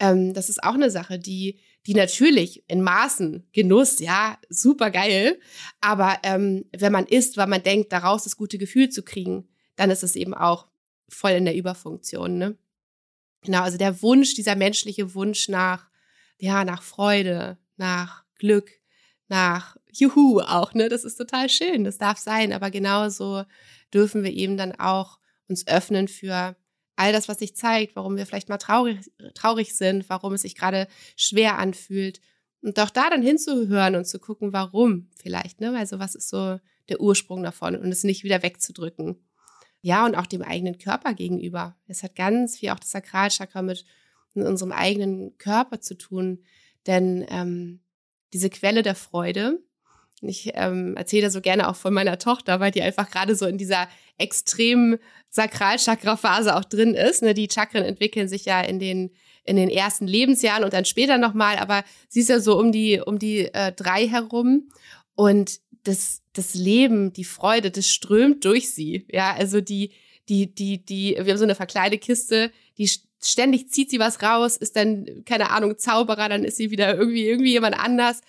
Ähm, 0.00 0.34
das 0.34 0.48
ist 0.48 0.62
auch 0.62 0.74
eine 0.74 0.90
Sache, 0.90 1.18
die, 1.18 1.60
die 1.86 1.94
natürlich 1.94 2.64
in 2.68 2.82
Maßen, 2.82 3.46
Genuss, 3.52 4.00
ja, 4.00 4.38
super 4.48 4.90
geil. 4.90 5.38
Aber 5.80 6.18
ähm, 6.24 6.64
wenn 6.76 6.92
man 6.92 7.06
isst, 7.06 7.36
weil 7.36 7.46
man 7.46 7.62
denkt, 7.62 7.92
daraus 7.92 8.24
das 8.24 8.36
gute 8.36 8.58
Gefühl 8.58 8.88
zu 8.88 9.02
kriegen, 9.02 9.48
dann 9.76 9.90
ist 9.90 10.02
es 10.02 10.16
eben 10.16 10.34
auch 10.34 10.66
voll 11.08 11.32
in 11.32 11.44
der 11.44 11.54
Überfunktion. 11.54 12.38
Ne? 12.38 12.56
Genau, 13.42 13.62
also 13.62 13.78
der 13.78 14.02
Wunsch, 14.02 14.34
dieser 14.34 14.56
menschliche 14.56 15.14
Wunsch 15.14 15.48
nach, 15.48 15.88
ja, 16.38 16.64
nach 16.64 16.82
Freude, 16.82 17.58
nach 17.76 18.24
Glück, 18.38 18.70
nach 19.28 19.76
Juhu 19.92 20.40
auch, 20.40 20.74
ne? 20.74 20.88
Das 20.88 21.04
ist 21.04 21.16
total 21.16 21.48
schön, 21.48 21.84
das 21.84 21.98
darf 21.98 22.18
sein, 22.18 22.52
aber 22.52 22.70
genauso 22.70 23.44
dürfen 23.92 24.24
wir 24.24 24.32
eben 24.32 24.56
dann 24.56 24.72
auch 24.72 25.18
uns 25.52 25.66
öffnen 25.66 26.08
für 26.08 26.56
all 26.96 27.12
das, 27.12 27.28
was 27.28 27.38
sich 27.38 27.56
zeigt, 27.56 27.96
warum 27.96 28.16
wir 28.16 28.26
vielleicht 28.26 28.48
mal 28.48 28.58
traurig, 28.58 28.98
traurig 29.34 29.74
sind, 29.74 30.08
warum 30.08 30.34
es 30.34 30.42
sich 30.42 30.54
gerade 30.54 30.88
schwer 31.16 31.58
anfühlt. 31.58 32.20
Und 32.62 32.78
doch 32.78 32.90
da 32.90 33.10
dann 33.10 33.22
hinzuhören 33.22 33.96
und 33.96 34.06
zu 34.06 34.18
gucken, 34.18 34.52
warum 34.52 35.10
vielleicht, 35.20 35.60
ne? 35.60 35.76
Also 35.76 35.98
was 35.98 36.14
ist 36.14 36.28
so 36.28 36.58
der 36.88 37.00
Ursprung 37.00 37.42
davon 37.42 37.76
und 37.76 37.90
es 37.90 38.04
nicht 38.04 38.24
wieder 38.24 38.42
wegzudrücken. 38.42 39.16
Ja, 39.80 40.06
und 40.06 40.14
auch 40.14 40.26
dem 40.26 40.42
eigenen 40.42 40.78
Körper 40.78 41.12
gegenüber. 41.14 41.76
Es 41.86 42.02
hat 42.02 42.14
ganz 42.14 42.58
viel 42.58 42.70
auch 42.70 42.78
das 42.78 42.92
Sakralchakra 42.92 43.62
mit 43.62 43.84
unserem 44.34 44.70
eigenen 44.70 45.36
Körper 45.38 45.80
zu 45.80 45.96
tun. 45.96 46.44
Denn 46.86 47.26
ähm, 47.28 47.80
diese 48.32 48.48
Quelle 48.48 48.82
der 48.82 48.94
Freude, 48.94 49.60
ich 50.22 50.52
ähm, 50.54 50.96
erzähle 50.96 51.24
da 51.24 51.30
so 51.30 51.40
gerne 51.40 51.68
auch 51.68 51.76
von 51.76 51.92
meiner 51.92 52.18
Tochter, 52.18 52.60
weil 52.60 52.70
die 52.70 52.82
einfach 52.82 53.10
gerade 53.10 53.34
so 53.34 53.46
in 53.46 53.58
dieser 53.58 53.88
extremen 54.18 54.98
Sakralchakra-Phase 55.30 56.54
auch 56.56 56.64
drin 56.64 56.94
ist. 56.94 57.22
Ne? 57.22 57.34
Die 57.34 57.48
Chakren 57.52 57.84
entwickeln 57.84 58.28
sich 58.28 58.44
ja 58.44 58.60
in 58.60 58.78
den 58.78 59.10
in 59.44 59.56
den 59.56 59.70
ersten 59.70 60.06
Lebensjahren 60.06 60.62
und 60.62 60.72
dann 60.72 60.84
später 60.84 61.18
nochmal, 61.18 61.56
aber 61.56 61.82
sie 62.08 62.20
ist 62.20 62.28
ja 62.28 62.38
so 62.38 62.56
um 62.56 62.70
die 62.70 63.00
um 63.00 63.18
die 63.18 63.52
äh, 63.52 63.72
drei 63.72 64.06
herum 64.06 64.68
und 65.14 65.58
das 65.82 66.22
das 66.32 66.54
Leben, 66.54 67.12
die 67.12 67.24
Freude, 67.24 67.72
das 67.72 67.88
strömt 67.88 68.44
durch 68.44 68.72
sie. 68.72 69.06
Ja, 69.10 69.34
also 69.34 69.60
die 69.60 69.90
die 70.28 70.54
die 70.54 70.84
die 70.84 71.16
wir 71.20 71.32
haben 71.32 71.38
so 71.38 71.44
eine 71.44 71.56
Verkleidekiste, 71.56 72.52
die 72.78 72.88
ständig 73.20 73.70
zieht 73.70 73.90
sie 73.90 73.98
was 73.98 74.22
raus, 74.22 74.56
ist 74.56 74.76
dann 74.76 75.24
keine 75.24 75.50
Ahnung 75.50 75.76
Zauberer, 75.76 76.28
dann 76.28 76.44
ist 76.44 76.56
sie 76.56 76.70
wieder 76.70 76.94
irgendwie 76.94 77.26
irgendwie 77.26 77.52
jemand 77.52 77.76
anders 77.76 78.20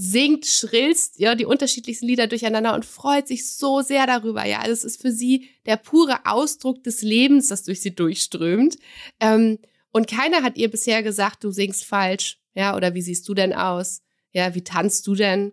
singt, 0.00 0.46
schrillst, 0.46 1.18
ja, 1.18 1.34
die 1.34 1.44
unterschiedlichsten 1.44 2.06
Lieder 2.06 2.28
durcheinander 2.28 2.72
und 2.72 2.84
freut 2.84 3.26
sich 3.26 3.50
so 3.50 3.80
sehr 3.80 4.06
darüber. 4.06 4.46
Ja, 4.46 4.62
das 4.64 4.84
ist 4.84 5.02
für 5.02 5.10
sie 5.10 5.48
der 5.66 5.76
pure 5.76 6.20
Ausdruck 6.24 6.84
des 6.84 7.02
Lebens, 7.02 7.48
das 7.48 7.64
durch 7.64 7.80
sie 7.80 7.96
durchströmt. 7.96 8.76
Ähm, 9.18 9.58
und 9.90 10.06
keiner 10.06 10.44
hat 10.44 10.56
ihr 10.56 10.70
bisher 10.70 11.02
gesagt, 11.02 11.42
du 11.42 11.50
singst 11.50 11.84
falsch, 11.84 12.38
ja, 12.54 12.76
oder 12.76 12.94
wie 12.94 13.02
siehst 13.02 13.28
du 13.28 13.34
denn 13.34 13.52
aus? 13.52 14.02
Ja, 14.30 14.54
wie 14.54 14.62
tanzt 14.62 15.04
du 15.08 15.16
denn? 15.16 15.52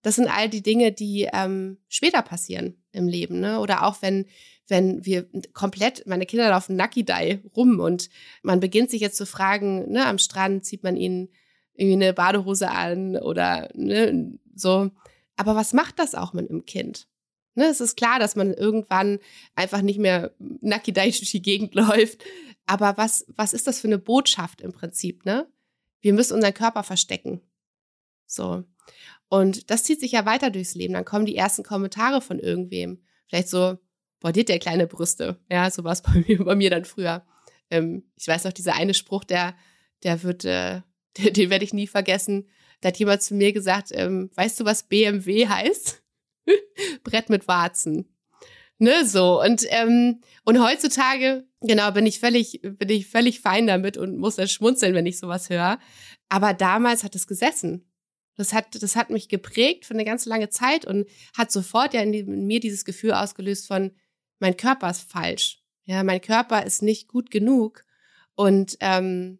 Das 0.00 0.14
sind 0.14 0.28
all 0.28 0.48
die 0.48 0.62
Dinge, 0.62 0.92
die 0.92 1.28
ähm, 1.30 1.76
später 1.88 2.22
passieren 2.22 2.82
im 2.92 3.08
Leben, 3.08 3.40
ne? 3.40 3.60
Oder 3.60 3.86
auch 3.86 4.00
wenn 4.00 4.24
wenn 4.68 5.04
wir 5.04 5.28
komplett, 5.52 6.06
meine 6.06 6.24
Kinder 6.24 6.48
laufen 6.48 6.76
Nucky 6.76 7.04
Die 7.04 7.40
rum 7.54 7.78
und 7.78 8.08
man 8.42 8.60
beginnt 8.60 8.90
sich 8.90 9.02
jetzt 9.02 9.18
zu 9.18 9.26
fragen, 9.26 9.90
ne, 9.90 10.06
am 10.06 10.18
Strand 10.18 10.64
zieht 10.64 10.82
man 10.82 10.96
ihnen 10.96 11.28
irgendwie 11.74 12.04
eine 12.04 12.12
Badehose 12.12 12.70
an 12.70 13.16
oder 13.16 13.68
ne, 13.74 14.38
so. 14.54 14.90
Aber 15.36 15.56
was 15.56 15.72
macht 15.72 15.98
das 15.98 16.14
auch 16.14 16.32
mit 16.32 16.50
einem 16.50 16.64
Kind? 16.66 17.08
Ne, 17.54 17.66
es 17.66 17.80
ist 17.80 17.96
klar, 17.96 18.18
dass 18.18 18.36
man 18.36 18.54
irgendwann 18.54 19.18
einfach 19.54 19.82
nicht 19.82 19.98
mehr 19.98 20.34
nacki 20.38 20.92
durch 20.92 21.20
die 21.20 21.42
Gegend 21.42 21.74
läuft. 21.74 22.24
Aber 22.66 22.96
was, 22.96 23.26
was 23.28 23.52
ist 23.52 23.66
das 23.66 23.80
für 23.80 23.88
eine 23.88 23.98
Botschaft 23.98 24.60
im 24.60 24.72
Prinzip, 24.72 25.24
ne? 25.24 25.46
Wir 26.00 26.12
müssen 26.12 26.34
unseren 26.34 26.54
Körper 26.54 26.82
verstecken. 26.82 27.42
So. 28.26 28.64
Und 29.28 29.70
das 29.70 29.84
zieht 29.84 30.00
sich 30.00 30.12
ja 30.12 30.26
weiter 30.26 30.50
durchs 30.50 30.74
Leben. 30.74 30.94
Dann 30.94 31.04
kommen 31.04 31.26
die 31.26 31.36
ersten 31.36 31.62
Kommentare 31.62 32.20
von 32.20 32.38
irgendwem. 32.38 33.02
Vielleicht 33.28 33.48
so, 33.48 33.78
boah, 34.20 34.32
dir 34.32 34.44
der 34.44 34.58
kleine 34.58 34.86
Brüste. 34.86 35.38
Ja, 35.50 35.70
so 35.70 35.84
war 35.84 35.92
es 35.92 36.02
bei 36.02 36.12
mir, 36.26 36.44
bei 36.44 36.54
mir 36.54 36.70
dann 36.70 36.84
früher. 36.84 37.24
Ähm, 37.70 38.04
ich 38.16 38.26
weiß 38.26 38.44
noch, 38.44 38.52
dieser 38.52 38.74
eine 38.74 38.94
Spruch, 38.94 39.24
der, 39.24 39.54
der 40.02 40.22
wird, 40.22 40.44
äh, 40.44 40.82
den, 41.18 41.32
den 41.32 41.50
werde 41.50 41.64
ich 41.64 41.72
nie 41.72 41.86
vergessen. 41.86 42.48
Da 42.80 42.88
hat 42.88 42.98
jemand 42.98 43.22
zu 43.22 43.34
mir 43.34 43.52
gesagt, 43.52 43.90
ähm, 43.92 44.30
weißt 44.34 44.60
du, 44.60 44.64
was 44.64 44.84
BMW 44.84 45.46
heißt? 45.46 46.02
Brett 47.04 47.30
mit 47.30 47.46
Warzen. 47.46 48.08
Ne, 48.78 49.06
so. 49.06 49.40
Und, 49.40 49.64
ähm, 49.68 50.20
und 50.44 50.60
heutzutage, 50.60 51.46
genau, 51.60 51.92
bin 51.92 52.04
ich 52.04 52.18
völlig, 52.18 52.60
bin 52.62 52.88
ich 52.88 53.06
völlig 53.06 53.40
fein 53.40 53.68
damit 53.68 53.96
und 53.96 54.18
muss 54.18 54.36
dann 54.36 54.48
schmunzeln, 54.48 54.94
wenn 54.94 55.06
ich 55.06 55.18
sowas 55.18 55.50
höre. 55.50 55.78
Aber 56.28 56.52
damals 56.52 57.04
hat 57.04 57.14
es 57.14 57.28
gesessen. 57.28 57.88
Das 58.34 58.52
hat, 58.52 58.82
das 58.82 58.96
hat 58.96 59.10
mich 59.10 59.28
geprägt 59.28 59.84
für 59.84 59.94
eine 59.94 60.04
ganz 60.04 60.24
lange 60.26 60.48
Zeit 60.48 60.84
und 60.84 61.06
hat 61.36 61.52
sofort 61.52 61.94
ja 61.94 62.00
in, 62.00 62.12
in 62.12 62.46
mir 62.46 62.58
dieses 62.58 62.84
Gefühl 62.84 63.12
ausgelöst 63.12 63.68
von, 63.68 63.92
mein 64.40 64.56
Körper 64.56 64.90
ist 64.90 65.08
falsch. 65.08 65.62
Ja, 65.84 66.02
mein 66.02 66.20
Körper 66.20 66.64
ist 66.64 66.82
nicht 66.82 67.06
gut 67.06 67.30
genug. 67.30 67.84
Und 68.34 68.76
ähm, 68.80 69.38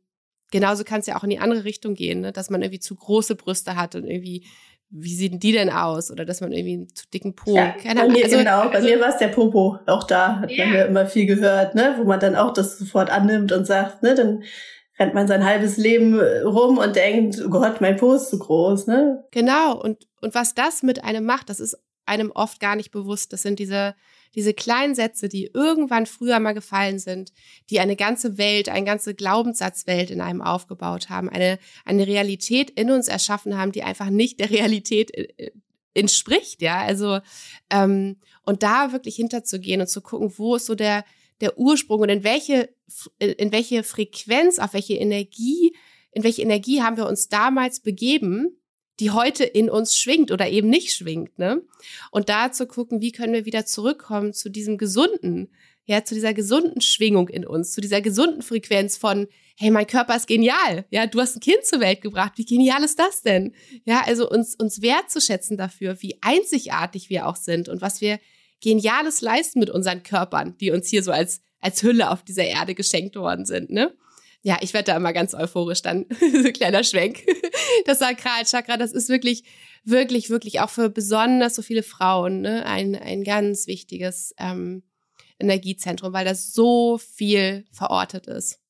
genauso 0.53 0.85
kann 0.85 1.01
es 1.01 1.07
ja 1.07 1.17
auch 1.17 1.25
in 1.25 1.31
die 1.31 1.41
andere 1.41 1.65
Richtung 1.65 1.95
gehen, 1.95 2.21
ne? 2.21 2.31
dass 2.31 2.51
man 2.51 2.63
irgendwie 2.63 2.79
zu 2.79 2.95
große 2.95 3.35
Brüste 3.35 3.75
hat 3.75 3.97
und 3.97 4.05
irgendwie, 4.05 4.47
wie 4.91 5.15
sehen 5.15 5.41
die 5.41 5.51
denn 5.51 5.71
aus? 5.71 6.13
Oder 6.13 6.25
dass 6.25 6.41
man 6.41 6.53
irgendwie 6.53 6.75
einen 6.75 6.95
zu 6.95 7.07
dicken 7.13 7.35
Po. 7.35 7.57
Ja, 7.57 7.73
Keine 7.73 8.03
Ahnung. 8.03 8.17
Also, 8.23 8.37
genau, 8.37 8.69
bei 8.69 8.77
also, 8.77 8.89
mir 8.89 9.01
war 9.01 9.09
es 9.09 9.17
der 9.17 9.29
Popo. 9.29 9.79
Auch 9.87 10.05
da 10.05 10.41
hat 10.41 10.51
yeah. 10.51 10.67
man 10.67 10.77
ja 10.77 10.85
immer 10.85 11.07
viel 11.07 11.27
gehört, 11.27 11.75
ne? 11.75 11.97
wo 11.99 12.05
man 12.05 12.21
dann 12.21 12.37
auch 12.37 12.53
das 12.53 12.79
sofort 12.79 13.11
annimmt 13.11 13.51
und 13.51 13.67
sagt, 13.67 14.03
ne, 14.03 14.15
dann 14.15 14.45
rennt 14.99 15.15
man 15.15 15.27
sein 15.27 15.45
halbes 15.45 15.79
Leben 15.79 16.21
rum 16.21 16.79
und 16.79 16.95
denkt, 16.95 17.43
oh 17.45 17.49
Gott, 17.49 17.81
mein 17.81 17.97
Po 17.97 18.13
ist 18.13 18.29
zu 18.29 18.39
groß, 18.39 18.87
ne? 18.87 19.25
Genau. 19.31 19.81
Und, 19.81 20.07
und 20.21 20.35
was 20.35 20.55
das 20.55 20.83
mit 20.83 21.03
einem 21.03 21.25
macht, 21.25 21.49
das 21.49 21.59
ist 21.59 21.79
einem 22.07 22.31
oft 22.31 22.61
gar 22.61 22.77
nicht 22.77 22.91
bewusst. 22.91 23.33
Das 23.33 23.43
sind 23.43 23.59
diese 23.59 23.95
diese 24.35 24.55
kleinen 24.55 24.95
Sätze, 24.95 25.29
die 25.29 25.51
irgendwann 25.53 26.07
früher 26.07 26.41
mal 26.41 26.53
gefallen 26.53 26.99
sind, 26.99 27.33
die 27.71 27.81
eine 27.81 27.97
ganze 27.97 28.39
Welt, 28.39 28.69
eine 28.69 28.87
ganze 28.87 29.15
Glaubenssatzwelt 29.15 30.11
in 30.11 30.21
einem 30.21 30.41
aufgebaut 30.41 31.11
haben, 31.11 31.29
eine, 31.29 31.59
eine 31.85 32.07
Realität 32.07 32.71
in 32.71 32.91
uns 32.91 33.09
erschaffen 33.09 33.59
haben, 33.59 33.73
die 33.73 33.83
einfach 33.83 34.11
nicht 34.11 34.41
der 34.41 34.51
Realität 34.51 35.15
äh, 35.15 35.29
äh, 35.37 35.51
entspricht, 35.95 36.63
ja. 36.63 36.81
Also, 36.81 37.21
ähm, 37.71 38.17
und 38.45 38.63
da 38.63 38.93
wirklich 38.93 39.17
hinterzugehen 39.17 39.83
und 39.83 39.89
zu 39.89 40.01
gucken, 40.01 40.33
wo 40.37 40.57
ist 40.57 40.67
so 40.67 40.75
der, 40.75 41.05
der 41.43 41.59
Ursprung 41.59 42.01
und 42.01 42.09
in 42.09 42.25
welche, 42.25 42.71
in 43.19 43.53
welche 43.53 43.83
Frequenz, 43.83 44.59
auf 44.59 44.73
welche 44.73 44.95
Energie, 44.95 45.77
in 46.13 46.25
welche 46.25 46.43
Energie 46.43 46.83
haben 46.83 46.97
wir 46.97 47.07
uns 47.07 47.29
damals 47.29 47.81
begeben, 47.81 48.57
die 49.03 49.11
heute 49.11 49.43
in 49.43 49.69
uns 49.69 49.97
schwingt 49.97 50.31
oder 50.31 50.49
eben 50.49 50.71
nicht 50.71 50.93
schwingt, 50.93 51.37
ne? 51.37 51.61
Und 52.13 52.29
da 52.29 52.53
zu 52.53 52.69
gucken, 52.69 53.01
wie 53.01 53.11
können 53.11 53.33
wir 53.33 53.47
wieder 53.47 53.67
zurückkommen 53.67 54.33
zu 54.33 54.49
diesem 54.49 54.79
gesunden, 54.79 55.49
ja, 55.87 56.05
zu 56.05 56.15
dieser 56.15 56.33
gesunden 56.33 56.81
Schwingung 56.81 57.29
in 57.29 57.45
uns, 57.45 57.73
zu 57.73 57.81
dieser 57.81 58.01
gesunden 58.01 58.43
Frequenz 58.43 58.97
von, 58.97 59.27
hey, 59.59 59.73
mein 59.73 59.89
Körper 59.89 60.15
ist 60.15 60.29
genial, 60.29 60.85
ja, 60.91 61.09
du 61.09 61.21
hast 61.21 61.35
ein 61.35 61.41
Kind 61.41 61.65
zur 61.65 61.81
Welt 61.81 62.01
gebracht, 62.01 62.35
wie 62.37 62.45
genial 62.45 62.85
ist 62.85 63.01
das 63.01 63.23
denn? 63.23 63.57
Ja, 63.85 64.05
also 64.07 64.31
uns, 64.31 64.55
uns 64.55 64.83
wertzuschätzen 64.83 65.57
dafür, 65.57 66.01
wie 66.01 66.19
einzigartig 66.21 67.11
wir 67.11 67.27
auch 67.27 67.35
sind 67.35 67.69
und 67.69 67.81
was 67.81 68.01
wir 68.01 68.21
Geniales 68.61 69.21
leisten 69.21 69.59
mit 69.59 69.71
unseren 69.71 70.05
Körpern, 70.05 70.57
die 70.59 70.71
uns 70.71 70.87
hier 70.87 71.03
so 71.03 71.11
als, 71.11 71.41
als 71.59 71.83
Hülle 71.83 72.11
auf 72.11 72.23
dieser 72.23 72.45
Erde 72.45 72.77
geschenkt 72.77 73.17
worden 73.17 73.47
sind, 73.47 73.71
ne? 73.71 73.93
Ja, 74.43 74.59
ich 74.61 74.75
werde 74.75 74.87
da 74.87 74.97
immer 74.97 75.13
ganz 75.13 75.35
euphorisch 75.35 75.83
dann. 75.83 76.07
so 76.43 76.51
kleiner 76.53 76.85
Schwenk. 76.85 77.25
Das 77.87 78.01
Sakralchakra, 78.01 78.77
das 78.77 78.93
ist 78.93 79.09
wirklich, 79.09 79.45
wirklich, 79.83 80.31
wirklich 80.31 80.61
auch 80.61 80.69
für 80.69 80.91
besonders 80.91 81.55
so 81.55 81.63
viele 81.63 81.83
Frauen 81.83 82.43
ne, 82.43 82.67
ein, 82.67 82.95
ein 82.95 83.25
ganz 83.25 83.67
wichtiges 83.67 84.35
ähm, 84.39 84.83
Energiezentrum, 85.39 86.13
weil 86.13 86.25
das 86.25 86.53
so 86.53 86.99
viel 86.99 87.65
verortet 87.73 88.27
ist. 88.27 88.61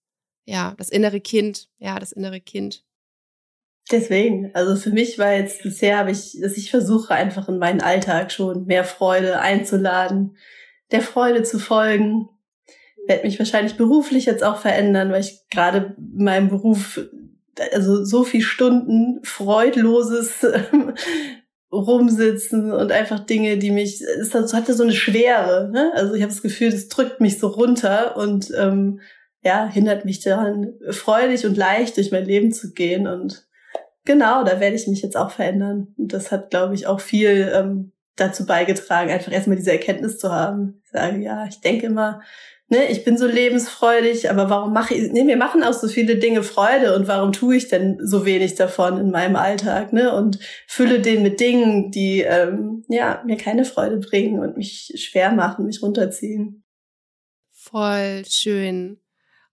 Ja, 0.45 0.75
das 0.79 0.89
innere 0.89 1.21
Kind, 1.21 1.69
ja, 1.79 1.99
das 1.99 2.13
innere 2.13 2.41
Kind. 2.41 2.85
Deswegen, 3.91 4.55
also 4.55 4.77
für 4.77 4.91
mich 4.91 5.19
war 5.19 5.33
jetzt 5.33 5.63
bisher 5.63 5.99
habe 5.99 6.13
ich, 6.13 6.39
dass 6.41 6.57
ich 6.57 6.71
versuche 6.71 7.13
einfach 7.15 7.49
in 7.49 7.59
meinen 7.59 7.81
Alltag 7.81 8.31
schon 8.31 8.67
mehr 8.67 8.85
Freude 8.85 9.41
einzuladen, 9.41 10.37
der 10.93 11.03
Freude 11.03 11.43
zu 11.43 11.59
folgen, 11.59 12.29
werde 13.07 13.27
mich 13.27 13.39
wahrscheinlich 13.39 13.77
beruflich 13.77 14.27
jetzt 14.27 14.45
auch 14.45 14.59
verändern, 14.59 15.11
weil 15.11 15.21
ich 15.21 15.41
gerade 15.51 15.97
in 15.99 16.25
meinem 16.25 16.49
Beruf 16.49 17.01
also 17.73 18.05
so 18.05 18.25
viel 18.25 18.43
Stunden 18.43 19.21
freudloses 19.25 20.47
rumsitzen 21.73 22.73
und 22.73 22.93
einfach 22.93 23.21
Dinge, 23.21 23.57
die 23.59 23.71
mich, 23.71 24.03
es 24.03 24.35
hatte 24.35 24.75
so 24.75 24.83
eine 24.83 24.93
Schwere. 24.93 25.71
Ne? 25.73 25.93
Also 25.95 26.15
ich 26.15 26.23
habe 26.23 26.33
das 26.33 26.43
Gefühl, 26.43 26.71
das 26.71 26.89
drückt 26.89 27.21
mich 27.21 27.39
so 27.39 27.49
runter 27.49 28.17
und 28.17 28.53
ähm, 28.57 29.01
ja, 29.43 29.67
hindert 29.67 30.05
mich 30.05 30.21
daran, 30.21 30.75
freudig 30.91 31.47
und 31.47 31.57
leicht 31.57 31.97
durch 31.97 32.13
mein 32.13 32.25
Leben 32.25 32.53
zu 32.53 32.73
gehen. 32.73 33.07
Und 33.07 33.47
genau, 34.05 34.45
da 34.45 34.61
werde 34.61 34.77
ich 34.77 34.87
mich 34.87 35.03
jetzt 35.03 35.17
auch 35.17 35.31
verändern. 35.31 35.95
Und 35.99 36.13
das 36.13 36.31
hat, 36.31 36.51
glaube 36.51 36.75
ich, 36.75 36.87
auch 36.87 37.01
viel 37.01 37.51
ähm, 37.53 37.93
dazu 38.17 38.47
beigetragen, 38.47 39.11
einfach 39.11 39.33
erstmal 39.33 39.57
diese 39.57 39.73
Erkenntnis 39.73 40.19
zu 40.19 40.31
haben. 40.31 40.81
Ich 40.85 40.91
sage, 40.91 41.19
ja, 41.19 41.47
ich 41.47 41.61
denke 41.61 41.87
immer, 41.87 42.21
ne, 42.73 42.91
ich 42.91 43.05
bin 43.05 43.19
so 43.19 43.27
lebensfreudig, 43.27 44.31
aber 44.31 44.49
warum 44.49 44.73
mache 44.73 44.95
ich, 44.95 45.13
ne, 45.13 45.25
mir 45.25 45.37
machen 45.37 45.63
auch 45.63 45.75
so 45.75 45.89
viele 45.89 46.17
Dinge 46.17 46.43
Freude 46.43 46.97
und 46.97 47.07
warum 47.07 47.33
tue 47.33 47.57
ich 47.57 47.69
denn 47.69 47.99
so 48.03 48.25
wenig 48.25 48.55
davon 48.55 48.99
in 48.99 49.11
meinem 49.11 49.37
Alltag, 49.37 49.93
ne? 49.93 50.15
Und 50.15 50.39
fülle 50.67 51.01
den 51.01 51.23
mit 51.23 51.39
Dingen, 51.39 51.91
die 51.91 52.23
ähm, 52.23 52.85
ja 52.89 53.23
mir 53.27 53.37
keine 53.37 53.67
Freude 53.67 53.99
bringen 53.99 54.41
und 54.41 54.57
mich 54.57 54.93
schwer 54.97 55.33
machen, 55.33 55.67
mich 55.67 55.83
runterziehen. 55.83 56.65
Voll 57.51 58.25
schön. 58.27 58.99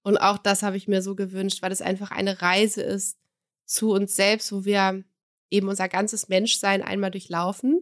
Und 0.02 0.18
auch 0.18 0.38
das 0.38 0.64
habe 0.64 0.78
ich 0.78 0.88
mir 0.88 1.02
so 1.02 1.14
gewünscht, 1.14 1.62
weil 1.62 1.74
es 1.74 1.82
einfach 1.82 2.12
eine 2.12 2.42
Reise 2.42 2.82
ist 2.82 3.18
zu 3.66 3.92
uns 3.92 4.16
selbst, 4.16 4.52
wo 4.54 4.64
wir 4.64 5.04
eben 5.52 5.68
unser 5.68 5.90
ganzes 5.90 6.30
Menschsein 6.30 6.82
einmal 6.82 7.12
durchlaufen 7.12 7.82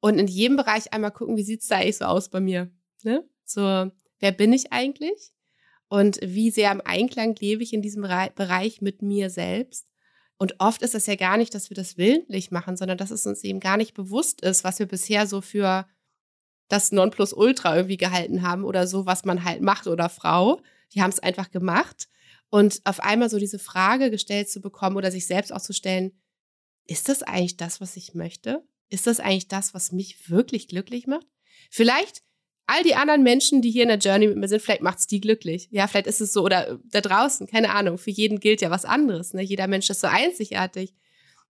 und 0.00 0.18
in 0.18 0.26
jedem 0.26 0.56
Bereich 0.56 0.92
einmal 0.92 1.10
gucken, 1.10 1.38
wie 1.38 1.42
sieht's 1.42 1.68
da 1.68 1.76
eigentlich 1.76 1.96
so 1.96 2.04
aus 2.04 2.28
bei 2.28 2.40
mir. 2.40 2.70
Ne? 3.02 3.24
So, 3.44 3.90
wer 4.22 4.32
bin 4.32 4.52
ich 4.52 4.72
eigentlich? 4.72 5.32
Und 5.88 6.18
wie 6.22 6.50
sehr 6.50 6.72
im 6.72 6.80
Einklang 6.82 7.34
lebe 7.38 7.62
ich 7.62 7.74
in 7.74 7.82
diesem 7.82 8.02
Bereich 8.02 8.80
mit 8.80 9.02
mir 9.02 9.28
selbst? 9.28 9.86
Und 10.38 10.54
oft 10.58 10.80
ist 10.80 10.94
es 10.94 11.06
ja 11.06 11.16
gar 11.16 11.36
nicht, 11.36 11.54
dass 11.54 11.68
wir 11.68 11.74
das 11.74 11.98
willentlich 11.98 12.50
machen, 12.50 12.76
sondern 12.76 12.96
dass 12.96 13.10
es 13.10 13.26
uns 13.26 13.44
eben 13.44 13.60
gar 13.60 13.76
nicht 13.76 13.92
bewusst 13.92 14.40
ist, 14.40 14.64
was 14.64 14.78
wir 14.78 14.86
bisher 14.86 15.26
so 15.26 15.40
für 15.40 15.86
das 16.68 16.90
Nonplusultra 16.90 17.76
irgendwie 17.76 17.98
gehalten 17.98 18.42
haben 18.42 18.64
oder 18.64 18.86
so, 18.86 19.04
was 19.04 19.24
man 19.24 19.44
halt 19.44 19.60
macht 19.60 19.86
oder 19.86 20.08
Frau. 20.08 20.60
Die 20.94 21.02
haben 21.02 21.10
es 21.10 21.20
einfach 21.20 21.50
gemacht. 21.50 22.08
Und 22.48 22.80
auf 22.84 23.00
einmal 23.00 23.28
so 23.28 23.38
diese 23.38 23.58
Frage 23.58 24.10
gestellt 24.10 24.48
zu 24.48 24.60
bekommen 24.60 24.96
oder 24.96 25.10
sich 25.10 25.26
selbst 25.26 25.52
auch 25.52 25.60
zu 25.60 25.72
stellen, 25.72 26.12
ist 26.86 27.08
das 27.08 27.22
eigentlich 27.22 27.56
das, 27.56 27.80
was 27.80 27.96
ich 27.96 28.14
möchte? 28.14 28.66
Ist 28.88 29.06
das 29.06 29.20
eigentlich 29.20 29.48
das, 29.48 29.74
was 29.74 29.92
mich 29.92 30.30
wirklich 30.30 30.68
glücklich 30.68 31.06
macht? 31.06 31.26
Vielleicht 31.70 32.22
all 32.66 32.82
die 32.82 32.94
anderen 32.94 33.22
Menschen, 33.22 33.62
die 33.62 33.70
hier 33.70 33.82
in 33.82 33.88
der 33.88 33.98
Journey 33.98 34.28
mit 34.28 34.36
mir 34.36 34.48
sind, 34.48 34.62
vielleicht 34.62 34.82
macht's 34.82 35.06
die 35.06 35.20
glücklich. 35.20 35.68
Ja, 35.70 35.86
vielleicht 35.86 36.06
ist 36.06 36.20
es 36.20 36.32
so 36.32 36.42
oder 36.42 36.68
äh, 36.68 36.78
da 36.90 37.00
draußen, 37.00 37.46
keine 37.46 37.70
Ahnung. 37.70 37.98
Für 37.98 38.10
jeden 38.10 38.40
gilt 38.40 38.60
ja 38.60 38.70
was 38.70 38.84
anderes. 38.84 39.34
Ne? 39.34 39.42
Jeder 39.42 39.66
Mensch 39.66 39.90
ist 39.90 40.00
so 40.00 40.06
einzigartig. 40.06 40.94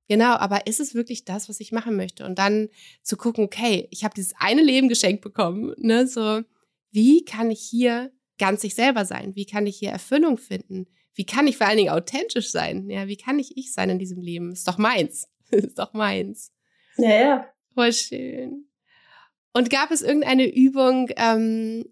Genau, 0.08 0.34
aber 0.34 0.66
ist 0.66 0.80
es 0.80 0.94
wirklich 0.94 1.24
das, 1.24 1.48
was 1.48 1.60
ich 1.60 1.72
machen 1.72 1.96
möchte? 1.96 2.24
Und 2.24 2.38
dann 2.38 2.68
zu 3.02 3.16
gucken, 3.16 3.44
okay, 3.44 3.88
ich 3.90 4.04
habe 4.04 4.14
dieses 4.14 4.34
eine 4.38 4.62
Leben 4.62 4.88
geschenkt 4.88 5.22
bekommen. 5.22 5.74
Ne? 5.78 6.06
So, 6.06 6.42
wie 6.90 7.24
kann 7.24 7.50
ich 7.50 7.60
hier 7.60 8.12
ganz 8.38 8.64
ich 8.64 8.74
selber 8.74 9.04
sein? 9.04 9.36
Wie 9.36 9.46
kann 9.46 9.66
ich 9.66 9.78
hier 9.78 9.90
Erfüllung 9.90 10.38
finden? 10.38 10.86
Wie 11.14 11.24
kann 11.24 11.46
ich 11.46 11.56
vor 11.56 11.66
allen 11.66 11.76
Dingen 11.76 11.92
authentisch 11.92 12.50
sein? 12.50 12.88
Ja, 12.90 13.06
wie 13.06 13.16
kann 13.16 13.38
ich 13.38 13.56
ich 13.56 13.72
sein 13.72 13.90
in 13.90 13.98
diesem 13.98 14.20
Leben? 14.20 14.52
Ist 14.52 14.66
doch 14.66 14.78
meins. 14.78 15.28
ist 15.50 15.78
doch 15.78 15.92
meins. 15.92 16.52
Ja, 16.96 17.14
ja. 17.14 17.46
Voll 17.74 17.92
schön. 17.92 18.66
Und 19.55 19.68
gab 19.68 19.90
es 19.90 20.00
irgendeine 20.00 20.50
Übung 20.50 21.11
ähm, 21.16 21.84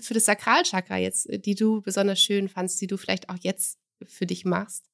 für 0.00 0.14
das 0.14 0.26
Sakralchakra 0.26 0.96
jetzt, 0.96 1.28
die 1.44 1.56
du 1.56 1.82
besonders 1.82 2.20
schön 2.20 2.48
fandst, 2.48 2.80
die 2.80 2.86
du 2.86 2.96
vielleicht 2.96 3.28
auch 3.28 3.38
jetzt 3.40 3.78
für 4.06 4.26
dich 4.26 4.44
machst? 4.44 4.84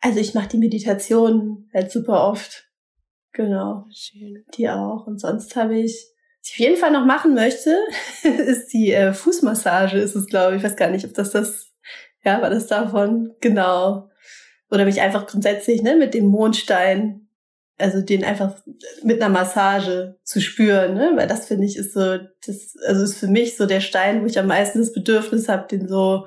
Also 0.00 0.20
ich 0.20 0.34
mache 0.34 0.48
die 0.48 0.58
Meditation 0.58 1.70
halt 1.72 1.90
super 1.90 2.28
oft. 2.28 2.68
Genau. 3.32 3.86
Schön. 3.90 4.44
Die 4.54 4.68
auch. 4.68 5.06
Und 5.06 5.18
sonst 5.18 5.56
habe 5.56 5.78
ich, 5.78 5.92
was 6.40 6.48
ich 6.48 6.52
auf 6.52 6.58
jeden 6.58 6.76
Fall 6.76 6.92
noch 6.92 7.06
machen 7.06 7.34
möchte, 7.34 7.74
ist 8.22 8.68
die 8.68 8.92
äh, 8.92 9.14
Fußmassage, 9.14 9.98
ist 9.98 10.14
es, 10.14 10.26
glaube 10.26 10.56
ich. 10.56 10.62
Ich 10.62 10.68
weiß 10.68 10.76
gar 10.76 10.90
nicht, 10.90 11.06
ob 11.06 11.14
das 11.14 11.30
das, 11.30 11.72
ja, 12.22 12.42
war 12.42 12.50
das 12.50 12.66
davon? 12.66 13.34
Genau. 13.40 14.10
Oder 14.70 14.84
mich 14.84 15.00
einfach 15.00 15.26
grundsätzlich, 15.26 15.82
ne, 15.82 15.96
mit 15.96 16.12
dem 16.12 16.26
Mondstein 16.26 17.23
also 17.78 18.00
den 18.00 18.24
einfach 18.24 18.54
mit 19.02 19.20
einer 19.20 19.32
Massage 19.32 20.16
zu 20.22 20.40
spüren, 20.40 20.94
ne? 20.94 21.12
weil 21.16 21.26
das 21.26 21.46
finde 21.46 21.66
ich 21.66 21.76
ist 21.76 21.92
so, 21.92 22.18
das 22.46 22.76
also 22.86 23.02
ist 23.02 23.18
für 23.18 23.26
mich 23.26 23.56
so 23.56 23.66
der 23.66 23.80
Stein, 23.80 24.22
wo 24.22 24.26
ich 24.26 24.38
am 24.38 24.46
meisten 24.46 24.78
das 24.78 24.92
Bedürfnis 24.92 25.48
habe, 25.48 25.66
den 25.68 25.88
so 25.88 26.26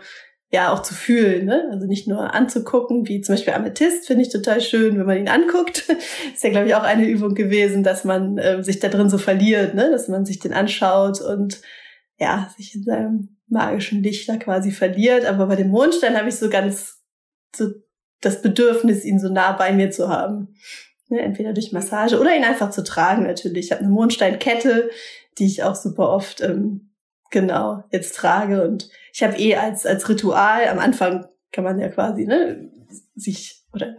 ja 0.49 0.71
auch 0.71 0.81
zu 0.81 0.93
fühlen, 0.93 1.45
ne? 1.45 1.69
also 1.71 1.87
nicht 1.87 2.07
nur 2.07 2.33
anzugucken, 2.33 3.07
wie 3.07 3.21
zum 3.21 3.35
Beispiel 3.35 3.53
Amethyst 3.53 4.07
finde 4.07 4.23
ich 4.23 4.29
total 4.29 4.61
schön, 4.61 4.97
wenn 4.97 5.05
man 5.05 5.17
ihn 5.17 5.29
anguckt. 5.29 5.89
ist 6.33 6.43
ja 6.43 6.49
glaube 6.49 6.67
ich 6.67 6.75
auch 6.75 6.83
eine 6.83 7.05
Übung 7.05 7.33
gewesen, 7.33 7.83
dass 7.83 8.03
man 8.03 8.37
äh, 8.37 8.63
sich 8.63 8.79
da 8.79 8.89
drin 8.89 9.09
so 9.09 9.17
verliert, 9.17 9.73
ne? 9.73 9.89
dass 9.89 10.09
man 10.09 10.25
sich 10.25 10.39
den 10.39 10.53
anschaut 10.53 11.21
und 11.21 11.61
ja 12.19 12.51
sich 12.57 12.75
in 12.75 12.83
seinem 12.83 13.37
magischen 13.47 14.03
Licht 14.03 14.27
da 14.27 14.35
quasi 14.35 14.71
verliert. 14.71 15.25
Aber 15.25 15.47
bei 15.47 15.55
dem 15.55 15.69
Mondstein 15.69 16.17
habe 16.17 16.27
ich 16.27 16.35
so 16.35 16.49
ganz 16.49 17.01
so 17.55 17.69
das 18.21 18.41
Bedürfnis, 18.41 19.05
ihn 19.05 19.19
so 19.19 19.29
nah 19.29 19.51
bei 19.53 19.71
mir 19.71 19.91
zu 19.91 20.09
haben. 20.09 20.55
Ne, 21.09 21.21
entweder 21.21 21.53
durch 21.53 21.71
Massage 21.71 22.19
oder 22.19 22.35
ihn 22.35 22.43
einfach 22.43 22.69
zu 22.69 22.83
tragen 22.83 23.23
natürlich. 23.23 23.67
Ich 23.67 23.71
habe 23.71 23.81
eine 23.81 23.91
Mondsteinkette, 23.91 24.89
die 25.37 25.45
ich 25.45 25.63
auch 25.63 25.75
super 25.75 26.09
oft 26.09 26.41
ähm, 26.41 26.89
genau 27.31 27.83
jetzt 27.91 28.15
trage. 28.15 28.63
Und 28.67 28.89
ich 29.13 29.23
habe 29.23 29.37
eh 29.37 29.55
als, 29.55 29.85
als 29.85 30.09
Ritual, 30.09 30.67
am 30.67 30.79
Anfang 30.79 31.25
kann 31.53 31.63
man 31.63 31.79
ja 31.79 31.87
quasi, 31.87 32.25
ne, 32.25 32.69
sich 33.15 33.63
oder 33.73 33.95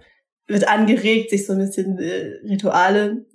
wird 0.46 0.68
angeregt, 0.68 1.30
sich 1.30 1.46
so 1.46 1.54
ein 1.54 1.58
bisschen 1.58 1.98
äh, 1.98 2.40
Rituale, 2.46 3.26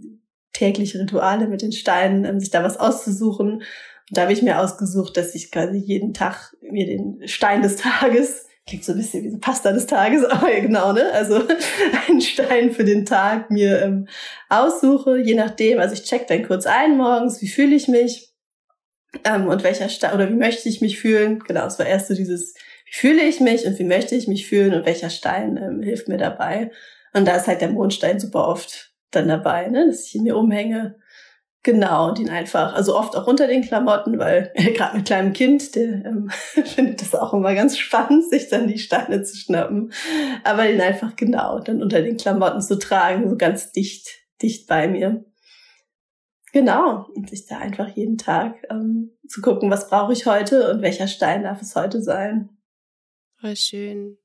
tägliche 0.52 1.00
Rituale 1.00 1.48
mit 1.48 1.62
den 1.62 1.72
Steinen, 1.72 2.26
ähm, 2.26 2.40
sich 2.40 2.52
da 2.52 2.64
was 2.64 2.78
auszusuchen. 2.78 3.54
Und 3.54 3.64
da 4.12 4.24
habe 4.24 4.34
ich 4.34 4.44
mir 4.44 4.60
ausgesucht, 4.60 5.18
dass 5.18 5.34
ich 5.34 5.52
quasi 5.52 5.78
jeden 5.78 6.14
Tag 6.14 6.56
mir 6.62 6.86
den 6.86 7.28
Stein 7.28 7.64
des 7.64 7.78
Tages 7.78 8.43
klingt 8.66 8.86
so 8.86 8.94
ein 8.94 8.98
bisschen 8.98 9.24
wie 9.24 9.30
so 9.30 9.38
Pasta 9.40 9.72
des 9.72 9.88
Tages, 9.88 10.24
aber 10.30 10.52
genau, 10.62 10.94
ne? 10.94 11.12
Also 11.12 11.42
einen 12.08 12.22
Stein 12.22 12.72
für 12.72 12.84
den 12.84 13.06
Tag 13.06 13.52
mir 13.52 13.82
ähm, 13.82 14.08
aussuche, 14.50 15.18
je 15.18 15.36
nachdem. 15.36 15.80
Also 15.80 15.94
ich 15.94 16.04
check 16.04 16.28
dann 16.28 16.48
kurz 16.48 16.66
ein 16.66 16.98
morgens, 16.98 17.42
wie 17.42 17.48
fühle 17.48 17.76
ich 17.76 17.88
mich 17.88 18.34
ähm, 19.24 19.48
und 19.48 19.64
welcher 19.64 19.90
Stein 19.90 20.14
oder 20.14 20.30
wie 20.30 20.36
möchte 20.36 20.70
ich 20.70 20.82
mich 20.82 21.00
fühlen. 21.00 21.40
Genau, 21.40 21.66
es 21.66 21.80
war 21.80 21.86
erst 21.86 22.08
so 22.08 22.16
dieses, 22.16 22.56
wie 22.86 22.94
fühle 22.94 23.24
ich 23.24 23.40
mich 23.40 23.66
und 23.66 23.78
wie 23.80 23.84
möchte 23.84 24.16
ich 24.16 24.28
mich 24.28 24.48
fühlen 24.48 24.74
und 24.74 24.86
welcher 24.86 25.10
Stein 25.10 25.58
ähm, 25.58 25.82
hilft 25.82 26.08
mir 26.08 26.18
dabei. 26.18 26.72
Und 27.14 27.28
da 27.28 27.36
ist 27.36 27.48
halt 27.48 27.62
der 27.62 27.70
Mondstein 27.70 28.20
super 28.20 28.48
oft 28.48 28.94
dann 29.12 29.28
dabei, 29.28 29.68
ne? 29.68 29.88
dass 29.88 30.08
ich 30.08 30.16
ihn 30.16 30.24
mir 30.24 30.36
umhänge 30.36 30.96
Genau, 31.64 32.14
ihn 32.16 32.30
einfach, 32.30 32.74
also 32.74 32.98
oft 32.98 33.16
auch 33.16 33.26
unter 33.26 33.48
den 33.48 33.64
Klamotten, 33.64 34.20
weil 34.20 34.52
äh, 34.54 34.72
gerade 34.74 34.98
mit 34.98 35.06
kleinem 35.06 35.32
Kind, 35.32 35.76
der 35.76 36.06
ähm, 36.06 36.30
findet 36.66 37.02
das 37.02 37.16
auch 37.16 37.34
immer 37.34 37.56
ganz 37.56 37.78
spannend, 37.78 38.30
sich 38.30 38.50
dann 38.50 38.68
die 38.68 38.80
Steine 38.80 39.24
zu 39.24 39.38
schnappen. 39.38 39.94
Aber 40.44 40.70
ihn 40.70 40.82
einfach 40.82 41.16
genau 41.16 41.60
dann 41.60 41.82
unter 41.82 42.02
den 42.02 42.18
Klamotten 42.18 42.62
zu 42.62 42.78
tragen, 42.78 43.30
so 43.30 43.38
ganz 43.38 43.72
dicht, 43.72 44.10
dicht 44.42 44.68
bei 44.68 44.90
mir. 44.90 45.24
Genau, 46.52 47.08
und 47.16 47.30
sich 47.30 47.48
da 47.48 47.58
einfach 47.60 47.88
jeden 47.96 48.18
Tag 48.18 48.56
ähm, 48.70 49.18
zu 49.28 49.42
gucken, 49.42 49.72
was 49.72 49.90
brauche 49.90 50.14
ich 50.14 50.26
heute 50.26 50.70
und 50.72 50.82
welcher 50.82 51.08
Stein 51.08 51.44
darf 51.44 51.62
es 51.62 51.76
heute 51.76 52.02
sein. 52.02 52.50
Voll 53.40 53.56
schön. 53.56 54.18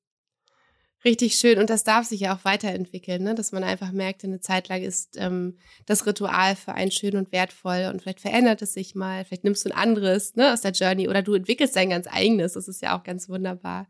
Richtig 1.04 1.36
schön. 1.36 1.58
Und 1.58 1.70
das 1.70 1.84
darf 1.84 2.06
sich 2.06 2.20
ja 2.20 2.34
auch 2.34 2.44
weiterentwickeln, 2.44 3.22
ne? 3.22 3.34
dass 3.34 3.52
man 3.52 3.62
einfach 3.62 3.92
merkt, 3.92 4.24
eine 4.24 4.40
Zeit 4.40 4.68
lang 4.68 4.82
ist 4.82 5.16
ähm, 5.16 5.56
das 5.86 6.06
Ritual 6.06 6.56
für 6.56 6.74
einen 6.74 6.90
schön 6.90 7.16
und 7.16 7.30
wertvoll 7.30 7.88
und 7.92 8.02
vielleicht 8.02 8.20
verändert 8.20 8.62
es 8.62 8.72
sich 8.74 8.96
mal, 8.96 9.24
vielleicht 9.24 9.44
nimmst 9.44 9.64
du 9.64 9.70
ein 9.70 9.76
anderes 9.76 10.34
ne, 10.34 10.52
aus 10.52 10.62
der 10.62 10.72
Journey 10.72 11.08
oder 11.08 11.22
du 11.22 11.34
entwickelst 11.34 11.76
dein 11.76 11.90
ganz 11.90 12.08
eigenes. 12.10 12.54
Das 12.54 12.66
ist 12.66 12.82
ja 12.82 12.98
auch 12.98 13.04
ganz 13.04 13.28
wunderbar. 13.28 13.86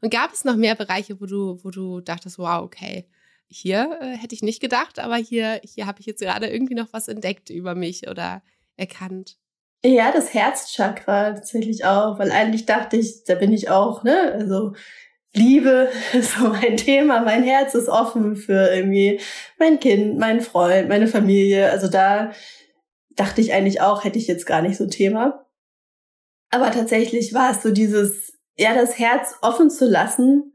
Und 0.00 0.10
gab 0.10 0.32
es 0.32 0.44
noch 0.44 0.56
mehr 0.56 0.76
Bereiche, 0.76 1.20
wo 1.20 1.26
du, 1.26 1.58
wo 1.64 1.70
du 1.70 2.00
dachtest, 2.00 2.38
wow, 2.38 2.62
okay, 2.62 3.06
hier 3.48 3.98
äh, 4.00 4.16
hätte 4.16 4.34
ich 4.34 4.42
nicht 4.42 4.60
gedacht, 4.60 5.00
aber 5.00 5.16
hier, 5.16 5.60
hier 5.64 5.86
habe 5.86 6.00
ich 6.00 6.06
jetzt 6.06 6.22
gerade 6.22 6.46
irgendwie 6.46 6.74
noch 6.74 6.92
was 6.92 7.08
entdeckt 7.08 7.50
über 7.50 7.74
mich 7.74 8.08
oder 8.08 8.42
erkannt. 8.76 9.36
Ja, 9.84 10.12
das 10.12 10.32
Herzchakra 10.32 11.32
tatsächlich 11.32 11.84
auch, 11.84 12.18
weil 12.18 12.30
eigentlich 12.30 12.66
dachte 12.66 12.96
ich, 12.96 13.24
da 13.24 13.34
bin 13.34 13.52
ich 13.52 13.68
auch, 13.68 14.04
ne? 14.04 14.32
Also 14.32 14.74
Liebe 15.34 15.88
ist 16.12 16.36
so 16.36 16.48
mein 16.48 16.76
Thema. 16.76 17.20
Mein 17.20 17.42
Herz 17.42 17.74
ist 17.74 17.88
offen 17.88 18.36
für 18.36 18.74
irgendwie 18.74 19.20
mein 19.58 19.80
Kind, 19.80 20.18
meinen 20.18 20.40
Freund, 20.40 20.88
meine 20.88 21.06
Familie. 21.06 21.70
Also 21.70 21.88
da 21.88 22.32
dachte 23.16 23.40
ich 23.40 23.52
eigentlich 23.52 23.80
auch, 23.80 24.04
hätte 24.04 24.18
ich 24.18 24.26
jetzt 24.26 24.46
gar 24.46 24.62
nicht 24.62 24.76
so 24.76 24.84
ein 24.84 24.90
Thema. 24.90 25.46
Aber 26.50 26.70
tatsächlich 26.70 27.32
war 27.32 27.52
es 27.52 27.62
so 27.62 27.70
dieses, 27.70 28.38
ja, 28.56 28.74
das 28.74 28.98
Herz 28.98 29.36
offen 29.40 29.70
zu 29.70 29.86
lassen, 29.88 30.54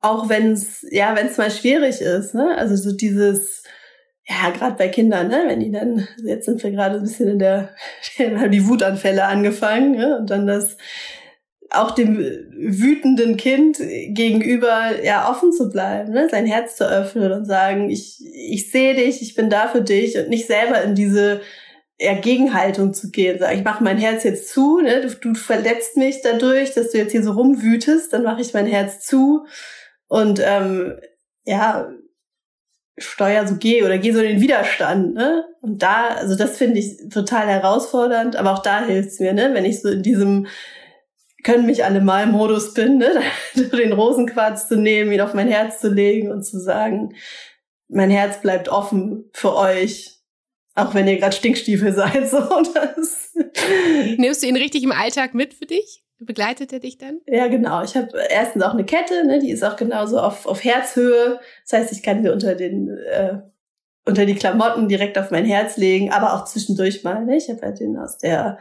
auch 0.00 0.28
wenn 0.28 0.52
es, 0.52 0.84
ja, 0.90 1.14
wenn 1.14 1.28
es 1.28 1.38
mal 1.38 1.50
schwierig 1.50 2.00
ist, 2.00 2.34
ne? 2.34 2.56
Also 2.58 2.74
so 2.74 2.96
dieses, 2.96 3.62
ja, 4.26 4.50
gerade 4.50 4.74
bei 4.76 4.88
Kindern, 4.88 5.28
ne, 5.28 5.44
wenn 5.46 5.60
die 5.60 5.70
dann, 5.70 6.08
jetzt 6.24 6.46
sind 6.46 6.60
wir 6.62 6.72
gerade 6.72 6.96
ein 6.96 7.02
bisschen 7.02 7.28
in 7.28 7.38
der, 7.38 7.70
haben 8.18 8.50
die 8.50 8.66
Wutanfälle 8.66 9.24
angefangen, 9.24 9.92
ne? 9.92 10.18
Und 10.18 10.30
dann 10.30 10.48
das 10.48 10.76
auch 11.72 11.92
dem 11.92 12.18
wütenden 12.18 13.36
Kind 13.36 13.78
gegenüber 13.78 15.02
ja 15.02 15.30
offen 15.30 15.52
zu 15.52 15.70
bleiben, 15.70 16.12
ne? 16.12 16.28
sein 16.30 16.46
Herz 16.46 16.76
zu 16.76 16.84
öffnen 16.88 17.32
und 17.32 17.44
sagen, 17.44 17.90
ich, 17.90 18.22
ich 18.34 18.70
sehe 18.70 18.94
dich, 18.94 19.22
ich 19.22 19.34
bin 19.34 19.50
da 19.50 19.68
für 19.68 19.82
dich 19.82 20.18
und 20.18 20.28
nicht 20.28 20.46
selber 20.46 20.82
in 20.82 20.94
diese 20.94 21.40
ja, 21.98 22.14
Gegenhaltung 22.14 22.92
zu 22.92 23.10
gehen. 23.10 23.38
Sag, 23.38 23.54
ich 23.54 23.64
mache 23.64 23.82
mein 23.82 23.98
Herz 23.98 24.24
jetzt 24.24 24.48
zu, 24.48 24.80
ne? 24.80 25.00
du, 25.00 25.08
du 25.08 25.34
verletzt 25.34 25.96
mich 25.96 26.20
dadurch, 26.22 26.74
dass 26.74 26.90
du 26.90 26.98
jetzt 26.98 27.12
hier 27.12 27.22
so 27.22 27.32
rumwütest, 27.32 28.12
dann 28.12 28.22
mache 28.22 28.40
ich 28.40 28.54
mein 28.54 28.66
Herz 28.66 29.00
zu 29.06 29.46
und 30.08 30.40
ähm, 30.44 30.98
ja, 31.44 31.88
steuer 32.98 33.46
so 33.46 33.56
geh 33.56 33.82
oder 33.82 33.98
geh 33.98 34.12
so 34.12 34.20
in 34.20 34.34
den 34.34 34.40
Widerstand, 34.40 35.14
ne? 35.14 35.46
Und 35.62 35.82
da, 35.82 36.08
also 36.08 36.36
das 36.36 36.58
finde 36.58 36.78
ich 36.78 37.08
total 37.10 37.46
herausfordernd, 37.46 38.36
aber 38.36 38.52
auch 38.52 38.62
da 38.62 38.84
hilft's 38.84 39.20
mir, 39.20 39.32
ne? 39.32 39.50
Wenn 39.54 39.64
ich 39.64 39.80
so 39.80 39.88
in 39.88 40.02
diesem 40.02 40.46
können 41.42 41.66
mich 41.66 41.84
alle 41.84 42.00
mal 42.00 42.26
Modus 42.26 42.74
bin, 42.74 42.98
ne? 42.98 43.20
den 43.54 43.92
Rosenquarz 43.92 44.68
zu 44.68 44.76
nehmen, 44.76 45.12
ihn 45.12 45.20
auf 45.20 45.34
mein 45.34 45.48
Herz 45.48 45.80
zu 45.80 45.88
legen 45.88 46.30
und 46.30 46.44
zu 46.44 46.58
sagen, 46.58 47.14
mein 47.88 48.10
Herz 48.10 48.40
bleibt 48.40 48.68
offen 48.68 49.30
für 49.32 49.54
euch, 49.56 50.20
auch 50.74 50.94
wenn 50.94 51.06
ihr 51.06 51.18
gerade 51.18 51.36
Stinkstiefel 51.36 51.92
seid. 51.94 52.28
So, 52.28 52.40
das. 52.40 53.34
Nimmst 54.16 54.42
du 54.42 54.46
ihn 54.46 54.56
richtig 54.56 54.82
im 54.82 54.92
Alltag 54.92 55.34
mit 55.34 55.54
für 55.54 55.66
dich? 55.66 56.04
Begleitet 56.18 56.72
er 56.72 56.78
dich 56.78 56.98
dann? 56.98 57.20
Ja, 57.26 57.48
genau. 57.48 57.82
Ich 57.82 57.96
habe 57.96 58.10
erstens 58.30 58.62
auch 58.62 58.74
eine 58.74 58.84
Kette, 58.84 59.26
ne, 59.26 59.40
die 59.40 59.50
ist 59.50 59.64
auch 59.64 59.74
genauso 59.74 60.20
auf, 60.20 60.46
auf 60.46 60.62
Herzhöhe. 60.62 61.40
Das 61.68 61.80
heißt, 61.80 61.92
ich 61.92 62.02
kann 62.04 62.22
mir 62.22 62.32
unter 62.32 62.54
den 62.54 62.88
äh, 62.88 63.38
unter 64.04 64.26
die 64.26 64.34
Klamotten 64.34 64.88
direkt 64.88 65.18
auf 65.18 65.30
mein 65.30 65.44
Herz 65.44 65.76
legen, 65.76 66.12
aber 66.12 66.34
auch 66.34 66.44
zwischendurch 66.44 67.04
mal. 67.04 67.24
Ne? 67.24 67.36
Ich 67.36 67.48
habe 67.48 67.62
halt 67.62 67.80
den 67.80 67.96
aus 67.96 68.18
der 68.18 68.58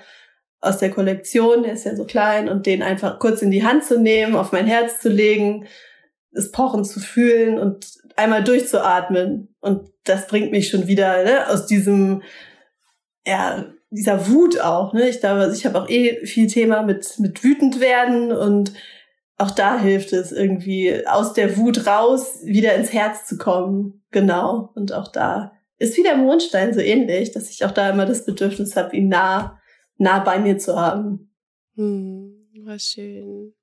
aus 0.62 0.78
der 0.78 0.92
Kollektion, 0.92 1.64
der 1.64 1.74
ist 1.74 1.86
ja 1.86 1.96
so 1.96 2.06
klein, 2.06 2.48
und 2.48 2.66
den 2.68 2.84
einfach 2.84 3.20
kurz 3.20 3.42
in 3.42 3.52
die 3.52 3.66
Hand 3.66 3.84
zu 3.84 4.00
nehmen, 4.00 4.36
auf 4.36 4.52
mein 4.52 4.68
Herz 4.68 5.00
zu 5.00 5.10
legen, 5.10 5.66
das 6.32 6.52
Pochen 6.52 6.86
zu 6.86 7.00
fühlen 7.00 7.60
und 7.60 7.86
einmal 8.16 8.44
durchzuatmen. 8.44 9.54
Und 9.60 9.90
das 10.04 10.28
bringt 10.28 10.52
mich 10.52 10.70
schon 10.70 10.88
wieder 10.88 11.24
ne, 11.24 11.50
aus 11.50 11.66
diesem, 11.66 12.22
ja, 13.26 13.66
dieser 13.90 14.30
Wut 14.30 14.60
auch. 14.60 14.94
Ne? 14.94 15.10
Ich 15.10 15.20
glaube, 15.20 15.42
also 15.42 15.56
ich 15.56 15.66
habe 15.66 15.82
auch 15.82 15.90
eh 15.90 16.26
viel 16.26 16.48
Thema 16.48 16.84
mit, 16.84 17.20
mit 17.20 17.44
wütend 17.44 17.80
werden 17.80 18.32
und 18.32 18.72
auch 19.38 19.52
da 19.52 19.80
hilft 19.80 20.14
es 20.14 20.32
irgendwie 20.32 21.06
aus 21.08 21.34
der 21.34 21.58
Wut 21.58 21.88
raus 21.88 22.40
wieder 22.44 22.76
ins 22.76 22.94
Herz 22.94 23.26
zu 23.26 23.38
kommen. 23.38 24.04
Genau. 24.12 24.70
Und 24.76 24.94
auch 24.94 25.08
da 25.08 25.54
ist 25.80 25.98
wie 25.98 26.04
der 26.04 26.16
Mondstein 26.16 26.74
so 26.76 26.80
ähnlich, 26.80 27.32
dass 27.32 27.50
ich 27.50 27.66
auch 27.66 27.72
da 27.72 27.90
immer 27.90 28.06
das 28.06 28.24
Bedürfnis 28.24 28.76
habe, 28.76 28.96
ihn 28.96 29.10
nah, 29.10 29.60
nah 30.02 30.20
bei 30.20 30.40
mir 30.40 30.58
zu 30.58 30.80
haben. 30.80 31.32
Hm, 31.76 32.48
war 32.66 32.80
schön. 32.80 33.54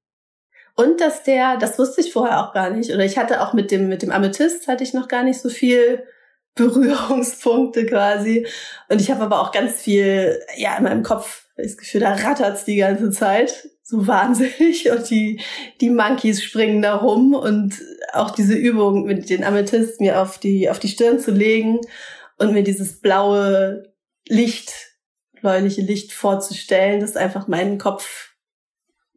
Und 0.76 1.00
dass 1.00 1.24
der, 1.24 1.56
das 1.56 1.78
wusste 1.78 2.00
ich 2.00 2.12
vorher 2.12 2.40
auch 2.40 2.54
gar 2.54 2.70
nicht, 2.70 2.92
oder 2.92 3.04
ich 3.04 3.18
hatte 3.18 3.42
auch 3.42 3.52
mit 3.52 3.72
dem, 3.72 3.88
mit 3.88 4.02
dem 4.02 4.12
Amethyst 4.12 4.68
hatte 4.68 4.84
ich 4.84 4.94
noch 4.94 5.08
gar 5.08 5.24
nicht 5.24 5.40
so 5.40 5.48
viel 5.48 6.04
Berührungspunkte 6.54 7.86
quasi. 7.86 8.46
Und 8.88 9.00
ich 9.00 9.10
habe 9.10 9.22
aber 9.22 9.40
auch 9.40 9.52
ganz 9.52 9.80
viel, 9.80 10.40
ja, 10.56 10.76
in 10.76 10.84
meinem 10.84 11.02
Kopf 11.02 11.46
das 11.56 11.76
Gefühl, 11.76 12.00
da 12.00 12.14
rattert's 12.14 12.64
die 12.64 12.76
ganze 12.76 13.10
Zeit. 13.10 13.68
So 13.82 14.06
wahnsinnig. 14.06 14.90
Und 14.90 15.10
die, 15.10 15.40
die 15.80 15.90
Monkeys 15.90 16.42
springen 16.42 16.82
da 16.82 16.94
rum. 16.96 17.34
Und 17.34 17.74
auch 18.12 18.30
diese 18.30 18.54
Übung 18.54 19.04
mit 19.04 19.30
den 19.30 19.44
Amethyst 19.44 20.00
mir 20.00 20.20
auf 20.20 20.38
die, 20.38 20.70
auf 20.70 20.78
die 20.78 20.88
Stirn 20.88 21.18
zu 21.18 21.32
legen 21.32 21.80
und 22.38 22.52
mir 22.52 22.62
dieses 22.62 23.00
blaue 23.00 23.92
Licht, 24.28 24.87
bläuliche 25.40 25.82
Licht 25.82 26.12
vorzustellen, 26.12 27.00
das 27.00 27.16
einfach 27.16 27.48
meinen 27.48 27.78
Kopf 27.78 28.34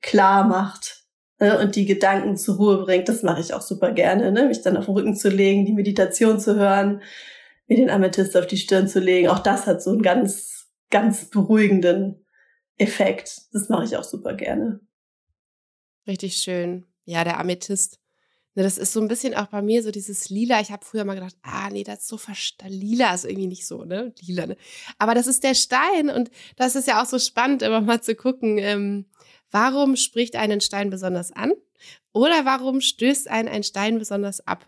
klar 0.01 0.47
macht 0.47 1.05
ne, 1.39 1.59
und 1.59 1.75
die 1.75 1.85
Gedanken 1.85 2.37
zur 2.37 2.55
Ruhe 2.55 2.83
bringt. 2.83 3.09
Das 3.09 3.23
mache 3.23 3.41
ich 3.41 3.53
auch 3.53 3.61
super 3.61 3.91
gerne, 3.91 4.31
ne? 4.31 4.47
mich 4.47 4.61
dann 4.61 4.77
auf 4.77 4.85
den 4.85 4.93
Rücken 4.93 5.15
zu 5.15 5.29
legen, 5.29 5.65
die 5.65 5.73
Meditation 5.73 6.39
zu 6.39 6.55
hören, 6.55 7.01
mir 7.67 7.77
den 7.77 7.89
Amethyst 7.89 8.35
auf 8.35 8.47
die 8.47 8.57
Stirn 8.57 8.87
zu 8.87 8.99
legen. 8.99 9.27
Auch 9.27 9.39
das 9.39 9.67
hat 9.67 9.81
so 9.81 9.91
einen 9.91 10.01
ganz, 10.01 10.69
ganz 10.89 11.29
beruhigenden 11.29 12.25
Effekt. 12.77 13.41
Das 13.53 13.69
mache 13.69 13.85
ich 13.85 13.95
auch 13.95 14.03
super 14.03 14.33
gerne. 14.33 14.79
Richtig 16.07 16.37
schön. 16.37 16.85
Ja, 17.05 17.23
der 17.23 17.39
Amethyst. 17.39 18.00
Ne, 18.55 18.63
das 18.63 18.77
ist 18.77 18.91
so 18.91 18.99
ein 18.99 19.07
bisschen 19.07 19.33
auch 19.33 19.47
bei 19.47 19.61
mir 19.61 19.81
so 19.81 19.91
dieses 19.91 20.29
Lila. 20.29 20.59
Ich 20.59 20.71
habe 20.71 20.85
früher 20.85 21.05
mal 21.05 21.15
gedacht, 21.15 21.35
ah 21.41 21.69
nee, 21.69 21.83
das 21.83 21.99
ist 21.99 22.07
so 22.07 22.19
lila 22.67 23.13
ist 23.13 23.25
irgendwie 23.25 23.47
nicht 23.47 23.65
so, 23.65 23.85
ne? 23.85 24.13
Lila, 24.21 24.45
ne? 24.45 24.57
Aber 24.97 25.15
das 25.15 25.27
ist 25.27 25.43
der 25.43 25.53
Stein 25.55 26.09
und 26.09 26.29
das 26.57 26.75
ist 26.75 26.87
ja 26.87 27.01
auch 27.01 27.05
so 27.05 27.17
spannend, 27.17 27.61
immer 27.61 27.79
mal 27.79 28.01
zu 28.01 28.13
gucken, 28.15 28.57
ähm, 28.57 29.05
Warum 29.51 29.97
spricht 29.97 30.35
einen 30.35 30.61
Stein 30.61 30.89
besonders 30.89 31.31
an? 31.31 31.51
Oder 32.13 32.45
warum 32.45 32.81
stößt 32.81 33.27
einen 33.27 33.49
ein 33.49 33.63
Stein 33.63 33.99
besonders 33.99 34.45
ab? 34.47 34.67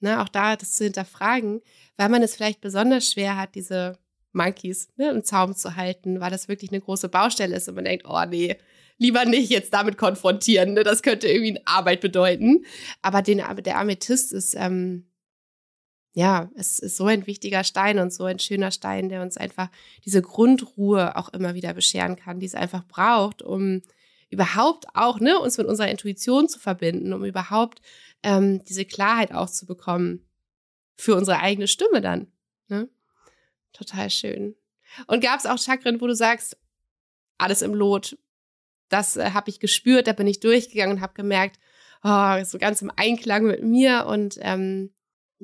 Ne, 0.00 0.20
auch 0.20 0.28
da 0.28 0.56
das 0.56 0.72
zu 0.72 0.84
hinterfragen, 0.84 1.60
weil 1.96 2.08
man 2.08 2.22
es 2.22 2.34
vielleicht 2.34 2.60
besonders 2.60 3.08
schwer 3.08 3.36
hat, 3.36 3.54
diese 3.54 3.98
Monkeys 4.32 4.88
ne, 4.96 5.10
im 5.10 5.22
Zaum 5.22 5.54
zu 5.54 5.76
halten, 5.76 6.18
weil 6.20 6.30
das 6.30 6.48
wirklich 6.48 6.72
eine 6.72 6.80
große 6.80 7.08
Baustelle 7.08 7.54
ist 7.54 7.68
und 7.68 7.76
man 7.76 7.84
denkt, 7.84 8.06
oh 8.08 8.24
nee, 8.24 8.56
lieber 9.02 9.24
nicht 9.24 9.50
jetzt 9.50 9.74
damit 9.74 9.98
konfrontieren, 9.98 10.74
ne, 10.74 10.84
das 10.84 11.02
könnte 11.02 11.28
irgendwie 11.28 11.60
Arbeit 11.66 12.00
bedeuten. 12.00 12.64
Aber 13.02 13.20
den, 13.20 13.42
der 13.64 13.78
Amethyst 13.78 14.32
ist, 14.32 14.54
ähm, 14.54 15.10
ja, 16.14 16.50
es 16.54 16.78
ist 16.78 16.96
so 16.96 17.06
ein 17.06 17.26
wichtiger 17.26 17.64
Stein 17.64 17.98
und 17.98 18.12
so 18.12 18.24
ein 18.24 18.38
schöner 18.38 18.70
Stein, 18.70 19.08
der 19.08 19.22
uns 19.22 19.36
einfach 19.36 19.70
diese 20.04 20.22
Grundruhe 20.22 21.16
auch 21.16 21.30
immer 21.30 21.54
wieder 21.54 21.74
bescheren 21.74 22.16
kann, 22.16 22.38
die 22.38 22.46
es 22.46 22.54
einfach 22.54 22.86
braucht, 22.86 23.42
um 23.42 23.82
überhaupt 24.30 24.86
auch, 24.94 25.20
ne, 25.20 25.38
uns 25.38 25.58
mit 25.58 25.66
unserer 25.66 25.90
Intuition 25.90 26.48
zu 26.48 26.58
verbinden, 26.58 27.12
um 27.12 27.24
überhaupt 27.24 27.82
ähm, 28.22 28.64
diese 28.64 28.84
Klarheit 28.84 29.32
auch 29.32 29.50
zu 29.50 29.66
bekommen 29.66 30.26
für 30.96 31.16
unsere 31.16 31.40
eigene 31.40 31.66
Stimme 31.66 32.00
dann. 32.00 32.28
Ne? 32.68 32.88
Total 33.72 34.08
schön. 34.10 34.54
Und 35.06 35.22
gab 35.22 35.40
es 35.40 35.46
auch 35.46 35.58
Chakren, 35.58 36.00
wo 36.00 36.06
du 36.06 36.14
sagst, 36.14 36.56
alles 37.38 37.62
im 37.62 37.74
Lot, 37.74 38.16
das 38.92 39.16
äh, 39.16 39.30
habe 39.32 39.50
ich 39.50 39.60
gespürt, 39.60 40.06
da 40.06 40.12
bin 40.12 40.26
ich 40.26 40.40
durchgegangen 40.40 40.96
und 40.96 41.02
habe 41.02 41.14
gemerkt, 41.14 41.58
oh, 42.04 42.44
so 42.44 42.58
ganz 42.58 42.82
im 42.82 42.90
Einklang 42.96 43.44
mit 43.44 43.62
mir 43.62 44.06
und 44.06 44.38
ähm, 44.40 44.90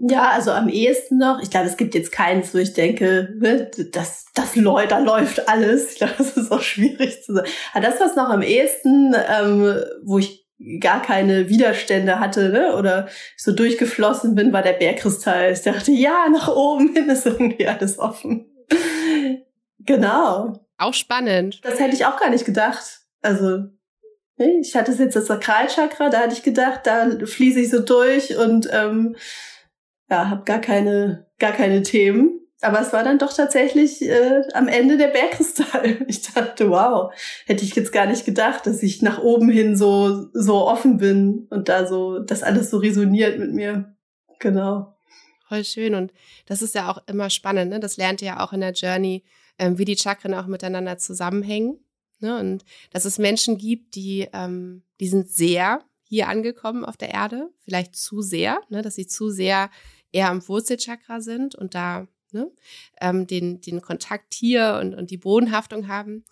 ja, 0.01 0.31
also 0.31 0.53
am 0.53 0.69
ehesten 0.69 1.19
noch. 1.19 1.43
Ich 1.43 1.51
glaube, 1.51 1.67
es 1.67 1.77
gibt 1.77 1.95
jetzt 1.95 2.13
keins, 2.13 2.55
wo 2.55 2.59
ich 2.59 2.73
denke, 2.73 3.35
ne, 3.41 3.69
das, 3.93 4.27
das 4.33 4.55
läuft, 4.55 4.93
da 4.93 4.99
läuft 4.99 5.49
alles. 5.49 5.93
Ich 5.93 5.99
glaube, 5.99 6.15
das 6.19 6.37
ist 6.37 6.53
auch 6.53 6.63
schwierig 6.63 7.23
zu 7.25 7.35
sagen. 7.35 7.49
Aber 7.73 7.85
das, 7.85 7.99
was 7.99 8.15
noch 8.15 8.29
am 8.29 8.43
ehesten, 8.43 9.15
ähm, 9.15 9.83
wo 10.05 10.19
ich 10.19 10.47
gar 10.81 11.03
keine 11.03 11.49
Widerstände 11.49 12.21
hatte, 12.21 12.51
ne, 12.51 12.77
oder 12.77 13.09
so 13.37 13.53
durchgeflossen 13.53 14.35
bin, 14.37 14.53
war 14.53 14.63
der 14.63 14.75
Bergkristall. 14.75 15.53
Ich 15.53 15.63
dachte, 15.63 15.91
ja, 15.91 16.29
nach 16.31 16.49
oben 16.49 16.93
hin 16.95 17.09
ist 17.09 17.27
irgendwie 17.27 17.67
alles 17.67 17.99
offen. 17.99 18.47
genau. 19.81 20.65
Auch 20.79 20.95
spannend. 20.95 21.61
Das 21.65 21.81
hätte 21.81 21.97
ich 21.97 22.07
auch 22.07 22.21
gar 22.21 22.31
nicht 22.31 22.45
gedacht. 22.45 22.98
Also, 23.21 23.65
ich 24.37 24.77
hatte 24.77 24.93
jetzt 24.93 25.17
das 25.17 25.27
Sakralchakra, 25.27 26.11
da 26.11 26.21
hatte 26.21 26.35
ich 26.35 26.43
gedacht, 26.43 26.83
da 26.85 27.11
fließe 27.25 27.61
ich 27.61 27.71
so 27.71 27.81
durch 27.81 28.37
und 28.37 28.69
ähm, 28.73 29.17
ja, 30.09 30.31
habe 30.31 30.45
gar 30.45 30.61
keine, 30.61 31.27
gar 31.39 31.53
keine 31.53 31.83
Themen. 31.83 32.41
Aber 32.61 32.81
es 32.81 32.93
war 32.93 33.05
dann 33.05 33.19
doch 33.19 33.33
tatsächlich 33.33 34.03
äh, 34.03 34.43
am 34.53 34.67
Ende 34.67 34.97
der 34.97 35.09
Bergkristall. 35.09 36.05
Ich 36.09 36.23
dachte, 36.23 36.71
wow, 36.71 37.13
hätte 37.47 37.65
ich 37.65 37.75
jetzt 37.77 37.93
gar 37.93 38.07
nicht 38.07 38.25
gedacht, 38.25 38.67
dass 38.67 38.83
ich 38.83 39.01
nach 39.01 39.23
oben 39.23 39.49
hin 39.49 39.77
so, 39.77 40.29
so 40.33 40.67
offen 40.67 40.99
bin 40.99 41.47
und 41.51 41.69
da 41.69 41.87
so, 41.87 42.19
das 42.19 42.43
alles 42.43 42.71
so 42.71 42.79
resoniert 42.79 43.39
mit 43.39 43.53
mir. 43.53 43.97
Genau. 44.41 44.97
Voll 45.49 45.65
schön. 45.65 45.95
Und 45.95 46.13
das 46.47 46.63
ist 46.63 46.75
ja 46.75 46.91
auch 46.91 46.99
immer 47.07 47.31
spannend, 47.31 47.71
ne? 47.71 47.81
Das 47.81 47.97
lernt 47.97 48.23
ihr 48.23 48.29
ja 48.29 48.45
auch 48.45 48.53
in 48.53 48.61
der 48.61 48.73
Journey, 48.73 49.25
ähm, 49.59 49.79
wie 49.79 49.85
die 49.85 49.97
Chakren 49.97 50.35
auch 50.35 50.47
miteinander 50.47 50.99
zusammenhängen. 50.99 51.79
Ne? 52.21 52.39
Und 52.39 52.65
dass 52.91 53.05
es 53.05 53.19
Menschen 53.19 53.59
gibt, 53.59 53.95
die, 53.95 54.29
ähm, 54.33 54.83
die 55.01 55.09
sind 55.09 55.31
sehr 55.31 55.85
hier 56.03 56.29
angekommen 56.29 56.85
auf 56.85 56.97
der 56.97 57.11
Erde, 57.11 57.51
vielleicht 57.61 57.95
zu 57.97 58.23
sehr, 58.23 58.61
ne? 58.71 58.83
dass 58.83 58.95
sie 58.95 59.07
zu 59.07 59.31
sehr 59.31 59.71
eher 60.11 60.31
am 60.31 60.47
Wurzelchakra 60.47 61.21
sind 61.21 61.55
und 61.55 61.75
da 61.75 62.09
ne, 62.33 62.51
ähm, 63.01 63.27
den, 63.27 63.61
den 63.61 63.83
Kontakt 63.83 64.35
hier 64.35 64.79
und, 64.81 64.95
und 64.95 65.11
die 65.11 65.19
Bodenhaftung 65.19 65.89
haben, 65.89 66.25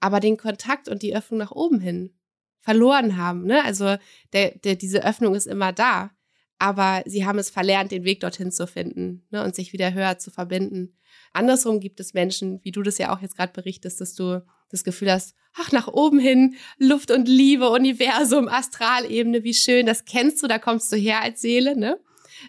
aber 0.00 0.20
den 0.20 0.36
Kontakt 0.36 0.88
und 0.88 1.02
die 1.02 1.16
Öffnung 1.16 1.38
nach 1.38 1.52
oben 1.52 1.80
hin 1.80 2.14
verloren 2.60 3.16
haben. 3.16 3.44
Ne? 3.44 3.62
Also 3.62 3.96
der, 4.32 4.52
der, 4.58 4.76
diese 4.76 5.04
Öffnung 5.04 5.34
ist 5.34 5.46
immer 5.46 5.72
da, 5.72 6.10
aber 6.58 7.02
sie 7.06 7.26
haben 7.26 7.38
es 7.38 7.50
verlernt, 7.50 7.90
den 7.90 8.04
Weg 8.04 8.20
dorthin 8.20 8.52
zu 8.52 8.66
finden 8.66 9.26
ne, 9.30 9.44
und 9.44 9.54
sich 9.54 9.72
wieder 9.72 9.92
höher 9.92 10.18
zu 10.18 10.30
verbinden. 10.30 10.96
Andersrum 11.32 11.80
gibt 11.80 12.00
es 12.00 12.14
Menschen, 12.14 12.60
wie 12.62 12.72
du 12.72 12.82
das 12.82 12.98
ja 12.98 13.14
auch 13.14 13.20
jetzt 13.20 13.36
gerade 13.36 13.52
berichtest, 13.52 14.00
dass 14.00 14.14
du 14.14 14.44
das 14.70 14.84
Gefühl 14.84 15.10
hast, 15.10 15.34
ach, 15.54 15.72
nach 15.72 15.88
oben 15.88 16.18
hin, 16.18 16.56
Luft 16.78 17.10
und 17.10 17.28
Liebe, 17.28 17.70
Universum, 17.70 18.48
Astralebene, 18.48 19.44
wie 19.44 19.54
schön, 19.54 19.86
das 19.86 20.04
kennst 20.04 20.42
du, 20.42 20.48
da 20.48 20.58
kommst 20.58 20.90
du 20.92 20.96
her 20.96 21.22
als 21.22 21.40
Seele, 21.40 21.76
ne? 21.76 21.98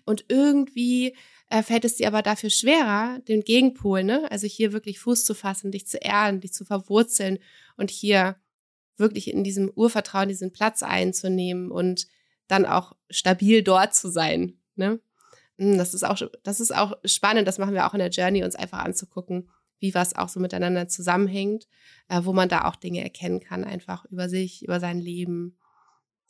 Und 0.06 0.26
irgendwie 0.30 1.16
äh, 1.49 1.62
fällt 1.62 1.86
es 1.86 1.95
dir 1.95 2.08
aber 2.08 2.22
dafür 2.22 2.49
schwerer, 2.49 3.20
den 3.28 3.41
Gegenpol, 3.41 4.03
ne? 4.03 4.30
Also 4.32 4.47
hier 4.47 4.74
wirklich 4.74 4.99
Fuß 4.99 5.26
zu 5.26 5.34
fassen, 5.34 5.72
dich 5.72 5.88
zu 5.88 5.97
erden, 5.97 6.41
dich 6.41 6.53
zu 6.53 6.66
verwurzeln 6.66 7.39
und 7.78 7.91
hier 7.91 8.38
wirklich 8.97 9.32
in 9.32 9.43
diesem 9.43 9.70
Urvertrauen 9.70 10.30
diesen 10.30 10.51
Platz 10.51 10.82
einzunehmen 10.82 11.72
und 11.72 12.08
dann 12.47 12.65
auch 12.65 12.93
stabil 13.09 13.63
dort 13.63 13.95
zu 13.95 14.09
sein, 14.09 14.57
ne? 14.75 14.99
Hm, 15.57 15.77
das 15.77 15.93
ist 15.93 16.03
auch, 16.03 16.19
das 16.43 16.59
ist 16.59 16.75
auch 16.75 16.93
spannend. 17.05 17.47
Das 17.47 17.57
machen 17.57 17.73
wir 17.73 17.87
auch 17.87 17.93
in 17.93 17.99
der 17.99 18.09
Journey, 18.09 18.43
uns 18.43 18.55
einfach 18.55 18.79
anzugucken, 18.79 19.49
wie 19.79 19.93
was 19.93 20.15
auch 20.15 20.29
so 20.29 20.39
miteinander 20.39 20.87
zusammenhängt, 20.87 21.67
äh, 22.09 22.21
wo 22.23 22.33
man 22.33 22.49
da 22.49 22.65
auch 22.65 22.75
Dinge 22.75 23.03
erkennen 23.03 23.39
kann, 23.39 23.63
einfach 23.63 24.05
über 24.05 24.29
sich, 24.29 24.63
über 24.63 24.79
sein 24.79 24.99
Leben 24.99 25.57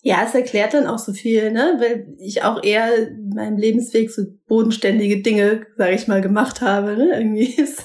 Ja, 0.02 0.24
es 0.28 0.36
erklärt 0.36 0.76
dann 0.76 0.86
auch 0.86 1.00
so 1.00 1.14
viel, 1.14 1.52
ne? 1.52 1.78
Weil 1.80 2.16
ich 2.20 2.44
auch 2.44 2.64
eher 2.64 3.10
in 3.10 3.30
meinem 3.30 3.58
Lebensweg 3.58 4.12
so 4.12 4.24
bodenständige 4.48 5.22
Dinge, 5.22 5.66
sage 5.78 5.96
ich 5.96 6.08
mal, 6.08 6.22
gemacht 6.22 6.62
habe. 6.62 6.96
Ne? 6.96 7.10
Irgendwie 7.18 7.46
ist 7.62 7.84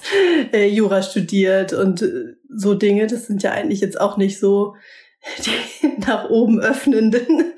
äh, 0.53 0.67
Jura 0.67 1.03
studiert 1.03 1.73
und 1.73 2.03
äh, 2.03 2.35
so 2.55 2.75
Dinge. 2.75 3.07
Das 3.07 3.27
sind 3.27 3.43
ja 3.43 3.53
eigentlich 3.53 3.81
jetzt 3.81 3.99
auch 3.99 4.19
nicht 4.19 4.39
so 4.39 4.75
die 5.83 5.89
nach 5.99 6.31
oben 6.31 6.61
öffnenden 6.61 7.53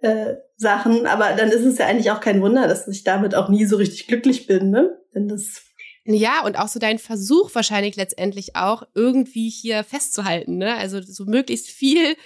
äh, 0.00 0.34
Sachen. 0.56 1.06
Aber 1.06 1.32
dann 1.32 1.50
ist 1.50 1.64
es 1.64 1.78
ja 1.78 1.86
eigentlich 1.86 2.10
auch 2.10 2.20
kein 2.20 2.40
Wunder, 2.40 2.68
dass 2.68 2.86
ich 2.88 3.04
damit 3.04 3.34
auch 3.34 3.48
nie 3.48 3.64
so 3.64 3.76
richtig 3.76 4.06
glücklich 4.06 4.46
bin, 4.46 4.70
ne? 4.70 4.98
Denn 5.14 5.28
das 5.28 5.62
ja, 6.06 6.44
und 6.44 6.58
auch 6.58 6.68
so 6.68 6.78
dein 6.78 6.98
Versuch 6.98 7.54
wahrscheinlich 7.54 7.96
letztendlich 7.96 8.56
auch, 8.56 8.82
irgendwie 8.94 9.48
hier 9.48 9.84
festzuhalten, 9.84 10.58
ne? 10.58 10.76
Also 10.76 11.00
so 11.00 11.24
möglichst 11.24 11.68
viel 11.70 12.16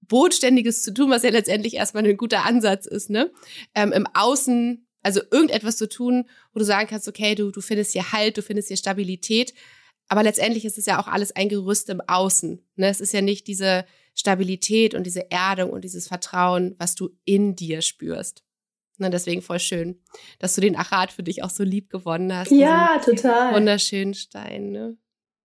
Bodenständiges 0.00 0.82
zu 0.82 0.94
tun, 0.94 1.10
was 1.10 1.24
ja 1.24 1.30
letztendlich 1.30 1.74
erstmal 1.74 2.06
ein 2.06 2.16
guter 2.16 2.46
Ansatz 2.46 2.86
ist, 2.86 3.10
ne? 3.10 3.30
Ähm, 3.74 3.92
Im 3.92 4.06
Außen, 4.14 4.86
also 5.02 5.20
irgendetwas 5.30 5.76
zu 5.76 5.90
tun, 5.90 6.24
wo 6.54 6.58
du 6.58 6.64
sagen 6.64 6.88
kannst, 6.88 7.06
okay, 7.06 7.34
du, 7.34 7.50
du 7.50 7.60
findest 7.60 7.92
hier 7.92 8.12
Halt, 8.12 8.38
du 8.38 8.42
findest 8.42 8.68
hier 8.68 8.78
Stabilität. 8.78 9.52
Aber 10.08 10.22
letztendlich 10.22 10.64
ist 10.64 10.78
es 10.78 10.86
ja 10.86 10.98
auch 10.98 11.06
alles 11.06 11.36
ein 11.36 11.50
Gerüst 11.50 11.90
im 11.90 12.00
Außen. 12.00 12.64
Ne? 12.76 12.88
Es 12.88 13.02
ist 13.02 13.12
ja 13.12 13.20
nicht 13.20 13.46
diese 13.46 13.84
Stabilität 14.18 14.94
und 14.94 15.04
diese 15.04 15.30
Erdung 15.30 15.70
und 15.70 15.84
dieses 15.84 16.08
Vertrauen, 16.08 16.74
was 16.78 16.94
du 16.94 17.10
in 17.24 17.54
dir 17.54 17.82
spürst. 17.82 18.44
Ne, 18.98 19.10
deswegen 19.10 19.42
voll 19.42 19.60
schön, 19.60 20.02
dass 20.40 20.56
du 20.56 20.60
den 20.60 20.76
Achat 20.76 21.12
für 21.12 21.22
dich 21.22 21.44
auch 21.44 21.50
so 21.50 21.62
lieb 21.62 21.88
gewonnen 21.88 22.34
hast. 22.34 22.50
Ja, 22.50 23.00
total. 23.04 23.54
Wunderschönen 23.54 24.14
Stein, 24.14 24.72
ne? 24.72 24.96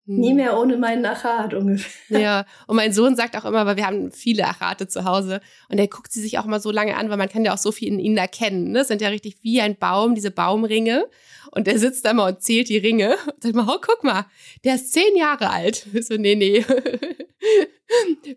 Nie 0.06 0.32
hm. 0.32 0.36
mehr 0.36 0.60
ohne 0.60 0.76
meinen 0.76 1.06
Achat 1.06 1.54
ungefähr. 1.54 2.20
Ja, 2.20 2.46
und 2.68 2.76
mein 2.76 2.92
Sohn 2.92 3.16
sagt 3.16 3.38
auch 3.38 3.46
immer, 3.46 3.66
weil 3.66 3.78
wir 3.78 3.88
haben 3.88 4.12
viele 4.12 4.46
Achate 4.46 4.90
zu 4.90 5.06
Hause 5.06 5.40
und 5.70 5.78
der 5.78 5.88
guckt 5.88 6.12
sie 6.12 6.22
sich 6.22 6.38
auch 6.38 6.46
immer 6.46 6.60
so 6.60 6.72
lange 6.72 6.98
an, 6.98 7.10
weil 7.10 7.16
man 7.16 7.30
kann 7.30 7.46
ja 7.46 7.54
auch 7.54 7.58
so 7.58 7.72
viel 7.72 7.88
in 7.88 8.00
ihnen 8.00 8.18
erkennen. 8.18 8.72
Ne? 8.72 8.80
Das 8.80 8.90
sind 8.90 9.02
ja 9.02 9.08
richtig 9.08 9.38
wie 9.44 9.62
ein 9.62 9.78
Baum, 9.78 10.14
diese 10.14 10.32
Baumringe. 10.32 11.06
Und 11.52 11.68
der 11.68 11.80
sitzt 11.80 12.04
da 12.04 12.14
mal 12.14 12.34
und 12.34 12.42
zählt 12.42 12.68
die 12.68 12.78
Ringe 12.78 13.16
und 13.34 13.44
sagt 13.44 13.56
mal, 13.56 13.68
oh, 13.70 13.80
guck 13.80 14.04
mal, 14.04 14.26
der 14.66 14.76
ist 14.76 14.92
zehn 14.92 15.16
Jahre 15.16 15.50
alt. 15.50 15.88
Ich 15.94 16.06
so, 16.08 16.16
nee, 16.16 16.36
nee, 16.36 16.66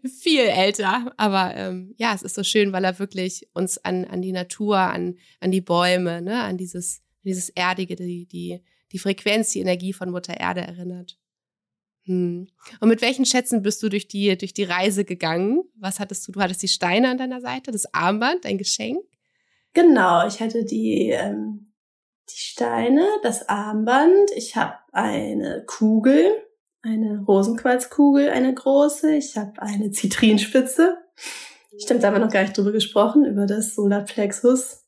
viel 0.22 0.42
älter. 0.42 1.12
Aber 1.16 1.52
ähm, 1.56 1.94
ja, 1.96 2.14
es 2.14 2.22
ist 2.22 2.36
so 2.36 2.44
schön, 2.44 2.72
weil 2.72 2.84
er 2.84 3.00
wirklich 3.00 3.48
uns 3.54 3.78
an, 3.78 4.04
an 4.04 4.22
die 4.22 4.32
Natur, 4.32 4.78
an, 4.78 5.18
an 5.40 5.50
die 5.50 5.62
Bäume, 5.62 6.22
ne? 6.22 6.42
an 6.42 6.58
dieses, 6.58 7.02
dieses 7.24 7.48
Erdige, 7.48 7.96
die, 7.96 8.26
die, 8.26 8.62
die 8.92 8.98
Frequenz, 8.98 9.50
die 9.50 9.60
Energie 9.60 9.92
von 9.92 10.10
Mutter 10.10 10.38
Erde 10.38 10.60
erinnert. 10.60 11.18
Hm. 12.06 12.48
Und 12.80 12.88
mit 12.88 13.02
welchen 13.02 13.24
Schätzen 13.24 13.62
bist 13.62 13.82
du 13.82 13.88
durch 13.88 14.08
die, 14.08 14.36
durch 14.38 14.54
die 14.54 14.64
Reise 14.64 15.04
gegangen? 15.04 15.62
Was 15.76 15.98
hattest 16.00 16.26
du? 16.26 16.32
Du 16.32 16.40
hattest 16.40 16.62
die 16.62 16.68
Steine 16.68 17.10
an 17.10 17.18
deiner 17.18 17.40
Seite, 17.40 17.72
das 17.72 17.92
Armband, 17.92 18.44
dein 18.44 18.58
Geschenk? 18.58 18.98
Genau, 19.74 20.26
ich 20.26 20.40
hatte 20.40 20.64
die, 20.64 21.10
ähm, 21.10 21.72
die 22.30 22.38
Steine, 22.38 23.04
das 23.22 23.48
Armband. 23.48 24.30
Ich 24.36 24.56
habe 24.56 24.74
eine 24.92 25.64
Kugel, 25.66 26.32
eine 26.82 27.24
Rosenquarzkugel, 27.26 28.30
eine 28.30 28.54
große. 28.54 29.14
Ich 29.16 29.36
habe 29.36 29.60
eine 29.60 29.90
Zitrinspitze. 29.90 30.96
Stimmt, 31.78 32.02
da 32.02 32.08
haben 32.08 32.14
wir 32.14 32.24
noch 32.24 32.32
gar 32.32 32.42
nicht 32.42 32.56
drüber 32.56 32.72
gesprochen, 32.72 33.24
über 33.24 33.46
das 33.46 33.74
Solarplexus. 33.74 34.84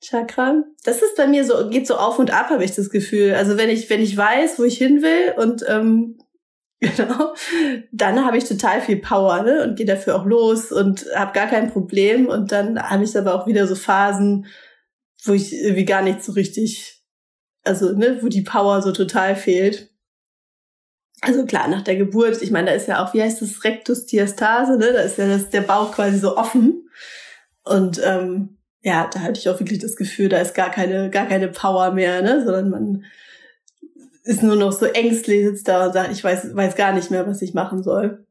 Chakra. 0.00 0.62
Das 0.84 1.02
ist 1.02 1.16
bei 1.16 1.26
mir 1.26 1.44
so, 1.44 1.70
geht 1.70 1.86
so 1.86 1.96
auf 1.96 2.18
und 2.18 2.30
ab, 2.30 2.50
habe 2.50 2.64
ich 2.64 2.74
das 2.74 2.90
Gefühl. 2.90 3.34
Also 3.34 3.56
wenn 3.56 3.70
ich, 3.70 3.88
wenn 3.88 4.02
ich 4.02 4.16
weiß, 4.16 4.58
wo 4.58 4.64
ich 4.64 4.76
hin 4.76 5.02
will 5.02 5.34
und 5.36 5.64
ähm, 5.68 6.18
Genau. 6.80 7.34
Dann 7.90 8.24
habe 8.24 8.36
ich 8.36 8.44
total 8.44 8.80
viel 8.80 8.98
Power 8.98 9.42
ne? 9.42 9.62
und 9.64 9.76
gehe 9.76 9.86
dafür 9.86 10.16
auch 10.16 10.26
los 10.26 10.72
und 10.72 11.06
habe 11.14 11.32
gar 11.32 11.46
kein 11.46 11.72
Problem. 11.72 12.26
Und 12.28 12.52
dann 12.52 12.80
habe 12.80 13.04
ich 13.04 13.16
aber 13.16 13.34
auch 13.34 13.46
wieder 13.46 13.66
so 13.66 13.74
Phasen, 13.74 14.46
wo 15.24 15.32
ich 15.32 15.54
irgendwie 15.54 15.84
gar 15.84 16.02
nicht 16.02 16.22
so 16.22 16.32
richtig, 16.32 17.02
also 17.64 17.92
ne, 17.92 18.18
wo 18.22 18.28
die 18.28 18.42
Power 18.42 18.82
so 18.82 18.92
total 18.92 19.36
fehlt. 19.36 19.90
Also 21.22 21.46
klar, 21.46 21.66
nach 21.68 21.82
der 21.82 21.96
Geburt, 21.96 22.42
ich 22.42 22.50
meine, 22.50 22.68
da 22.68 22.72
ist 22.74 22.88
ja 22.88 23.02
auch, 23.02 23.14
wie 23.14 23.22
heißt 23.22 23.40
das, 23.40 23.64
Rectus 23.64 24.04
Diastase, 24.04 24.76
ne? 24.76 24.92
Da 24.92 25.00
ist 25.00 25.16
ja 25.16 25.26
das, 25.26 25.48
der 25.48 25.62
Bauch 25.62 25.92
quasi 25.92 26.18
so 26.18 26.36
offen. 26.36 26.90
Und 27.64 28.00
ähm, 28.04 28.58
ja, 28.82 29.08
da 29.12 29.20
hatte 29.20 29.40
ich 29.40 29.48
auch 29.48 29.58
wirklich 29.58 29.78
das 29.78 29.96
Gefühl, 29.96 30.28
da 30.28 30.38
ist 30.38 30.54
gar 30.54 30.70
keine, 30.70 31.08
gar 31.08 31.26
keine 31.26 31.48
Power 31.48 31.92
mehr, 31.92 32.20
ne? 32.20 32.44
Sondern 32.44 32.68
man 32.68 33.04
ist 34.26 34.42
nur 34.42 34.56
noch 34.56 34.72
so 34.72 34.86
ängstlich, 34.86 35.44
sitzt 35.44 35.68
da 35.68 35.86
und 35.86 35.92
sagt, 35.92 36.12
ich 36.12 36.22
weiß, 36.22 36.54
weiß 36.54 36.74
gar 36.74 36.92
nicht 36.92 37.10
mehr, 37.10 37.26
was 37.26 37.42
ich 37.42 37.54
machen 37.54 37.82
soll. 37.82 38.26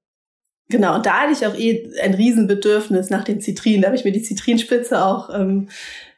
Genau, 0.68 0.96
und 0.96 1.06
da 1.06 1.22
hatte 1.22 1.32
ich 1.32 1.46
auch 1.46 1.58
eh 1.58 1.90
ein 2.02 2.14
Riesenbedürfnis 2.14 3.10
nach 3.10 3.24
den 3.24 3.40
Zitrinen. 3.40 3.82
Da 3.82 3.88
habe 3.88 3.96
ich 3.96 4.04
mir 4.04 4.12
die 4.12 4.24
Zitrinspitze 4.24 5.04
auch 5.04 5.30
ähm, 5.34 5.70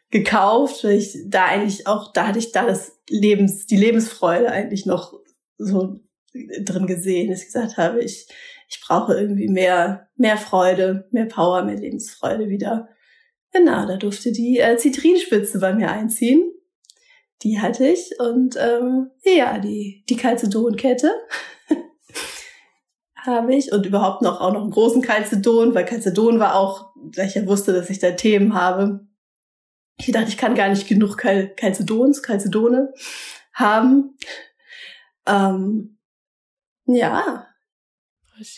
gekauft, 0.09 0.83
weil 0.83 0.97
ich 0.97 1.17
da 1.27 1.45
eigentlich 1.45 1.85
auch, 1.85 2.11
da 2.13 2.27
hatte 2.27 2.39
ich 2.39 2.51
da 2.51 2.65
das 2.65 2.97
Lebens, 3.09 3.67
die 3.67 3.77
Lebensfreude 3.77 4.49
eigentlich 4.49 4.85
noch 4.85 5.13
so 5.57 5.99
drin 6.33 6.87
gesehen, 6.87 7.29
dass 7.29 7.41
ich 7.41 7.47
gesagt 7.47 7.77
habe, 7.77 7.99
ich, 7.99 8.27
ich 8.69 8.81
brauche 8.81 9.13
irgendwie 9.13 9.47
mehr, 9.47 10.07
mehr 10.15 10.37
Freude, 10.37 11.07
mehr 11.11 11.25
Power, 11.25 11.63
mehr 11.63 11.77
Lebensfreude 11.77 12.49
wieder. 12.49 12.89
Genau, 13.51 13.85
da 13.85 13.97
durfte 13.97 14.31
die 14.31 14.59
äh, 14.59 14.77
Zitrinspitze 14.77 15.59
bei 15.59 15.73
mir 15.73 15.91
einziehen 15.91 16.51
die 17.43 17.59
hatte 17.59 17.87
ich 17.87 18.19
und 18.19 18.55
ähm, 18.57 19.11
ja, 19.23 19.59
die, 19.59 20.03
die 20.09 20.17
Calcedonkette 20.17 21.11
habe 23.15 23.53
ich 23.55 23.71
und 23.71 23.85
überhaupt 23.85 24.21
noch 24.21 24.41
auch 24.41 24.53
noch 24.53 24.61
einen 24.61 24.71
großen 24.71 25.01
Calcedon, 25.01 25.75
weil 25.75 25.85
Calcedon 25.85 26.39
war 26.39 26.55
auch, 26.55 26.93
weil 26.95 27.27
ich 27.27 27.35
ja 27.35 27.45
wusste, 27.45 27.73
dass 27.73 27.89
ich 27.89 27.99
da 27.99 28.11
Themen 28.11 28.53
habe. 28.53 29.07
Ich 29.99 30.11
dachte, 30.11 30.29
ich 30.29 30.37
kann 30.37 30.55
gar 30.55 30.69
nicht 30.69 30.87
genug 30.87 31.17
Cal 31.17 31.49
Calcedons, 31.55 32.23
Calcedone 32.23 32.93
haben. 33.53 34.17
Ähm, 35.27 35.97
ja. 36.85 37.47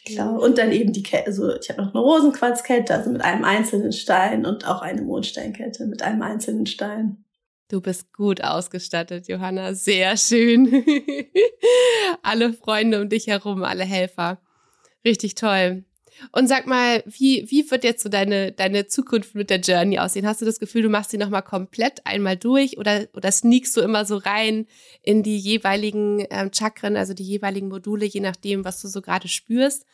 Klar. 0.05 0.41
Und 0.41 0.57
dann 0.57 0.73
eben 0.73 0.91
die 0.91 1.03
Kette, 1.03 1.27
also 1.27 1.55
ich 1.55 1.69
habe 1.69 1.81
noch 1.81 1.93
eine 1.93 2.03
Rosenquarzkette, 2.03 2.93
also 2.93 3.09
mit 3.09 3.21
einem 3.21 3.45
einzelnen 3.45 3.93
Stein 3.93 4.45
und 4.45 4.67
auch 4.67 4.81
eine 4.81 5.01
Mondsteinkette 5.01 5.85
mit 5.85 6.01
einem 6.01 6.21
einzelnen 6.21 6.65
Stein. 6.65 7.23
Du 7.69 7.81
bist 7.81 8.11
gut 8.13 8.43
ausgestattet, 8.43 9.27
Johanna. 9.27 9.75
Sehr 9.75 10.17
schön. 10.17 10.83
alle 12.23 12.51
Freunde 12.53 12.99
um 12.99 13.09
dich 13.09 13.27
herum, 13.27 13.63
alle 13.63 13.85
Helfer. 13.85 14.41
Richtig 15.05 15.35
toll. 15.35 15.85
Und 16.31 16.47
sag 16.47 16.65
mal, 16.65 17.03
wie, 17.05 17.45
wie 17.49 17.69
wird 17.69 17.83
jetzt 17.83 18.03
so 18.03 18.09
deine, 18.09 18.51
deine 18.51 18.87
Zukunft 18.87 19.35
mit 19.35 19.51
der 19.51 19.59
Journey 19.59 19.99
aussehen? 19.99 20.25
Hast 20.25 20.41
du 20.41 20.45
das 20.45 20.59
Gefühl, 20.59 20.81
du 20.81 20.89
machst 20.89 21.11
sie 21.11 21.19
nochmal 21.19 21.43
komplett 21.43 22.05
einmal 22.05 22.37
durch 22.37 22.77
oder, 22.77 23.07
oder 23.15 23.31
sneakst 23.31 23.77
du 23.77 23.81
immer 23.81 24.03
so 24.03 24.17
rein 24.17 24.65
in 25.03 25.21
die 25.21 25.37
jeweiligen 25.37 26.25
ähm, 26.31 26.51
Chakren, 26.51 26.97
also 26.97 27.13
die 27.13 27.23
jeweiligen 27.23 27.69
Module, 27.69 28.05
je 28.05 28.19
nachdem, 28.19 28.65
was 28.65 28.81
du 28.81 28.87
so 28.87 29.01
gerade 29.01 29.27
spürst? 29.27 29.85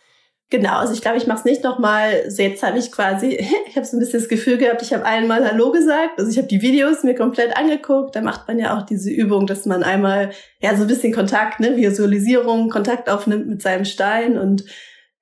Genau, 0.52 0.78
also 0.78 0.94
ich 0.94 1.02
glaube, 1.02 1.18
ich 1.18 1.26
mache 1.26 1.40
es 1.40 1.46
nicht 1.46 1.64
nochmal. 1.64 2.30
So 2.30 2.44
jetzt 2.44 2.62
habe 2.62 2.78
ich 2.78 2.92
quasi, 2.92 3.38
ich 3.68 3.76
habe 3.76 3.86
so 3.86 3.98
ein 3.98 4.00
bisschen 4.00 4.20
das 4.20 4.30
Gefühl 4.30 4.58
gehabt, 4.58 4.82
ich 4.82 4.94
habe 4.94 5.06
einmal 5.06 5.50
Hallo 5.50 5.72
gesagt. 5.72 6.20
Also 6.20 6.30
ich 6.30 6.38
habe 6.38 6.48
die 6.48 6.62
Videos 6.62 7.04
mir 7.04 7.16
komplett 7.16 7.58
angeguckt. 7.58 8.16
Da 8.16 8.22
macht 8.22 8.48
man 8.48 8.60
ja 8.60 8.78
auch 8.78 8.86
diese 8.86 9.10
Übung, 9.10 9.48
dass 9.48 9.66
man 9.66 9.84
einmal 9.84 10.32
ja 10.60 10.76
so 10.76 10.84
ein 10.84 10.88
bisschen 10.88 11.14
Kontakt, 11.14 11.60
ne, 11.60 11.76
Visualisierung, 11.76 12.70
Kontakt 12.70 13.10
aufnimmt 13.10 13.48
mit 13.48 13.62
seinem 13.64 13.86
Stein. 13.86 14.38
Und 14.38 14.66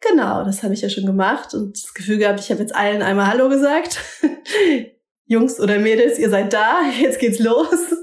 genau, 0.01 0.43
das 0.43 0.61
habe 0.61 0.73
ich 0.73 0.81
ja 0.81 0.89
schon 0.89 1.05
gemacht 1.05 1.53
und 1.53 1.81
das 1.81 1.93
Gefühl 1.93 2.17
gehabt, 2.17 2.41
ich 2.41 2.51
habe 2.51 2.61
jetzt 2.61 2.75
allen 2.75 3.01
einmal 3.01 3.27
Hallo 3.27 3.47
gesagt. 3.47 3.99
Jungs 5.25 5.59
oder 5.59 5.79
Mädels, 5.79 6.19
ihr 6.19 6.29
seid 6.29 6.51
da, 6.51 6.81
jetzt 7.01 7.19
geht's 7.19 7.39
los. 7.39 7.95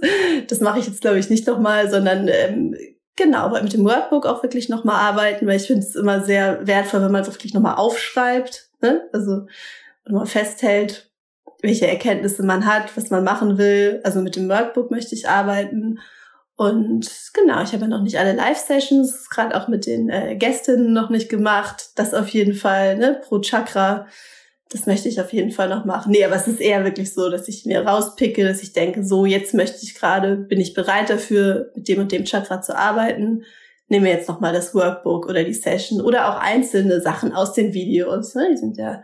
Das 0.48 0.60
mache 0.60 0.78
ich 0.78 0.86
jetzt, 0.86 1.02
glaube 1.02 1.18
ich, 1.18 1.28
nicht 1.28 1.46
nochmal, 1.46 1.90
sondern 1.90 2.28
ähm, 2.28 2.74
Genau, 3.16 3.38
aber 3.38 3.62
mit 3.62 3.72
dem 3.72 3.84
Workbook 3.84 4.26
auch 4.26 4.42
wirklich 4.42 4.68
nochmal 4.68 4.96
arbeiten, 4.96 5.46
weil 5.46 5.56
ich 5.56 5.66
finde 5.66 5.82
es 5.86 5.94
immer 5.94 6.22
sehr 6.24 6.66
wertvoll, 6.66 7.02
wenn 7.02 7.12
man 7.12 7.26
wirklich 7.26 7.52
nochmal 7.52 7.76
aufschreibt, 7.76 8.70
ne? 8.80 9.08
also 9.12 9.46
nochmal 10.04 10.26
festhält, 10.26 11.10
welche 11.62 11.86
Erkenntnisse 11.86 12.42
man 12.42 12.66
hat, 12.66 12.96
was 12.96 13.10
man 13.10 13.24
machen 13.24 13.58
will. 13.58 14.00
Also 14.04 14.22
mit 14.22 14.36
dem 14.36 14.48
Workbook 14.48 14.90
möchte 14.90 15.14
ich 15.14 15.28
arbeiten. 15.28 15.98
Und 16.56 17.10
genau, 17.32 17.62
ich 17.62 17.72
habe 17.72 17.82
ja 17.82 17.88
noch 17.88 18.02
nicht 18.02 18.18
alle 18.18 18.32
Live-Sessions, 18.32 19.30
gerade 19.30 19.56
auch 19.56 19.68
mit 19.68 19.86
den 19.86 20.10
äh, 20.10 20.36
Gästinnen 20.36 20.92
noch 20.92 21.10
nicht 21.10 21.28
gemacht. 21.28 21.90
Das 21.96 22.14
auf 22.14 22.28
jeden 22.28 22.54
Fall, 22.54 22.96
ne, 22.96 23.20
pro 23.22 23.40
Chakra 23.40 24.06
das 24.70 24.86
möchte 24.86 25.08
ich 25.08 25.20
auf 25.20 25.32
jeden 25.32 25.50
Fall 25.50 25.68
noch 25.68 25.84
machen. 25.84 26.12
Nee, 26.12 26.24
aber 26.24 26.36
es 26.36 26.46
ist 26.46 26.60
eher 26.60 26.84
wirklich 26.84 27.12
so, 27.12 27.28
dass 27.28 27.48
ich 27.48 27.66
mir 27.66 27.84
rauspicke, 27.84 28.44
dass 28.44 28.62
ich 28.62 28.72
denke, 28.72 29.04
so 29.04 29.26
jetzt 29.26 29.52
möchte 29.52 29.78
ich 29.82 29.96
gerade, 29.96 30.36
bin 30.36 30.60
ich 30.60 30.74
bereit 30.74 31.10
dafür, 31.10 31.72
mit 31.74 31.88
dem 31.88 31.98
und 31.98 32.12
dem 32.12 32.24
Chakra 32.24 32.62
zu 32.62 32.76
arbeiten. 32.76 33.42
Nehme 33.88 34.08
jetzt 34.08 34.28
nochmal 34.28 34.52
das 34.52 34.72
Workbook 34.72 35.28
oder 35.28 35.42
die 35.42 35.54
Session 35.54 36.00
oder 36.00 36.28
auch 36.28 36.40
einzelne 36.40 37.00
Sachen 37.00 37.32
aus 37.32 37.52
den 37.52 37.74
Videos. 37.74 38.36
Ne? 38.36 38.50
Die 38.52 38.56
sind 38.56 38.76
ja, 38.76 39.02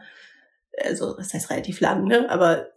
also 0.85 1.17
das 1.17 1.35
heißt 1.35 1.51
relativ 1.51 1.81
lang, 1.81 2.05
ne? 2.05 2.31
aber 2.31 2.69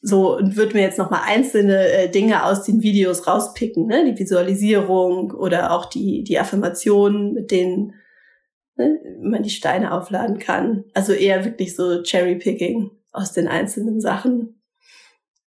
so 0.00 0.36
und 0.36 0.54
würde 0.54 0.74
mir 0.74 0.82
jetzt 0.82 0.98
nochmal 0.98 1.22
einzelne 1.26 1.88
äh, 1.90 2.08
Dinge 2.08 2.44
aus 2.44 2.62
den 2.62 2.82
Videos 2.82 3.26
rauspicken, 3.26 3.88
ne? 3.88 4.04
die 4.04 4.16
Visualisierung 4.16 5.32
oder 5.32 5.72
auch 5.72 5.86
die, 5.86 6.22
die 6.22 6.38
Affirmationen, 6.38 7.32
mit 7.32 7.50
denen 7.50 7.94
ne, 8.78 9.00
man 9.20 9.42
die 9.42 9.50
Steine 9.50 9.92
aufladen 9.92 10.38
kann. 10.38 10.84
Also 10.94 11.12
eher 11.12 11.44
wirklich 11.44 11.76
so 11.76 12.02
Cherry-Picking. 12.02 12.90
aus 13.12 13.32
den 13.32 13.48
einzelnen 13.48 14.00
Sachen. 14.00 14.62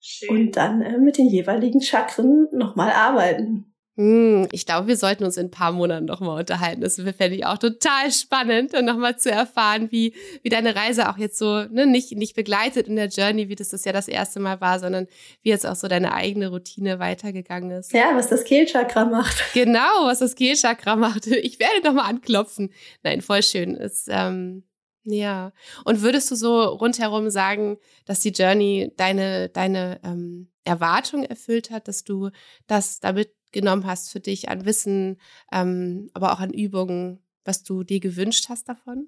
Schön. 0.01 0.29
Und 0.47 0.57
dann 0.57 0.81
äh, 0.81 0.97
mit 0.97 1.17
den 1.17 1.27
jeweiligen 1.27 1.81
Chakren 1.81 2.47
nochmal 2.51 2.91
arbeiten. 2.91 3.68
Hm, 3.99 4.47
ich 4.53 4.65
glaube, 4.65 4.87
wir 4.87 4.95
sollten 4.95 5.25
uns 5.25 5.35
in 5.35 5.47
ein 5.47 5.51
paar 5.51 5.73
Monaten 5.73 6.05
nochmal 6.05 6.39
unterhalten. 6.39 6.79
Das 6.79 6.95
fände 6.95 7.35
ich 7.35 7.45
auch 7.45 7.57
total 7.57 8.09
spannend, 8.13 8.73
und 8.73 8.85
nochmal 8.85 9.17
zu 9.17 9.29
erfahren, 9.29 9.91
wie, 9.91 10.15
wie 10.41 10.47
deine 10.47 10.73
Reise 10.73 11.09
auch 11.09 11.17
jetzt 11.17 11.37
so, 11.37 11.65
ne, 11.65 11.85
nicht, 11.85 12.13
nicht 12.13 12.33
begleitet 12.33 12.87
in 12.87 12.95
der 12.95 13.09
Journey, 13.09 13.49
wie 13.49 13.55
das 13.55 13.67
das 13.67 13.83
ja 13.83 13.91
das 13.91 14.07
erste 14.07 14.39
Mal 14.39 14.61
war, 14.61 14.79
sondern 14.79 15.07
wie 15.41 15.49
jetzt 15.49 15.67
auch 15.67 15.75
so 15.75 15.89
deine 15.89 16.13
eigene 16.13 16.47
Routine 16.47 16.99
weitergegangen 16.99 17.71
ist. 17.71 17.91
Ja, 17.91 18.15
was 18.15 18.29
das 18.29 18.45
Kehlchakra 18.45 19.03
macht. 19.03 19.35
Genau, 19.53 20.05
was 20.05 20.19
das 20.19 20.35
Kehlchakra 20.35 20.95
macht. 20.95 21.27
Ich 21.27 21.59
werde 21.59 21.85
nochmal 21.85 22.09
anklopfen. 22.09 22.71
Nein, 23.03 23.19
voll 23.19 23.43
schön. 23.43 23.75
Ist, 23.75 24.07
ähm, 24.09 24.63
ja. 25.03 25.51
Und 25.83 26.01
würdest 26.01 26.31
du 26.31 26.35
so 26.35 26.63
rundherum 26.63 27.29
sagen, 27.29 27.77
dass 28.05 28.21
die 28.21 28.29
Journey 28.31 28.93
deine, 28.95 29.49
deine 29.49 29.99
ähm, 30.05 30.49
Erwartung 30.63 31.25
erfüllt 31.25 31.69
hat, 31.69 31.89
dass 31.89 32.05
du 32.05 32.29
das 32.67 33.01
damit 33.01 33.33
genommen 33.51 33.85
hast 33.85 34.11
für 34.11 34.19
dich 34.19 34.49
an 34.49 34.65
Wissen, 34.65 35.17
ähm, 35.51 36.09
aber 36.13 36.33
auch 36.33 36.39
an 36.39 36.51
Übungen, 36.51 37.19
was 37.43 37.63
du 37.63 37.83
dir 37.83 37.99
gewünscht 37.99 38.47
hast 38.49 38.69
davon? 38.69 39.07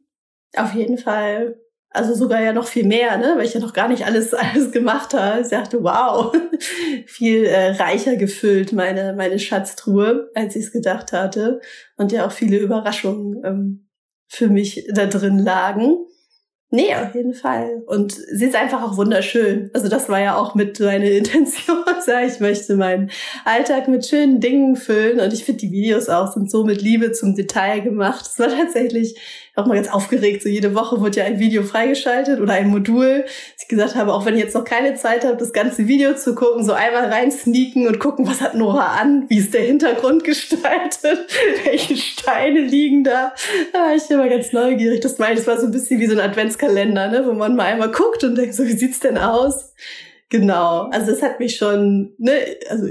Auf 0.55 0.73
jeden 0.73 0.97
Fall. 0.97 1.59
Also 1.93 2.13
sogar 2.13 2.41
ja 2.41 2.53
noch 2.53 2.67
viel 2.67 2.85
mehr, 2.85 3.17
ne? 3.17 3.33
weil 3.35 3.45
ich 3.45 3.53
ja 3.53 3.59
noch 3.59 3.73
gar 3.73 3.89
nicht 3.89 4.05
alles, 4.05 4.33
alles 4.33 4.71
gemacht 4.71 5.13
habe. 5.13 5.41
Ich 5.41 5.49
dachte, 5.49 5.83
wow, 5.83 6.33
viel 7.05 7.45
äh, 7.45 7.71
reicher 7.71 8.15
gefüllt 8.15 8.71
meine, 8.71 9.13
meine 9.13 9.39
Schatztruhe, 9.39 10.29
als 10.33 10.55
ich 10.55 10.65
es 10.65 10.71
gedacht 10.71 11.11
hatte. 11.11 11.59
Und 11.97 12.11
ja 12.11 12.25
auch 12.25 12.31
viele 12.31 12.57
Überraschungen 12.57 13.41
ähm, 13.43 13.89
für 14.27 14.47
mich 14.47 14.87
da 14.93 15.05
drin 15.05 15.39
lagen. 15.39 15.97
Nee, 16.73 16.95
auf 16.95 17.13
jeden 17.13 17.33
Fall. 17.33 17.83
Und 17.85 18.13
sie 18.13 18.45
ist 18.45 18.55
einfach 18.55 18.81
auch 18.81 18.95
wunderschön. 18.95 19.69
Also 19.73 19.89
das 19.89 20.07
war 20.07 20.21
ja 20.21 20.37
auch 20.37 20.55
mit 20.55 20.79
meine 20.79 21.09
Intention. 21.17 21.83
ich 22.25 22.39
möchte 22.39 22.75
meinen 22.77 23.11
Alltag 23.43 23.89
mit 23.89 24.05
schönen 24.05 24.39
Dingen 24.39 24.77
füllen. 24.77 25.19
Und 25.19 25.33
ich 25.33 25.43
finde, 25.43 25.59
die 25.59 25.71
Videos 25.73 26.07
auch 26.07 26.31
sind 26.31 26.49
so 26.49 26.63
mit 26.63 26.81
Liebe 26.81 27.11
zum 27.11 27.35
Detail 27.35 27.81
gemacht. 27.81 28.25
Es 28.25 28.39
war 28.39 28.47
tatsächlich 28.47 29.19
auch 29.55 29.65
mal 29.65 29.75
ganz 29.75 29.89
aufgeregt. 29.89 30.43
So 30.43 30.49
jede 30.49 30.75
Woche 30.75 31.01
wird 31.01 31.15
ja 31.15 31.25
ein 31.25 31.39
Video 31.39 31.63
freigeschaltet 31.63 32.39
oder 32.39 32.53
ein 32.53 32.69
Modul. 32.69 33.25
Ich 33.59 33.67
gesagt 33.67 33.95
habe, 33.95 34.13
auch 34.13 34.25
wenn 34.25 34.35
ich 34.35 34.41
jetzt 34.41 34.55
noch 34.55 34.63
keine 34.63 34.95
Zeit 34.95 35.25
habe, 35.25 35.37
das 35.37 35.51
ganze 35.51 35.87
Video 35.87 36.15
zu 36.15 36.35
gucken, 36.35 36.63
so 36.63 36.73
einmal 36.73 37.05
rein 37.05 37.31
sneaken 37.31 37.87
und 37.87 37.99
gucken, 37.99 38.25
was 38.27 38.41
hat 38.41 38.55
Nora 38.55 38.95
an? 38.99 39.25
Wie 39.29 39.37
ist 39.37 39.53
der 39.53 39.61
Hintergrund 39.61 40.23
gestaltet? 40.25 41.19
Welche 41.65 41.97
Steine 41.97 42.61
liegen 42.61 43.03
da? 43.03 43.33
Da 43.73 43.79
war 43.79 43.95
ich 43.95 44.09
immer 44.09 44.29
ganz 44.29 44.53
neugierig. 44.53 45.01
Das 45.01 45.17
meine, 45.17 45.35
das 45.35 45.47
war 45.47 45.59
so 45.59 45.65
ein 45.65 45.71
bisschen 45.71 45.99
wie 45.99 46.07
so 46.07 46.13
ein 46.13 46.19
Adventskalender, 46.19 47.09
ne? 47.09 47.25
wo 47.25 47.33
man 47.33 47.55
mal 47.55 47.65
einmal 47.65 47.91
guckt 47.91 48.23
und 48.23 48.35
denkt 48.35 48.55
so, 48.55 48.65
wie 48.65 48.77
sieht's 48.77 48.99
denn 48.99 49.17
aus? 49.17 49.73
Genau. 50.29 50.89
Also 50.91 51.11
das 51.11 51.21
hat 51.21 51.39
mich 51.39 51.57
schon, 51.57 52.13
ne, 52.17 52.31
also 52.69 52.87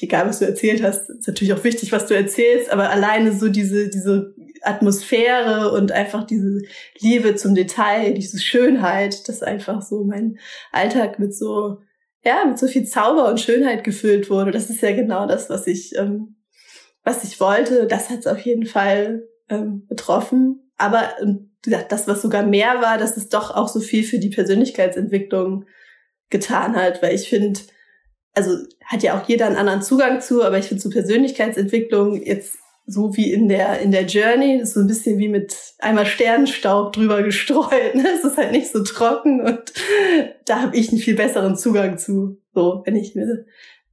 egal 0.00 0.28
was 0.28 0.38
du 0.38 0.44
erzählt 0.44 0.82
hast, 0.82 1.10
ist 1.10 1.26
natürlich 1.26 1.52
auch 1.52 1.64
wichtig, 1.64 1.90
was 1.92 2.06
du 2.06 2.14
erzählst, 2.14 2.70
aber 2.70 2.90
alleine 2.90 3.32
so 3.32 3.48
diese, 3.48 3.88
diese 3.88 4.34
Atmosphäre 4.62 5.72
und 5.72 5.92
einfach 5.92 6.24
diese 6.24 6.60
Liebe 6.98 7.34
zum 7.36 7.54
Detail, 7.54 8.14
diese 8.14 8.38
Schönheit, 8.38 9.28
dass 9.28 9.42
einfach 9.42 9.82
so 9.82 10.04
mein 10.04 10.38
Alltag 10.72 11.18
mit 11.18 11.34
so, 11.34 11.78
ja, 12.24 12.44
mit 12.44 12.58
so 12.58 12.66
viel 12.66 12.84
Zauber 12.84 13.28
und 13.28 13.40
Schönheit 13.40 13.84
gefüllt 13.84 14.30
wurde. 14.30 14.50
Das 14.50 14.70
ist 14.70 14.82
ja 14.82 14.92
genau 14.92 15.26
das, 15.26 15.50
was 15.50 15.66
ich, 15.66 15.96
ähm, 15.96 16.36
was 17.04 17.24
ich 17.24 17.40
wollte. 17.40 17.86
Das 17.86 18.10
hat 18.10 18.20
es 18.20 18.26
auf 18.26 18.40
jeden 18.40 18.66
Fall 18.66 19.24
ähm, 19.48 19.86
betroffen. 19.86 20.72
Aber 20.76 21.10
ja, 21.66 21.82
das, 21.82 22.06
was 22.06 22.22
sogar 22.22 22.44
mehr 22.44 22.80
war, 22.80 22.98
dass 22.98 23.16
es 23.16 23.28
doch 23.28 23.50
auch 23.54 23.68
so 23.68 23.80
viel 23.80 24.04
für 24.04 24.18
die 24.18 24.30
Persönlichkeitsentwicklung 24.30 25.64
getan 26.30 26.76
hat, 26.76 27.02
weil 27.02 27.14
ich 27.14 27.28
finde, 27.28 27.60
also 28.34 28.56
hat 28.84 29.02
ja 29.02 29.18
auch 29.18 29.28
jeder 29.28 29.46
einen 29.46 29.56
anderen 29.56 29.82
Zugang 29.82 30.20
zu, 30.20 30.42
aber 30.42 30.58
ich 30.58 30.66
finde 30.66 30.82
zur 30.82 30.92
Persönlichkeitsentwicklung 30.92 32.22
jetzt 32.22 32.58
so 32.88 33.16
wie 33.16 33.32
in 33.32 33.48
der 33.48 33.80
in 33.80 33.92
der 33.92 34.06
Journey, 34.06 34.58
das 34.58 34.70
ist 34.70 34.74
so 34.74 34.80
ein 34.80 34.86
bisschen 34.86 35.18
wie 35.18 35.28
mit 35.28 35.54
einmal 35.78 36.06
Sternenstaub 36.06 36.92
drüber 36.92 37.22
gestreut. 37.22 37.94
Ne? 37.94 38.06
Es 38.16 38.24
ist 38.24 38.36
halt 38.36 38.52
nicht 38.52 38.72
so 38.72 38.82
trocken 38.82 39.40
und 39.40 39.72
da 40.46 40.62
habe 40.62 40.76
ich 40.76 40.88
einen 40.88 40.98
viel 40.98 41.14
besseren 41.14 41.56
Zugang 41.56 41.98
zu. 41.98 42.40
So, 42.54 42.82
wenn 42.86 42.96
ich 42.96 43.14
mir 43.14 43.44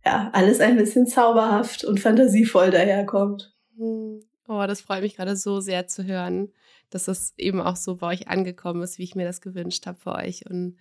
ja 0.06 0.30
alles 0.34 0.62
ein 0.62 0.78
bisschen 0.78 1.08
zauberhaft 1.08 1.84
und 1.84 2.00
fantasievoll 2.00 2.72
daherkommt. 2.72 3.54
Hm. 3.78 4.22
Oh, 4.48 4.64
das 4.68 4.82
freut 4.82 5.02
mich 5.02 5.18
gerade 5.18 5.36
so 5.36 5.60
sehr 5.60 5.88
zu 5.88 6.06
hören, 6.06 6.52
dass 6.90 7.06
das 7.06 7.34
eben 7.38 7.60
auch 7.60 7.76
so 7.76 7.96
bei 7.98 8.08
euch 8.08 8.28
angekommen 8.28 8.82
ist, 8.84 8.98
wie 8.98 9.04
ich 9.04 9.16
mir 9.16 9.26
das 9.26 9.42
gewünscht 9.42 9.88
habe 9.88 9.98
für 9.98 10.14
euch. 10.14 10.50
Und 10.50 10.78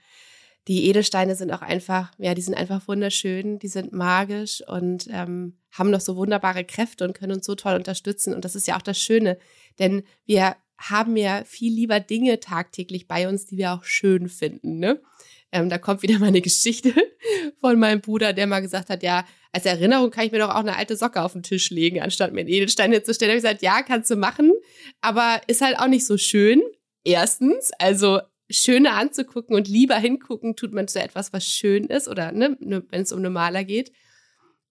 die 0.69 0.89
Edelsteine 0.89 1.35
sind 1.35 1.53
auch 1.53 1.63
einfach, 1.63 2.13
ja, 2.19 2.35
die 2.35 2.43
sind 2.43 2.55
einfach 2.55 2.87
wunderschön, 2.87 3.59
die 3.59 3.69
sind 3.69 3.93
magisch 3.93 4.63
und 4.67 5.09
ähm, 5.11 5.59
haben 5.75 5.91
noch 5.91 6.01
so 6.01 6.17
wunderbare 6.17 6.65
Kräfte 6.65 7.05
und 7.05 7.15
können 7.15 7.33
uns 7.33 7.47
so 7.47 7.55
toll 7.55 7.75
unterstützen. 7.75 8.35
Und 8.35 8.45
das 8.45 8.55
ist 8.55 8.67
ja 8.67 8.77
auch 8.77 8.83
das 8.83 8.99
Schöne, 8.99 9.39
denn 9.79 10.05
wir 10.25 10.57
haben 10.79 11.17
ja 11.17 11.45
viel 11.45 11.73
lieber 11.73 12.01
Dinge 12.01 12.41
tagtäglich 12.41 13.07
bei 13.07 13.29
uns, 13.29 13.47
die 13.47 13.59
wir 13.59 13.73
auch 13.73 13.85
schön 13.85 14.29
finden. 14.29 14.79
Ne? 14.79 15.01
Ähm, 15.53 15.69
da 15.69 15.79
kommt 15.79 16.03
wieder 16.03 16.19
meine 16.21 16.41
Geschichte 16.41 16.93
von 17.61 17.79
meinem 17.79 18.01
Bruder, 18.01 18.33
der 18.33 18.47
mal 18.47 18.61
gesagt 18.61 18.89
hat, 18.89 19.03
ja, 19.03 19.25
als 19.53 19.67
Erinnerung 19.67 20.11
kann 20.11 20.27
ich 20.27 20.33
mir 20.33 20.41
doch 20.41 20.51
auch 20.51 20.57
eine 20.57 20.77
alte 20.77 20.97
Socke 20.97 21.23
auf 21.23 21.33
den 21.33 21.45
Tisch 21.45 21.71
legen, 21.71 22.01
anstatt 22.01 22.33
mir 22.33 22.41
einen 22.41 22.49
Edelstein 22.49 22.93
hinzustellen. 22.93 23.31
Da 23.31 23.33
habe 23.33 23.39
ich 23.39 23.61
gesagt, 23.61 23.63
ja, 23.63 23.83
kannst 23.83 24.11
du 24.11 24.17
machen, 24.17 24.53
aber 25.01 25.41
ist 25.47 25.61
halt 25.61 25.79
auch 25.79 25.87
nicht 25.87 26.07
so 26.07 26.17
schön. 26.17 26.61
Erstens, 27.05 27.71
also 27.79 28.21
schöner 28.51 28.95
anzugucken 28.95 29.55
und 29.55 29.69
lieber 29.69 29.97
hingucken 29.97 30.57
tut 30.57 30.73
man 30.73 30.89
zu 30.89 31.01
etwas, 31.01 31.33
was 31.33 31.47
schön 31.47 31.85
ist 31.85 32.09
oder 32.09 32.33
ne, 32.33 32.57
ne 32.61 32.85
wenn 32.91 33.03
es 33.03 33.13
um 33.13 33.21
eine 33.21 33.31
Maler 33.31 33.65
geht. 33.65 33.93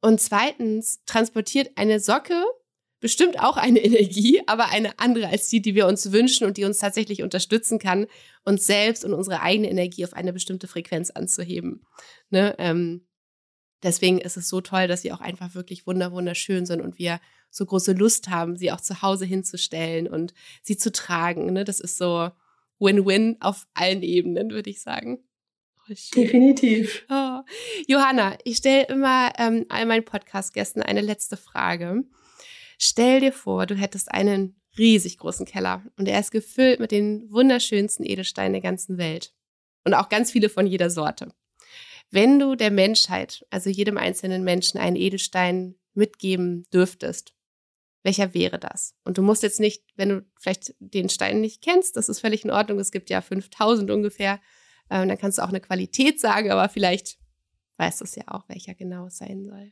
Und 0.03 0.19
zweitens 0.19 0.99
transportiert 1.05 1.71
eine 1.77 2.01
Socke 2.01 2.43
bestimmt 2.99 3.39
auch 3.39 3.55
eine 3.55 3.79
Energie, 3.83 4.41
aber 4.47 4.69
eine 4.69 4.99
andere 4.99 5.29
als 5.29 5.47
die, 5.47 5.61
die 5.61 5.75
wir 5.75 5.87
uns 5.87 6.11
wünschen 6.11 6.45
und 6.45 6.57
die 6.57 6.65
uns 6.65 6.79
tatsächlich 6.79 7.23
unterstützen 7.23 7.79
kann, 7.79 8.07
uns 8.43 8.67
selbst 8.67 9.05
und 9.05 9.13
unsere 9.13 9.41
eigene 9.41 9.69
Energie 9.69 10.03
auf 10.03 10.13
eine 10.13 10.33
bestimmte 10.33 10.67
Frequenz 10.67 11.09
anzuheben. 11.09 11.85
Ne? 12.31 12.53
Ähm, 12.59 13.07
deswegen 13.81 14.19
ist 14.19 14.35
es 14.35 14.49
so 14.49 14.59
toll, 14.59 14.87
dass 14.87 15.03
sie 15.03 15.13
auch 15.13 15.21
einfach 15.21 15.55
wirklich 15.55 15.87
wunder 15.87 16.11
wunderschön 16.11 16.65
sind 16.65 16.81
und 16.81 16.99
wir 16.99 17.21
so 17.49 17.65
große 17.65 17.93
Lust 17.93 18.29
haben, 18.29 18.57
sie 18.57 18.73
auch 18.73 18.81
zu 18.81 19.01
Hause 19.01 19.23
hinzustellen 19.23 20.09
und 20.09 20.33
sie 20.63 20.75
zu 20.75 20.91
tragen. 20.91 21.53
Ne? 21.53 21.63
Das 21.63 21.79
ist 21.79 21.97
so, 21.97 22.29
Win-Win 22.79 23.37
auf 23.39 23.67
allen 23.73 24.03
Ebenen, 24.03 24.51
würde 24.51 24.69
ich 24.69 24.81
sagen. 24.81 25.23
Oh, 25.89 25.93
Definitiv. 26.15 27.05
Oh. 27.09 27.41
Johanna, 27.87 28.37
ich 28.43 28.57
stelle 28.57 28.87
immer 28.87 29.33
ähm, 29.37 29.65
all 29.69 29.85
meinen 29.85 30.05
Podcast-Gästen 30.05 30.81
eine 30.81 31.01
letzte 31.01 31.37
Frage. 31.37 32.03
Stell 32.77 33.19
dir 33.19 33.33
vor, 33.33 33.65
du 33.65 33.75
hättest 33.75 34.11
einen 34.11 34.55
riesig 34.77 35.17
großen 35.17 35.45
Keller 35.45 35.83
und 35.97 36.07
er 36.07 36.19
ist 36.19 36.31
gefüllt 36.31 36.79
mit 36.79 36.91
den 36.91 37.29
wunderschönsten 37.31 38.05
Edelsteinen 38.05 38.53
der 38.53 38.61
ganzen 38.61 38.97
Welt 38.97 39.33
und 39.83 39.93
auch 39.93 40.09
ganz 40.09 40.31
viele 40.31 40.49
von 40.49 40.67
jeder 40.67 40.89
Sorte. 40.89 41.33
Wenn 42.09 42.39
du 42.39 42.55
der 42.55 42.71
Menschheit, 42.71 43.45
also 43.49 43.69
jedem 43.69 43.97
einzelnen 43.97 44.43
Menschen, 44.43 44.79
einen 44.79 44.95
Edelstein 44.95 45.75
mitgeben 45.93 46.65
dürftest, 46.73 47.33
welcher 48.03 48.33
wäre 48.33 48.59
das? 48.59 48.95
Und 49.03 49.17
du 49.17 49.21
musst 49.21 49.43
jetzt 49.43 49.59
nicht, 49.59 49.83
wenn 49.95 50.09
du 50.09 50.25
vielleicht 50.37 50.75
den 50.79 51.09
Stein 51.09 51.41
nicht 51.41 51.61
kennst, 51.61 51.95
das 51.95 52.09
ist 52.09 52.19
völlig 52.19 52.43
in 52.43 52.51
Ordnung. 52.51 52.79
Es 52.79 52.91
gibt 52.91 53.09
ja 53.09 53.21
5000 53.21 53.89
ungefähr. 53.91 54.39
Ähm, 54.93 55.09
dann 55.09 55.17
kannst 55.17 55.39
du 55.39 55.41
auch 55.41 55.49
eine 55.49 55.59
Qualität 55.59 56.19
sagen, 56.19 56.51
aber 56.51 56.69
vielleicht 56.69 57.17
weißt 57.77 58.01
du 58.01 58.05
es 58.05 58.15
ja 58.15 58.23
auch, 58.27 58.47
welcher 58.47 58.75
genau 58.75 59.09
sein 59.09 59.43
soll. 59.43 59.71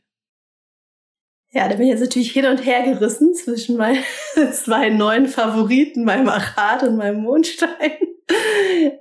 Ja, 1.52 1.68
da 1.68 1.76
bin 1.76 1.84
ich 1.84 1.92
jetzt 1.92 2.00
natürlich 2.00 2.32
hin 2.32 2.46
und 2.46 2.64
her 2.64 2.82
gerissen 2.82 3.34
zwischen 3.34 3.76
meinen 3.76 4.02
zwei 4.52 4.88
neuen 4.88 5.28
Favoriten, 5.28 6.04
meinem 6.04 6.28
Achat 6.28 6.82
und 6.82 6.96
meinem 6.96 7.22
Mondstein. 7.22 7.92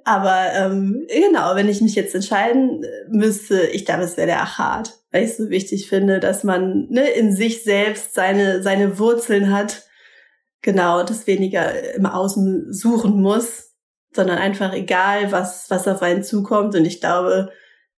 Aber 0.03 0.47
ähm, 0.53 1.07
genau, 1.07 1.55
wenn 1.55 1.69
ich 1.69 1.81
mich 1.81 1.95
jetzt 1.95 2.13
entscheiden 2.13 2.85
müsste, 3.09 3.67
ich 3.67 3.85
glaube, 3.85 4.03
es 4.03 4.17
wäre 4.17 4.27
der 4.27 4.41
Achat, 4.41 4.99
weil 5.11 5.23
ich 5.23 5.31
es 5.31 5.37
so 5.37 5.49
wichtig 5.49 5.87
finde, 5.87 6.19
dass 6.19 6.43
man 6.43 6.87
ne, 6.89 7.09
in 7.09 7.33
sich 7.33 7.63
selbst 7.63 8.13
seine, 8.13 8.61
seine 8.61 8.99
Wurzeln 8.99 9.51
hat. 9.51 9.87
Genau, 10.61 11.03
das 11.03 11.25
weniger 11.25 11.95
im 11.95 12.05
Außen 12.05 12.71
suchen 12.73 13.21
muss, 13.21 13.70
sondern 14.13 14.37
einfach 14.37 14.73
egal, 14.73 15.31
was, 15.31 15.69
was 15.69 15.87
auf 15.87 16.01
einen 16.01 16.23
zukommt. 16.23 16.75
Und 16.75 16.85
ich 16.85 16.99
glaube, 16.99 17.51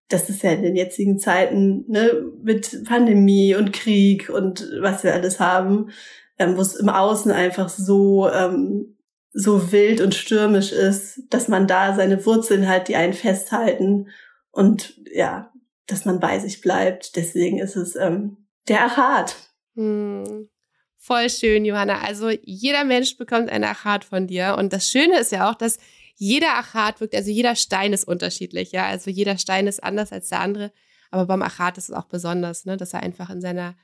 das 0.09 0.29
ist 0.29 0.43
ja 0.43 0.51
in 0.51 0.61
den 0.61 0.75
jetzigen 0.75 1.17
Zeiten 1.17 1.85
ne, 1.87 2.23
mit 2.41 2.83
Pandemie 2.85 3.55
und 3.55 3.73
Krieg 3.73 4.29
und 4.29 4.69
was 4.79 5.03
wir 5.03 5.13
alles 5.13 5.39
haben, 5.39 5.89
ähm, 6.37 6.57
wo 6.57 6.61
es 6.61 6.75
im 6.75 6.89
Außen 6.89 7.31
einfach 7.31 7.69
so 7.69 8.29
ähm, 8.29 8.97
so 9.33 9.71
wild 9.71 9.99
und 9.99 10.13
stürmisch 10.13 10.71
ist, 10.71 11.23
dass 11.31 11.47
man 11.47 11.65
da 11.65 11.95
seine 11.95 12.23
Wurzeln 12.25 12.67
hat, 12.67 12.87
die 12.87 12.95
einen 12.95 13.13
festhalten 13.13 14.09
und 14.51 14.99
ja, 15.11 15.51
dass 15.87 16.05
man 16.05 16.19
bei 16.19 16.37
sich 16.39 16.61
bleibt. 16.61 17.15
Deswegen 17.15 17.59
ist 17.59 17.75
es 17.75 17.95
ähm, 17.95 18.37
der 18.67 18.85
Achat. 18.85 19.35
Hm. 19.75 20.49
Voll 20.97 21.29
schön, 21.29 21.65
Johanna. 21.65 22.01
Also 22.01 22.29
jeder 22.43 22.85
Mensch 22.85 23.17
bekommt 23.17 23.49
ein 23.49 23.63
Achat 23.63 24.05
von 24.05 24.27
dir. 24.27 24.55
Und 24.57 24.71
das 24.71 24.87
Schöne 24.87 25.19
ist 25.19 25.31
ja 25.31 25.49
auch, 25.49 25.55
dass 25.55 25.77
jeder 26.15 26.57
Achat 26.57 27.01
wirkt, 27.01 27.15
also 27.15 27.29
jeder 27.29 27.55
Stein 27.55 27.93
ist 27.93 28.05
unterschiedlich, 28.05 28.71
ja. 28.71 28.85
Also 28.85 29.09
jeder 29.09 29.37
Stein 29.37 29.67
ist 29.67 29.83
anders 29.83 30.11
als 30.11 30.29
der 30.29 30.39
andere. 30.39 30.71
Aber 31.11 31.25
beim 31.25 31.41
Achat 31.41 31.77
ist 31.77 31.89
es 31.89 31.95
auch 31.95 32.05
besonders, 32.05 32.65
ne, 32.65 32.77
dass 32.77 32.93
er 32.93 33.03
einfach 33.03 33.29
in 33.29 33.41
seiner 33.41 33.75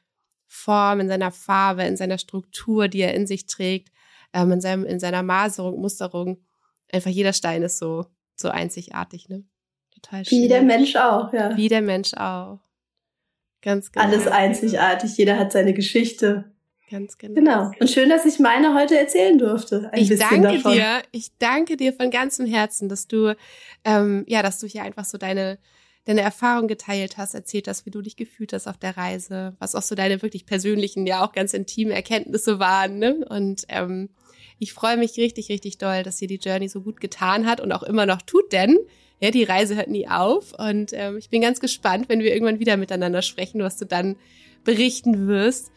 Form, 0.48 1.00
in 1.00 1.08
seiner 1.08 1.32
Farbe, 1.32 1.84
in 1.84 1.96
seiner 1.96 2.18
Struktur, 2.18 2.88
die 2.88 3.02
er 3.02 3.14
in 3.14 3.28
sich 3.28 3.46
trägt, 3.46 3.90
ähm, 4.34 4.52
in, 4.52 4.62
seinem, 4.62 4.84
in 4.86 5.00
seiner 5.00 5.22
Maserung, 5.22 5.80
Musterung, 5.80 6.44
einfach 6.92 7.12
jeder 7.12 7.34
Stein 7.34 7.62
ist 7.62 7.78
so, 7.78 8.06
so 8.36 8.50
einzigartig, 8.50 9.30
ne? 9.30 9.44
Total 9.92 10.26
schön. 10.26 10.42
Wie 10.42 10.48
der 10.48 10.64
Mensch 10.64 10.96
auch, 10.96 11.34
ja. 11.34 11.56
Wie 11.56 11.68
der 11.68 11.82
Mensch 11.82 12.14
auch. 12.16 12.60
Ganz 13.62 13.92
genau. 13.92 14.06
Alles 14.06 14.28
einzigartig, 14.28 15.18
jeder 15.18 15.38
hat 15.38 15.52
seine 15.52 15.74
Geschichte. 15.74 16.52
Ganz 16.90 17.18
genau. 17.18 17.36
Genau. 17.36 17.72
Und 17.80 17.90
schön, 17.90 18.10
dass 18.10 18.26
ich 18.26 18.40
meine 18.40 18.74
heute 18.74 18.98
erzählen 18.98 19.38
durfte. 19.38 19.92
ich 19.94 20.10
danke 20.18 20.54
davon. 20.54 20.74
dir. 20.74 21.02
Ich 21.12 21.32
danke 21.38 21.78
dir 21.78 21.94
von 21.94 22.10
ganzem 22.10 22.48
Herzen, 22.48 22.90
dass 22.90 23.08
du, 23.08 23.36
ähm, 23.86 24.26
ja, 24.28 24.42
dass 24.42 24.60
du 24.60 24.66
hier 24.66 24.84
einfach 24.84 25.06
so 25.06 25.18
deine, 25.20 25.60
deine 26.06 26.22
Erfahrung 26.22 26.68
geteilt 26.68 27.18
hast, 27.18 27.36
erzählt 27.36 27.68
hast, 27.68 27.86
wie 27.86 27.92
du 27.92 28.02
dich 28.02 28.16
gefühlt 28.16 28.54
hast 28.54 28.68
auf 28.68 28.78
der 28.78 28.98
Reise, 28.98 29.56
was 29.60 29.76
auch 29.76 29.84
so 29.84 29.94
deine 29.94 30.24
wirklich 30.24 30.48
persönlichen, 30.48 31.06
ja 31.06 31.24
auch 31.24 31.32
ganz 31.32 31.54
intimen 31.54 31.94
Erkenntnisse 31.94 32.58
waren. 32.58 32.98
Ne? 32.98 33.24
Und 33.30 33.66
ähm, 33.70 34.10
ich 34.58 34.74
freue 34.74 34.98
mich 34.98 35.18
richtig, 35.18 35.50
richtig 35.50 35.78
doll, 35.78 36.02
dass 36.02 36.18
dir 36.18 36.28
die 36.28 36.40
Journey 36.44 36.70
so 36.70 36.82
gut 36.82 37.00
getan 37.00 37.46
hat 37.46 37.62
und 37.62 37.72
auch 37.72 37.84
immer 37.84 38.08
noch 38.08 38.24
tut, 38.24 38.52
denn 38.52 38.80
ja, 39.20 39.32
die 39.32 39.44
Reise 39.44 39.76
hört 39.76 39.90
nie 39.90 40.08
auf. 40.08 40.54
Und 40.58 40.92
ähm, 40.94 41.18
ich 41.18 41.30
bin 41.30 41.42
ganz 41.42 41.60
gespannt, 41.60 42.10
wenn 42.10 42.22
wir 42.22 42.34
irgendwann 42.34 42.60
wieder 42.60 42.78
miteinander 42.78 43.22
sprechen, 43.22 43.62
was 43.62 43.78
du 43.78 43.86
dann 43.86 44.16
berichten 44.64 45.28
wirst. 45.28 45.72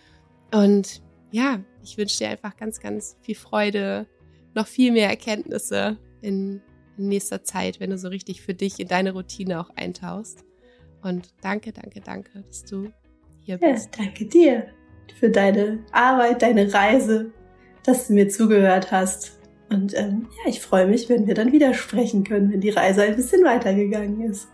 Und 0.53 1.03
ja, 1.31 1.61
ich 1.83 1.97
wünsche 1.97 2.19
dir 2.19 2.29
einfach 2.29 2.57
ganz, 2.57 2.81
ganz 2.81 3.17
viel 3.23 3.35
Freude, 3.35 4.07
noch 4.55 4.67
viel 4.67 4.93
mehr 4.93 5.09
Erkenntnisse 5.09 5.97
in, 6.21 6.61
in 6.99 7.09
nächster 7.09 7.43
Zeit, 7.43 7.81
wenn 7.81 7.91
du 7.91 7.99
so 7.99 8.09
richtig 8.09 8.43
für 8.43 8.55
dich 8.55 8.79
in 8.79 8.89
deine 8.89 9.13
Routine 9.13 9.61
auch 9.61 9.71
eintauchst. 9.77 10.45
Und 11.03 11.35
danke, 11.41 11.73
danke, 11.73 12.01
danke, 12.01 12.45
dass 12.47 12.65
du 12.65 12.93
hier 13.41 13.59
bist. 13.59 13.97
Ja, 13.97 14.05
danke 14.05 14.27
dir 14.27 14.67
für 15.19 15.31
deine 15.31 15.85
Arbeit, 15.93 16.43
deine 16.43 16.73
Reise, 16.73 17.33
dass 17.85 18.09
du 18.09 18.15
mir 18.15 18.29
zugehört 18.29 18.93
hast. 18.93 19.39
Und 19.71 19.97
ähm, 19.97 20.29
ja, 20.45 20.51
ich 20.51 20.61
freue 20.61 20.87
mich, 20.87 21.09
wenn 21.09 21.27
wir 21.27 21.35
dann 21.35 21.53
wieder 21.53 21.75
sprechen 21.75 22.25
können, 22.25 22.53
wenn 22.53 22.61
die 22.61 22.71
Reise 22.71 23.03
ein 23.03 23.17
bisschen 23.17 23.43
weitergegangen 23.45 24.21
ist. 24.21 24.49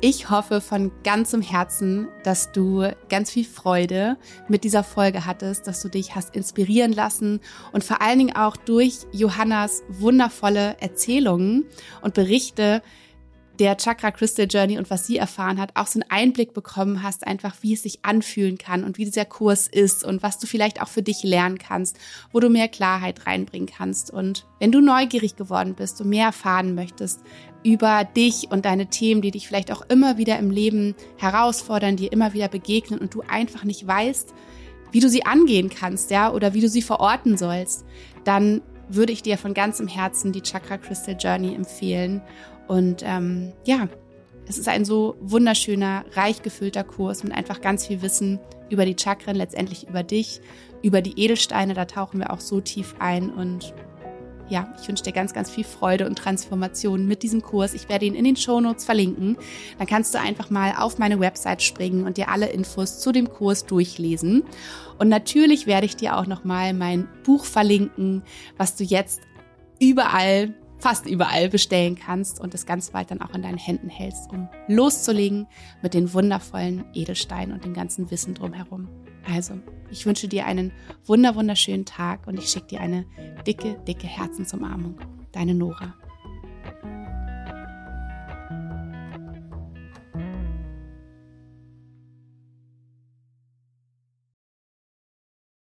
Ich 0.00 0.28
hoffe 0.28 0.60
von 0.60 0.90
ganzem 1.02 1.40
Herzen, 1.40 2.08
dass 2.24 2.52
du 2.52 2.88
ganz 3.08 3.30
viel 3.30 3.44
Freude 3.44 4.16
mit 4.48 4.64
dieser 4.64 4.84
Folge 4.84 5.24
hattest, 5.24 5.66
dass 5.66 5.80
du 5.80 5.88
dich 5.88 6.14
hast 6.14 6.34
inspirieren 6.36 6.92
lassen 6.92 7.40
und 7.72 7.84
vor 7.84 8.02
allen 8.02 8.18
Dingen 8.18 8.36
auch 8.36 8.56
durch 8.56 8.98
Johannas 9.12 9.82
wundervolle 9.88 10.76
Erzählungen 10.80 11.64
und 12.02 12.14
Berichte 12.14 12.82
der 13.58 13.76
Chakra 13.76 14.10
Crystal 14.10 14.46
Journey 14.50 14.78
und 14.78 14.90
was 14.90 15.06
sie 15.06 15.16
erfahren 15.16 15.60
hat, 15.60 15.70
auch 15.74 15.86
so 15.86 16.00
einen 16.00 16.10
Einblick 16.10 16.54
bekommen 16.54 17.02
hast, 17.02 17.26
einfach 17.26 17.54
wie 17.60 17.74
es 17.74 17.82
sich 17.82 18.04
anfühlen 18.04 18.58
kann 18.58 18.82
und 18.82 18.98
wie 18.98 19.04
dieser 19.04 19.24
Kurs 19.24 19.68
ist 19.68 20.04
und 20.04 20.22
was 20.22 20.38
du 20.38 20.46
vielleicht 20.46 20.82
auch 20.82 20.88
für 20.88 21.02
dich 21.02 21.22
lernen 21.22 21.58
kannst, 21.58 21.96
wo 22.32 22.40
du 22.40 22.48
mehr 22.48 22.68
Klarheit 22.68 23.26
reinbringen 23.26 23.68
kannst. 23.68 24.10
Und 24.10 24.46
wenn 24.58 24.72
du 24.72 24.80
neugierig 24.80 25.36
geworden 25.36 25.74
bist 25.74 26.00
und 26.00 26.08
mehr 26.08 26.26
erfahren 26.26 26.74
möchtest 26.74 27.20
über 27.62 28.04
dich 28.04 28.48
und 28.50 28.64
deine 28.64 28.86
Themen, 28.86 29.22
die 29.22 29.30
dich 29.30 29.46
vielleicht 29.46 29.72
auch 29.72 29.82
immer 29.88 30.18
wieder 30.18 30.38
im 30.38 30.50
Leben 30.50 30.94
herausfordern, 31.16 31.96
dir 31.96 32.12
immer 32.12 32.34
wieder 32.34 32.48
begegnen 32.48 32.98
und 32.98 33.14
du 33.14 33.22
einfach 33.22 33.64
nicht 33.64 33.86
weißt, 33.86 34.34
wie 34.90 35.00
du 35.00 35.08
sie 35.08 35.26
angehen 35.26 35.70
kannst, 35.70 36.10
ja, 36.10 36.32
oder 36.32 36.54
wie 36.54 36.60
du 36.60 36.68
sie 36.68 36.82
verorten 36.82 37.36
sollst, 37.36 37.84
dann 38.24 38.62
würde 38.88 39.12
ich 39.12 39.22
dir 39.22 39.38
von 39.38 39.54
ganzem 39.54 39.88
Herzen 39.88 40.32
die 40.32 40.42
Chakra 40.42 40.78
Crystal 40.78 41.16
Journey 41.18 41.54
empfehlen. 41.54 42.22
Und 42.68 43.02
ähm, 43.04 43.52
ja, 43.64 43.88
es 44.46 44.58
ist 44.58 44.68
ein 44.68 44.84
so 44.84 45.16
wunderschöner, 45.20 46.04
reich 46.12 46.42
gefüllter 46.42 46.84
Kurs 46.84 47.24
mit 47.24 47.32
einfach 47.32 47.60
ganz 47.60 47.86
viel 47.86 48.02
Wissen 48.02 48.40
über 48.68 48.84
die 48.84 48.96
Chakren, 48.98 49.36
letztendlich 49.36 49.88
über 49.88 50.02
dich, 50.02 50.40
über 50.82 51.00
die 51.00 51.18
Edelsteine. 51.18 51.74
Da 51.74 51.86
tauchen 51.86 52.20
wir 52.20 52.32
auch 52.32 52.40
so 52.40 52.60
tief 52.60 52.94
ein. 52.98 53.30
Und 53.30 53.74
ja, 54.48 54.74
ich 54.80 54.86
wünsche 54.86 55.02
dir 55.02 55.12
ganz, 55.12 55.32
ganz 55.32 55.50
viel 55.50 55.64
Freude 55.64 56.06
und 56.06 56.16
Transformation 56.16 57.06
mit 57.06 57.22
diesem 57.22 57.42
Kurs. 57.42 57.72
Ich 57.72 57.88
werde 57.88 58.04
ihn 58.04 58.14
in 58.14 58.24
den 58.24 58.36
Show 58.36 58.60
Notes 58.60 58.84
verlinken. 58.84 59.38
Dann 59.78 59.86
kannst 59.86 60.14
du 60.14 60.20
einfach 60.20 60.50
mal 60.50 60.74
auf 60.78 60.98
meine 60.98 61.20
Website 61.20 61.62
springen 61.62 62.04
und 62.04 62.18
dir 62.18 62.28
alle 62.28 62.48
Infos 62.48 63.00
zu 63.00 63.12
dem 63.12 63.30
Kurs 63.30 63.64
durchlesen. 63.64 64.44
Und 64.98 65.08
natürlich 65.08 65.66
werde 65.66 65.86
ich 65.86 65.96
dir 65.96 66.18
auch 66.18 66.26
nochmal 66.26 66.74
mein 66.74 67.08
Buch 67.24 67.46
verlinken, 67.46 68.22
was 68.58 68.76
du 68.76 68.84
jetzt 68.84 69.22
überall 69.80 70.54
fast 70.84 71.06
überall 71.06 71.48
bestellen 71.48 71.94
kannst 71.94 72.38
und 72.38 72.52
es 72.52 72.66
ganz 72.66 72.92
weit 72.92 73.10
dann 73.10 73.22
auch 73.22 73.34
in 73.34 73.40
deinen 73.40 73.56
Händen 73.56 73.88
hältst, 73.88 74.30
um 74.30 74.50
loszulegen 74.68 75.46
mit 75.80 75.94
den 75.94 76.12
wundervollen 76.12 76.84
Edelsteinen 76.92 77.54
und 77.54 77.64
dem 77.64 77.72
ganzen 77.72 78.10
Wissen 78.10 78.34
drumherum. 78.34 78.86
Also, 79.26 79.54
ich 79.90 80.04
wünsche 80.04 80.28
dir 80.28 80.44
einen 80.44 80.72
wunder 81.06 81.36
wunderschönen 81.36 81.86
Tag 81.86 82.26
und 82.26 82.38
ich 82.38 82.50
schicke 82.50 82.66
dir 82.66 82.80
eine 82.82 83.06
dicke, 83.46 83.78
dicke 83.88 84.06
Herzensumarmung. 84.06 84.98
Deine 85.32 85.54
Nora. 85.54 85.94